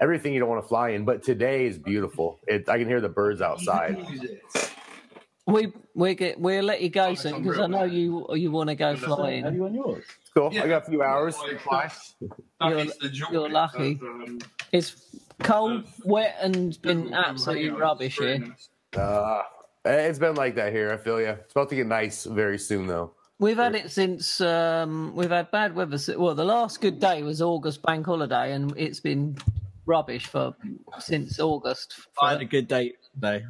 Everything 0.00 0.34
you 0.34 0.40
don't 0.40 0.48
want 0.48 0.62
to 0.62 0.68
fly 0.68 0.90
in. 0.90 1.04
But 1.04 1.22
today 1.22 1.66
is 1.66 1.78
beautiful. 1.78 2.40
It, 2.48 2.68
I 2.68 2.78
can 2.78 2.88
hear 2.88 3.00
the 3.00 3.08
birds 3.08 3.40
outside. 3.40 3.96
We 5.48 5.72
we 5.94 6.14
get 6.14 6.38
we'll 6.38 6.62
let 6.64 6.82
you 6.82 6.90
go 6.90 7.14
soon 7.14 7.42
because 7.42 7.58
I 7.58 7.66
know 7.66 7.84
you 7.84 8.26
you 8.34 8.50
want 8.50 8.68
to 8.68 8.74
go 8.74 8.94
flying. 8.96 9.44
Have 9.44 9.54
you 9.54 9.64
on 9.64 9.74
yours? 9.74 10.04
It's 10.20 10.30
cool. 10.34 10.48
I 10.48 10.68
got 10.68 10.82
a 10.86 10.90
few 10.90 11.02
hours. 11.02 11.36
You're- 12.60 12.90
you're 13.32 13.48
lucky. 13.48 13.98
It's 14.72 15.06
cold, 15.42 15.84
wet, 16.04 16.36
and 16.42 16.80
been 16.82 17.14
absolutely 17.14 17.70
rubbish 17.70 18.18
here. 18.18 18.54
Uh, 18.94 19.42
it's 19.86 20.18
been 20.18 20.34
like 20.34 20.54
that 20.56 20.70
here. 20.72 20.92
I 20.92 20.98
feel 20.98 21.18
you. 21.18 21.28
It's 21.28 21.52
about 21.52 21.70
to 21.70 21.76
get 21.76 21.86
nice 21.86 22.24
very 22.24 22.58
soon, 22.58 22.86
though. 22.86 23.12
We've 23.38 23.56
had 23.56 23.74
it 23.74 23.90
since 23.90 24.42
um, 24.42 25.14
we've 25.14 25.30
had 25.30 25.50
bad 25.50 25.74
weather. 25.74 25.96
Well, 26.18 26.34
the 26.34 26.44
last 26.44 26.82
good 26.82 26.98
day 27.00 27.22
was 27.22 27.40
August 27.40 27.80
bank 27.82 28.04
holiday, 28.04 28.52
and 28.52 28.74
it's 28.76 29.00
been 29.00 29.38
rubbish 29.86 30.26
for 30.26 30.54
since 30.98 31.40
August. 31.40 31.94
I 32.20 32.32
had 32.32 32.42
a 32.42 32.44
good 32.44 32.68
day 32.68 32.92
today. 33.14 33.44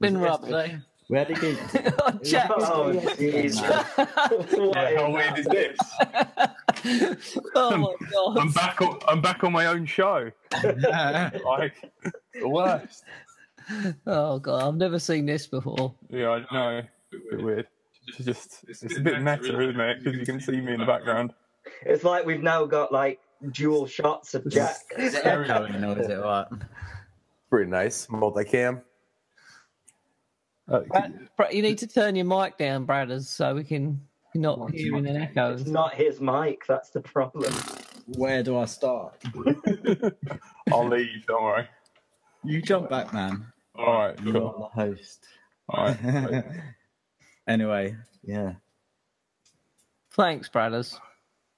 Been 0.00 0.20
Was 0.20 0.22
it 0.22 0.30
rubbish. 0.30 0.50
yesterday? 0.50 0.80
We 1.10 1.16
had 1.18 1.30
a 1.30 1.34
good. 1.34 1.58
Jack. 2.22 2.50
Oh, 2.50 2.92
jeez. 3.16 3.58
What 4.58 4.76
Yeah, 4.76 4.88
is 4.90 5.00
how 5.00 5.10
weird 5.10 5.38
is 5.38 5.46
this? 5.46 5.78
oh 7.54 7.76
my 7.78 7.94
god! 8.12 8.38
I'm 8.38 8.52
back 8.52 8.80
on. 8.82 8.98
I'm 9.08 9.20
back 9.22 9.42
on 9.42 9.52
my 9.52 9.66
own 9.66 9.86
show. 9.86 10.30
Like 10.62 11.74
the 12.34 12.48
worst. 12.48 13.04
Oh 14.06 14.38
god! 14.38 14.68
I've 14.68 14.76
never 14.76 14.98
seen 14.98 15.24
this 15.26 15.46
before. 15.46 15.94
Yeah, 16.10 16.28
I 16.30 16.54
know. 16.54 16.78
A 16.78 16.84
bit 17.30 17.42
weird. 17.42 17.66
It's 18.06 18.18
just 18.24 18.64
it's, 18.68 18.82
a 18.96 19.00
bit 19.00 19.20
meta, 19.22 19.60
isn't 19.60 19.80
it? 19.80 20.04
Because 20.04 20.18
you 20.18 20.26
can 20.26 20.40
see 20.40 20.60
me 20.60 20.74
in 20.74 20.80
the 20.80 20.86
background. 20.86 21.32
It's 21.86 22.04
like 22.04 22.24
we've 22.26 22.42
now 22.42 22.64
got 22.66 22.92
like 22.92 23.18
dual 23.52 23.86
shots 23.86 24.34
of 24.34 24.46
Jack. 24.48 24.76
Is 24.98 25.14
it 25.14 25.24
echoing 25.26 25.82
or 25.84 25.98
is 25.98 26.08
it 26.08 26.18
what? 26.22 26.50
Pretty 27.50 27.70
nice. 27.70 28.06
Multicam. 28.08 28.82
Uh, 30.68 30.80
Brad, 30.80 31.28
Brad, 31.36 31.54
you 31.54 31.62
need 31.62 31.78
to 31.78 31.86
turn 31.86 32.14
your 32.16 32.26
mic 32.26 32.58
down, 32.58 32.86
Bradders, 32.86 33.24
so 33.26 33.54
we 33.54 33.64
can 33.64 34.00
you're 34.34 34.42
not 34.42 34.70
hearing 34.70 35.06
an 35.06 35.16
echo. 35.16 35.54
It's 35.54 35.66
not 35.66 35.94
his 35.94 36.20
mic, 36.20 36.66
that's 36.66 36.90
the 36.90 37.00
problem. 37.00 37.52
Where 38.16 38.42
do 38.42 38.56
I 38.58 38.66
start? 38.66 39.14
I'll 40.72 40.88
leave. 40.88 41.26
Don't 41.26 41.42
worry. 41.42 41.66
You 42.44 42.60
jump 42.62 42.88
back, 42.90 43.12
man. 43.12 43.46
All 43.74 43.92
right. 43.92 44.18
You're 44.22 44.32
Cool. 44.34 44.42
not 44.58 44.74
the 44.74 44.82
host. 44.82 45.24
All 45.68 45.84
right. 45.86 46.44
anyway, 47.48 47.96
yeah. 48.22 48.54
Thanks, 50.12 50.48
Bradders. 50.48 50.98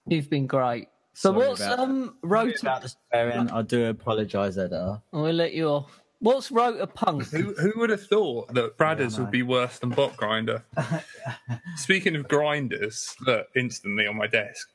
You've 0.07 0.31
been 0.31 0.47
great. 0.47 0.89
So 1.13 1.33
Sorry 1.33 1.49
what's 1.49 1.61
about- 1.61 1.79
um 1.81 2.17
Rota? 2.23 2.57
About 2.63 2.83
the 3.13 3.49
I 3.53 3.63
do 3.63 3.87
apologise, 3.87 4.57
editor. 4.57 5.01
I'll 5.13 5.33
let 5.33 5.53
you 5.53 5.69
off. 5.69 6.01
What's 6.21 6.51
Rota 6.51 6.87
Punk? 6.87 7.27
Who, 7.31 7.55
who 7.55 7.73
would 7.77 7.89
have 7.91 8.07
thought 8.07 8.53
that 8.55 8.77
Bradders 8.77 9.17
Yeah, 9.17 9.25
would 9.25 9.31
be 9.31 9.43
worse 9.43 9.79
than 9.79 9.89
Bot 9.89 10.17
Grinder? 10.19 10.63
Speaking 11.77 12.15
of 12.15 12.29
grinders, 12.29 13.17
look, 13.27 13.47
instantly 13.57 14.07
on 14.07 14.17
my 14.17 14.27
desk. 14.27 14.69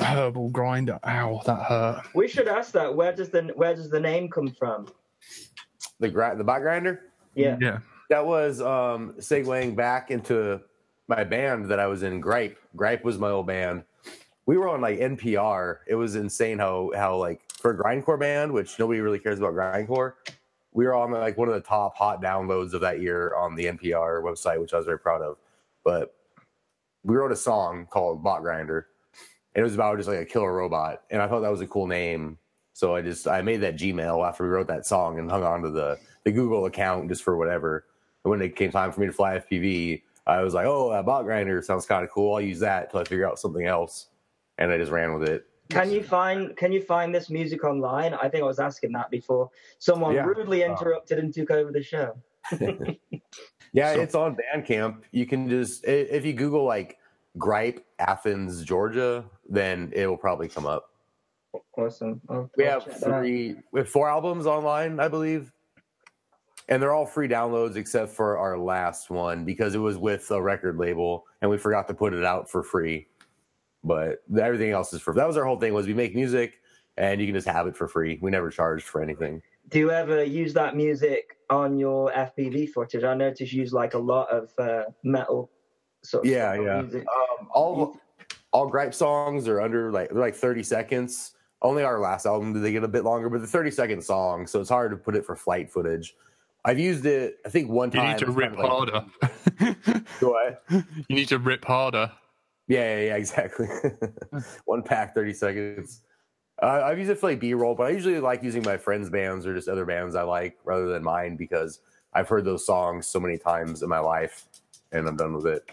Herbal 0.00 0.50
grinder. 0.50 0.98
Ow, 1.06 1.42
that 1.46 1.62
hurt. 1.62 2.02
We 2.14 2.26
should 2.26 2.48
ask 2.48 2.72
that. 2.72 2.94
Where 2.94 3.12
does 3.12 3.28
the 3.28 3.52
where 3.54 3.74
does 3.74 3.90
the 3.90 4.00
name 4.00 4.28
come 4.30 4.48
from? 4.48 4.88
The 6.00 6.08
gra- 6.08 6.36
the 6.36 6.44
bot 6.44 6.62
grinder. 6.62 7.02
Yeah. 7.34 7.56
Yeah. 7.60 7.78
That 8.08 8.24
was 8.26 8.60
um 8.60 9.14
segueing 9.18 9.76
back 9.76 10.10
into 10.10 10.60
my 11.08 11.22
band 11.22 11.66
that 11.66 11.78
I 11.78 11.86
was 11.86 12.02
in. 12.02 12.20
Gripe. 12.20 12.56
Gripe 12.76 13.04
was 13.04 13.18
my 13.18 13.30
old 13.30 13.46
band. 13.46 13.84
We 14.46 14.56
were 14.56 14.68
on 14.68 14.80
like 14.80 14.98
NPR. 14.98 15.78
It 15.86 15.96
was 15.96 16.16
insane 16.16 16.58
how 16.58 16.92
how 16.94 17.16
like 17.16 17.42
for 17.58 17.70
a 17.70 17.76
grindcore 17.76 18.18
band, 18.18 18.52
which 18.52 18.78
nobody 18.78 19.00
really 19.00 19.18
cares 19.18 19.38
about 19.38 19.54
grindcore. 19.54 20.14
We 20.72 20.84
were 20.84 20.94
on 20.94 21.10
like 21.10 21.38
one 21.38 21.48
of 21.48 21.54
the 21.54 21.60
top 21.60 21.96
hot 21.96 22.22
downloads 22.22 22.74
of 22.74 22.80
that 22.82 23.00
year 23.00 23.34
on 23.34 23.54
the 23.54 23.66
NPR 23.66 24.22
website, 24.22 24.60
which 24.60 24.74
I 24.74 24.76
was 24.76 24.86
very 24.86 24.98
proud 24.98 25.22
of. 25.22 25.38
But 25.84 26.14
we 27.02 27.16
wrote 27.16 27.32
a 27.32 27.36
song 27.36 27.86
called 27.88 28.22
Bot 28.22 28.42
Grinder, 28.42 28.88
and 29.54 29.60
it 29.60 29.64
was 29.64 29.74
about 29.74 29.96
just 29.96 30.08
like 30.08 30.18
a 30.18 30.24
killer 30.24 30.52
robot, 30.52 31.02
and 31.10 31.22
I 31.22 31.28
thought 31.28 31.40
that 31.40 31.50
was 31.50 31.60
a 31.60 31.66
cool 31.66 31.86
name. 31.86 32.38
So 32.72 32.94
I 32.94 33.00
just 33.00 33.26
I 33.26 33.40
made 33.40 33.62
that 33.62 33.76
Gmail 33.76 34.26
after 34.26 34.44
we 34.44 34.50
wrote 34.50 34.66
that 34.66 34.86
song 34.86 35.18
and 35.18 35.30
hung 35.30 35.44
on 35.44 35.62
to 35.62 35.70
the 35.70 35.98
the 36.24 36.32
Google 36.32 36.66
account 36.66 37.08
just 37.08 37.22
for 37.22 37.36
whatever. 37.36 37.86
And 38.24 38.30
when 38.30 38.42
it 38.42 38.56
came 38.56 38.70
time 38.70 38.92
for 38.92 39.00
me 39.00 39.06
to 39.06 39.12
fly 39.12 39.38
FPV, 39.38 40.02
I 40.26 40.42
was 40.42 40.52
like, 40.54 40.66
oh, 40.66 40.90
that 40.90 41.06
bot 41.06 41.24
grinder 41.24 41.62
sounds 41.62 41.86
kind 41.86 42.04
of 42.04 42.10
cool. 42.10 42.34
I'll 42.34 42.40
use 42.40 42.58
that 42.60 42.86
until 42.86 43.00
I 43.00 43.04
figure 43.04 43.28
out 43.28 43.38
something 43.38 43.64
else. 43.64 44.08
And 44.58 44.72
I 44.72 44.78
just 44.78 44.90
ran 44.90 45.16
with 45.16 45.28
it. 45.28 45.46
Can 45.68 45.90
you 45.90 46.02
find 46.02 46.56
can 46.56 46.72
you 46.72 46.80
find 46.80 47.14
this 47.14 47.28
music 47.30 47.64
online? 47.64 48.14
I 48.14 48.28
think 48.28 48.42
I 48.42 48.46
was 48.46 48.58
asking 48.58 48.92
that 48.92 49.10
before. 49.10 49.50
Someone 49.78 50.14
Yeah. 50.14 50.24
rudely 50.24 50.62
interrupted 50.62 51.18
and 51.18 51.32
took 51.34 51.50
over 51.50 51.72
the 51.72 51.82
show. 51.82 52.16
Yeah, 53.72 53.92
So- 53.94 54.00
it's 54.00 54.14
on 54.14 54.36
Bandcamp. 54.36 55.02
You 55.10 55.26
can 55.26 55.48
just, 55.50 55.84
if 55.84 56.24
you 56.24 56.32
Google 56.32 56.64
like 56.64 56.96
Gripe 57.36 57.84
Athens, 57.98 58.64
Georgia, 58.64 59.24
then 59.48 59.92
it 59.94 60.06
will 60.06 60.16
probably 60.16 60.48
come 60.48 60.64
up. 60.66 60.90
Awesome. 61.76 62.20
I'll- 62.30 62.50
We 62.56 62.66
I'll 62.66 62.80
have 62.80 62.84
check 62.84 63.00
that 63.00 63.10
out. 63.12 63.20
three, 63.20 63.56
we 63.72 63.80
have 63.80 63.88
four 63.88 64.08
albums 64.08 64.46
online, 64.46 64.98
I 65.00 65.08
believe. 65.08 65.52
And 66.68 66.82
they're 66.82 66.94
all 66.94 67.06
free 67.06 67.28
downloads 67.28 67.76
except 67.76 68.12
for 68.12 68.38
our 68.38 68.56
last 68.58 69.10
one 69.10 69.44
because 69.44 69.74
it 69.74 69.78
was 69.78 69.98
with 69.98 70.30
a 70.30 70.40
record 70.40 70.78
label 70.78 71.26
and 71.42 71.50
we 71.50 71.58
forgot 71.58 71.86
to 71.88 71.94
put 71.94 72.14
it 72.14 72.24
out 72.24 72.48
for 72.50 72.62
free. 72.62 73.08
But 73.86 74.22
everything 74.40 74.70
else 74.72 74.92
is 74.92 75.00
for 75.00 75.14
that 75.14 75.26
was 75.26 75.36
our 75.36 75.44
whole 75.44 75.60
thing 75.60 75.72
was 75.72 75.86
we 75.86 75.94
make 75.94 76.14
music 76.14 76.54
and 76.96 77.20
you 77.20 77.26
can 77.26 77.34
just 77.34 77.46
have 77.46 77.66
it 77.66 77.76
for 77.76 77.86
free. 77.86 78.18
We 78.20 78.30
never 78.30 78.50
charged 78.50 78.86
for 78.86 79.00
anything. 79.02 79.42
Do 79.68 79.78
you 79.78 79.90
ever 79.90 80.24
use 80.24 80.52
that 80.54 80.74
music 80.76 81.36
on 81.50 81.78
your 81.78 82.10
FPV 82.12 82.70
footage? 82.70 83.04
I 83.04 83.14
noticed 83.14 83.52
you 83.52 83.60
use 83.60 83.72
like 83.72 83.94
a 83.94 83.98
lot 83.98 84.28
of 84.30 84.50
uh, 84.58 84.84
metal 85.04 85.50
sort 86.02 86.24
of 86.24 86.30
Yeah, 86.30 86.54
yeah. 86.54 86.80
music. 86.82 87.04
Um, 87.40 87.48
all 87.52 88.00
all 88.52 88.66
gripe 88.66 88.94
songs 88.94 89.46
are 89.46 89.60
under 89.60 89.92
like 89.92 90.08
they're 90.10 90.20
like 90.20 90.34
30 90.34 90.62
seconds. 90.62 91.32
Only 91.62 91.84
our 91.84 92.00
last 92.00 92.26
album 92.26 92.52
did 92.52 92.62
they 92.62 92.72
get 92.72 92.82
a 92.84 92.88
bit 92.88 93.04
longer, 93.04 93.28
but 93.30 93.40
the 93.40 93.46
30 93.46 93.70
second 93.70 94.02
song, 94.02 94.46
so 94.46 94.60
it's 94.60 94.68
hard 94.70 94.90
to 94.90 94.96
put 94.96 95.14
it 95.16 95.24
for 95.24 95.36
flight 95.36 95.70
footage. 95.70 96.14
I've 96.64 96.78
used 96.80 97.06
it, 97.06 97.36
I 97.46 97.48
think 97.50 97.70
one 97.70 97.90
time. 97.90 98.04
You 98.04 98.08
need 98.12 98.18
to 98.18 98.30
rip 98.32 98.56
kind 98.56 98.58
like- 98.58 98.70
harder. 98.70 100.04
Go 100.20 100.36
ahead. 100.38 100.58
you 101.08 101.16
need 101.16 101.28
to 101.28 101.38
rip 101.38 101.64
harder. 101.64 102.10
Yeah, 102.68 102.96
yeah, 102.96 103.04
yeah, 103.06 103.16
exactly. 103.22 103.68
one 104.64 104.82
pack, 104.82 105.14
30 105.14 105.32
seconds. 105.32 106.02
Uh, 106.62 106.82
I've 106.84 106.98
used 106.98 107.10
it 107.10 107.18
for 107.18 107.30
like 107.30 107.40
B 107.40 107.52
roll, 107.54 107.74
but 107.74 107.84
I 107.84 107.90
usually 107.90 108.18
like 108.18 108.42
using 108.42 108.62
my 108.62 108.76
friends' 108.76 109.10
bands 109.10 109.46
or 109.46 109.54
just 109.54 109.68
other 109.68 109.84
bands 109.84 110.14
I 110.14 110.22
like 110.22 110.56
rather 110.64 110.86
than 110.86 111.02
mine 111.02 111.36
because 111.36 111.80
I've 112.14 112.28
heard 112.28 112.44
those 112.44 112.64
songs 112.64 113.06
so 113.06 113.20
many 113.20 113.36
times 113.36 113.82
in 113.82 113.88
my 113.88 113.98
life 113.98 114.46
and 114.92 115.06
I'm 115.06 115.16
done 115.16 115.34
with 115.34 115.46
it. 115.46 115.70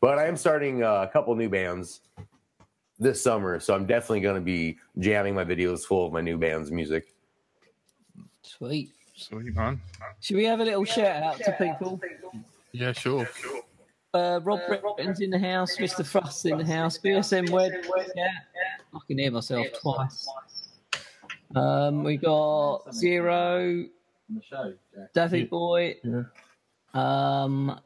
But 0.00 0.18
I 0.18 0.26
am 0.26 0.36
starting 0.36 0.82
uh, 0.82 1.02
a 1.02 1.08
couple 1.08 1.34
new 1.34 1.48
bands 1.48 2.00
this 2.98 3.22
summer, 3.22 3.60
so 3.60 3.74
I'm 3.74 3.86
definitely 3.86 4.20
going 4.20 4.36
to 4.36 4.40
be 4.40 4.78
jamming 4.98 5.34
my 5.34 5.44
videos 5.44 5.84
full 5.84 6.06
of 6.06 6.12
my 6.12 6.22
new 6.22 6.38
band's 6.38 6.70
music. 6.70 7.14
Sweet. 8.42 8.92
Sweet 9.14 9.54
man. 9.54 9.80
Should 10.20 10.36
we 10.36 10.44
have 10.44 10.60
a 10.60 10.64
little 10.64 10.84
shout 10.84 11.22
out 11.22 11.38
to 11.38 11.52
people? 11.52 12.00
Yeah, 12.72 12.92
sure. 12.92 13.28
Uh, 14.16 14.40
Rob 14.40 14.60
Britton's 14.66 15.20
in 15.20 15.28
the 15.28 15.38
house, 15.38 15.76
Mr. 15.76 16.04
Frost's 16.04 16.44
in 16.46 16.56
the 16.56 16.64
house, 16.64 16.96
BSM 16.96 17.50
Wed. 17.50 17.84
Yeah, 18.14 18.28
I 18.94 18.98
can 19.06 19.18
hear 19.18 19.30
myself 19.30 19.66
twice. 19.82 20.26
Um, 21.54 22.02
we 22.02 22.16
got 22.16 22.94
Zero, 22.94 23.60
On 23.60 23.88
the 24.30 24.42
show, 24.42 24.72
Jack. 24.94 25.12
Daffy 25.12 25.44
Boy. 25.44 25.96
Um, 26.94 27.78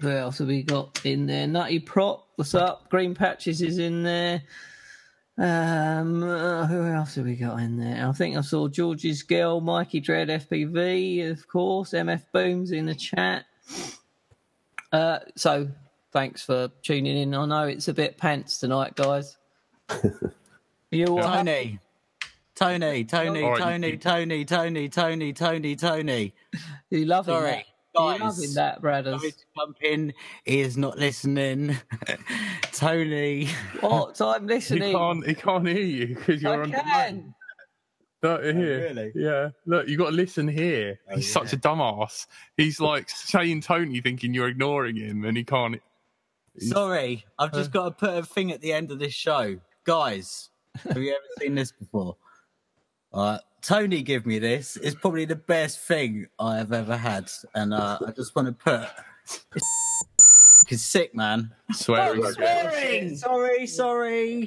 who 0.00 0.08
else 0.08 0.38
have 0.38 0.48
we 0.48 0.62
got 0.62 1.04
in 1.04 1.26
there? 1.26 1.46
Nutty 1.46 1.80
Prop, 1.80 2.26
what's 2.36 2.54
up? 2.54 2.88
Green 2.88 3.14
Patches 3.14 3.60
is 3.60 3.76
in 3.78 4.02
there. 4.02 4.42
Um, 5.36 6.22
uh, 6.22 6.66
who 6.66 6.86
else 6.86 7.16
have 7.16 7.26
we 7.26 7.36
got 7.36 7.60
in 7.60 7.76
there? 7.76 8.08
I 8.08 8.12
think 8.12 8.38
I 8.38 8.40
saw 8.40 8.68
George's 8.68 9.22
girl, 9.22 9.60
Mikey 9.60 10.00
Dread 10.00 10.28
FPV, 10.28 11.30
of 11.30 11.46
course. 11.46 11.90
MF 11.90 12.22
Booms 12.32 12.72
in 12.72 12.86
the 12.86 12.94
chat. 12.94 13.44
Uh, 14.92 15.18
so 15.36 15.68
thanks 16.12 16.42
for 16.42 16.68
tuning 16.82 17.16
in. 17.16 17.34
I 17.34 17.46
know 17.46 17.64
it's 17.64 17.88
a 17.88 17.94
bit 17.94 18.16
pants 18.18 18.58
tonight, 18.58 18.94
guys. 18.96 19.36
You 20.92 21.06
all 21.06 21.22
happy? 21.22 21.78
Tony. 22.56 22.80
Tony, 22.80 23.04
Tony, 23.04 23.42
All 23.44 23.50
right, 23.52 23.60
Tony, 23.60 23.90
you- 23.90 23.96
Tony, 23.96 24.44
Tony, 24.44 24.88
Tony, 24.88 25.32
Tony, 25.32 25.76
Tony. 25.76 26.34
You 26.90 27.04
love 27.04 27.28
him. 27.28 27.34
Sorry, 27.34 27.50
that. 27.52 27.64
You 27.94 28.18
guys. 28.18 28.20
loving 28.20 28.54
that, 28.54 28.82
Bradders. 28.82 29.18
Sorry 29.20 29.30
to 29.30 29.38
jump 29.56 29.76
in. 29.82 30.12
He 30.44 30.60
is 30.60 30.76
not 30.76 30.98
listening. 30.98 31.76
Tony. 32.72 33.48
What? 33.80 34.20
I'm 34.20 34.42
He 34.48 34.54
listening. 34.54 34.92
can't. 34.96 35.24
He 35.26 35.34
can't 35.34 35.68
hear 35.68 35.78
you 35.78 36.06
because 36.16 36.42
you're 36.42 36.54
I 36.60 36.64
on. 36.64 36.72
can. 36.72 37.34
Look 38.22 38.42
here. 38.42 38.52
really? 38.88 39.12
Yeah. 39.14 39.48
Look, 39.66 39.88
you've 39.88 39.98
got 39.98 40.10
to 40.10 40.16
listen 40.16 40.46
here. 40.46 40.98
Oh, 41.10 41.16
He's 41.16 41.32
such 41.32 41.52
a 41.52 41.56
dumbass. 41.56 42.26
He's 42.56 42.78
like 42.80 43.08
saying 43.08 43.62
Tony, 43.62 44.00
thinking 44.00 44.34
you're 44.34 44.48
ignoring 44.48 44.96
him, 44.96 45.24
and 45.24 45.36
he 45.36 45.44
can't. 45.44 45.80
Sorry, 46.58 47.24
I've 47.38 47.54
Uh. 47.54 47.58
just 47.58 47.70
got 47.72 47.84
to 47.84 47.90
put 47.92 48.16
a 48.18 48.22
thing 48.22 48.52
at 48.52 48.60
the 48.60 48.72
end 48.72 48.90
of 48.90 48.98
this 48.98 49.14
show. 49.14 49.58
Guys, 49.84 50.50
have 50.84 50.98
you 50.98 51.10
ever 51.12 51.24
seen 51.40 51.54
this 51.54 51.72
before? 51.72 52.16
Uh, 53.12 53.38
Tony 53.62 54.02
give 54.02 54.26
me 54.26 54.38
this. 54.38 54.76
It's 54.76 54.94
probably 54.94 55.24
the 55.24 55.36
best 55.36 55.80
thing 55.80 56.26
I 56.38 56.56
have 56.58 56.72
ever 56.72 56.96
had. 56.96 57.30
And 57.54 57.72
uh, 57.72 57.98
I 58.06 58.10
just 58.10 58.36
want 58.36 58.48
to 58.48 58.52
put. 58.52 58.88
It's 60.70 60.82
sick, 60.82 61.14
man. 61.14 61.52
Swearing. 61.72 62.24
Oh, 62.24 62.30
swearing. 62.30 63.16
Sorry, 63.16 63.66
sorry. 63.66 64.46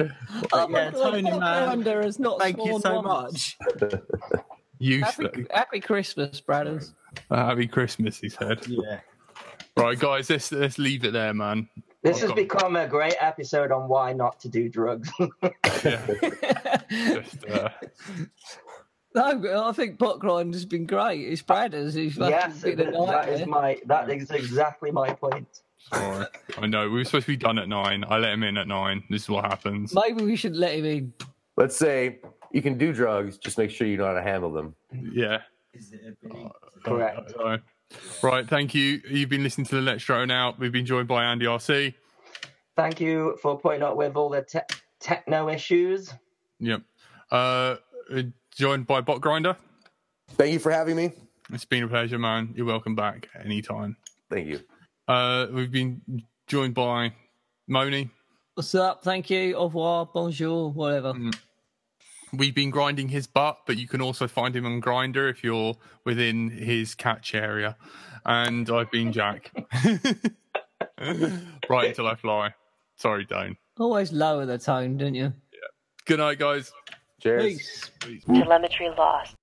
Oh 0.54 0.68
my 0.68 0.84
yeah, 0.84 0.92
God, 0.92 1.12
Tony, 1.12 1.22
man. 1.24 1.40
Grinder 1.40 2.02
has 2.02 2.20
not 2.20 2.40
Thank 2.40 2.58
you 2.64 2.80
so 2.80 3.02
once. 3.02 3.56
much. 3.82 3.92
Useless. 4.80 5.16
Happy, 5.18 5.46
happy 5.52 5.80
Christmas, 5.80 6.42
Bradders. 6.42 6.94
Happy 7.30 7.68
Christmas, 7.68 8.20
he 8.20 8.30
said. 8.30 8.66
Yeah. 8.68 9.00
Right, 9.76 9.98
guys, 9.98 10.30
let's 10.30 10.52
let's 10.52 10.78
leave 10.78 11.04
it 11.04 11.14
there, 11.14 11.34
man. 11.34 11.68
This 12.04 12.18
I've 12.18 12.22
has 12.22 12.30
got- 12.30 12.36
become 12.36 12.76
a 12.76 12.88
great 12.88 13.16
episode 13.20 13.72
on 13.72 13.88
why 13.88 14.14
not 14.14 14.40
to 14.42 14.50
do 14.50 14.70
drugs. 14.70 15.10
Yeah, 15.84 16.06
just, 16.90 17.46
uh, 17.50 17.68
no, 19.14 19.68
I 19.68 19.72
think 19.74 20.00
Pot 20.00 20.20
Grinder's 20.20 20.64
been 20.64 20.86
great. 20.86 21.22
It's 21.28 21.42
Bradders 21.42 21.94
who's 21.94 22.16
yes, 22.16 22.62
been 22.62 22.80
a 22.80 23.06
that 23.06 23.28
is 23.30 23.46
my 23.46 23.80
that 23.86 24.10
is 24.10 24.32
exactly 24.32 24.92
my 24.92 25.14
point. 25.14 25.48
Sorry. 25.92 26.26
I 26.58 26.66
know 26.68 26.90
we 26.90 26.98
were 26.98 27.06
supposed 27.06 27.26
to 27.26 27.32
be 27.32 27.38
done 27.38 27.58
at 27.58 27.68
nine. 27.68 28.04
I 28.08 28.18
let 28.18 28.34
him 28.34 28.44
in 28.44 28.58
at 28.58 28.68
nine. 28.68 29.04
This 29.10 29.24
is 29.24 29.30
what 29.30 29.46
happens. 29.46 29.94
Maybe 29.94 30.24
we 30.24 30.36
should 30.36 30.56
let 30.56 30.76
him 30.76 30.86
in. 30.86 31.14
Let's 31.58 31.76
say 31.76 32.20
you 32.52 32.62
can 32.62 32.78
do 32.78 32.94
drugs, 32.94 33.38
just 33.38 33.58
make 33.58 33.72
sure 33.72 33.88
you 33.88 33.98
know 33.98 34.06
how 34.08 34.14
to 34.14 34.22
handle 34.22 34.52
them. 34.52 34.76
Yeah. 34.92 35.42
Correct. 36.84 37.34
Uh, 37.38 37.58
right, 38.22 38.48
thank 38.48 38.74
you. 38.74 39.02
You've 39.10 39.30
been 39.30 39.44
listening 39.44 39.66
to 39.68 39.76
the 39.76 39.82
Let's 39.82 40.04
Drone 40.04 40.32
Out. 40.32 40.60
We've 40.60 40.72
been 40.72 40.86
joined 40.86 41.08
by 41.08 41.24
Andy 41.24 41.46
RC. 41.46 41.94
Thank 42.76 43.00
you 43.00 43.38
for 43.42 43.58
putting 43.58 43.84
up 43.84 43.96
with 43.96 44.16
all 44.16 44.30
the 44.30 44.42
te- 44.42 44.60
techno 45.00 45.50
issues. 45.50 46.14
Yep. 46.60 46.82
Uh, 47.32 47.76
uh, 48.14 48.22
joined 48.56 48.88
by 48.88 49.02
Bot 49.02 49.22
Grinder. 49.22 49.56
Thank 50.30 50.54
you 50.54 50.60
for 50.60 50.72
having 50.72 50.96
me. 50.96 51.12
It's 51.52 51.66
been 51.66 51.84
a 51.84 51.88
pleasure, 51.88 52.18
man. 52.18 52.54
You're 52.56 52.66
welcome 52.66 52.96
back 52.96 53.30
anytime. 53.44 53.98
Thank 54.30 54.48
you. 54.48 54.62
Uh, 55.08 55.48
we've 55.52 55.72
been 55.72 56.02
joined 56.48 56.74
by 56.74 57.14
Moni. 57.68 58.10
What's 58.56 58.76
up? 58.76 59.04
Thank 59.04 59.30
you. 59.30 59.56
Au 59.56 59.66
revoir. 59.66 60.10
Bonjour. 60.14 60.72
Whatever. 60.72 61.14
Mm. 61.14 61.36
We've 62.34 62.56
been 62.56 62.72
grinding 62.72 63.10
his 63.10 63.28
butt, 63.28 63.60
but 63.68 63.78
you 63.78 63.88
can 63.88 64.02
also 64.02 64.28
find 64.28 64.56
him 64.56 64.66
on 64.66 64.82
Grindr 64.82 65.30
if 65.30 65.44
you're 65.44 65.76
within 66.04 66.50
his 66.50 66.96
catch 66.96 67.36
area. 67.36 67.76
And 68.26 68.70
I've 68.70 68.90
been 68.90 69.12
Jack. 69.12 69.52
right 71.70 71.90
until 71.90 72.08
I 72.08 72.16
fly. 72.16 72.54
Sorry, 72.96 73.26
Dane. 73.26 73.58
Always 73.80 74.12
lower 74.12 74.46
the 74.46 74.58
tone, 74.58 74.98
don't 74.98 75.16
you? 75.16 75.34
Yeah. 75.52 75.60
Good 76.06 76.20
night, 76.20 76.40
guys. 76.40 76.72
Cheers. 77.22 77.92
Peace. 78.00 78.24
Telemetry 78.26 78.90
lost. 78.98 79.36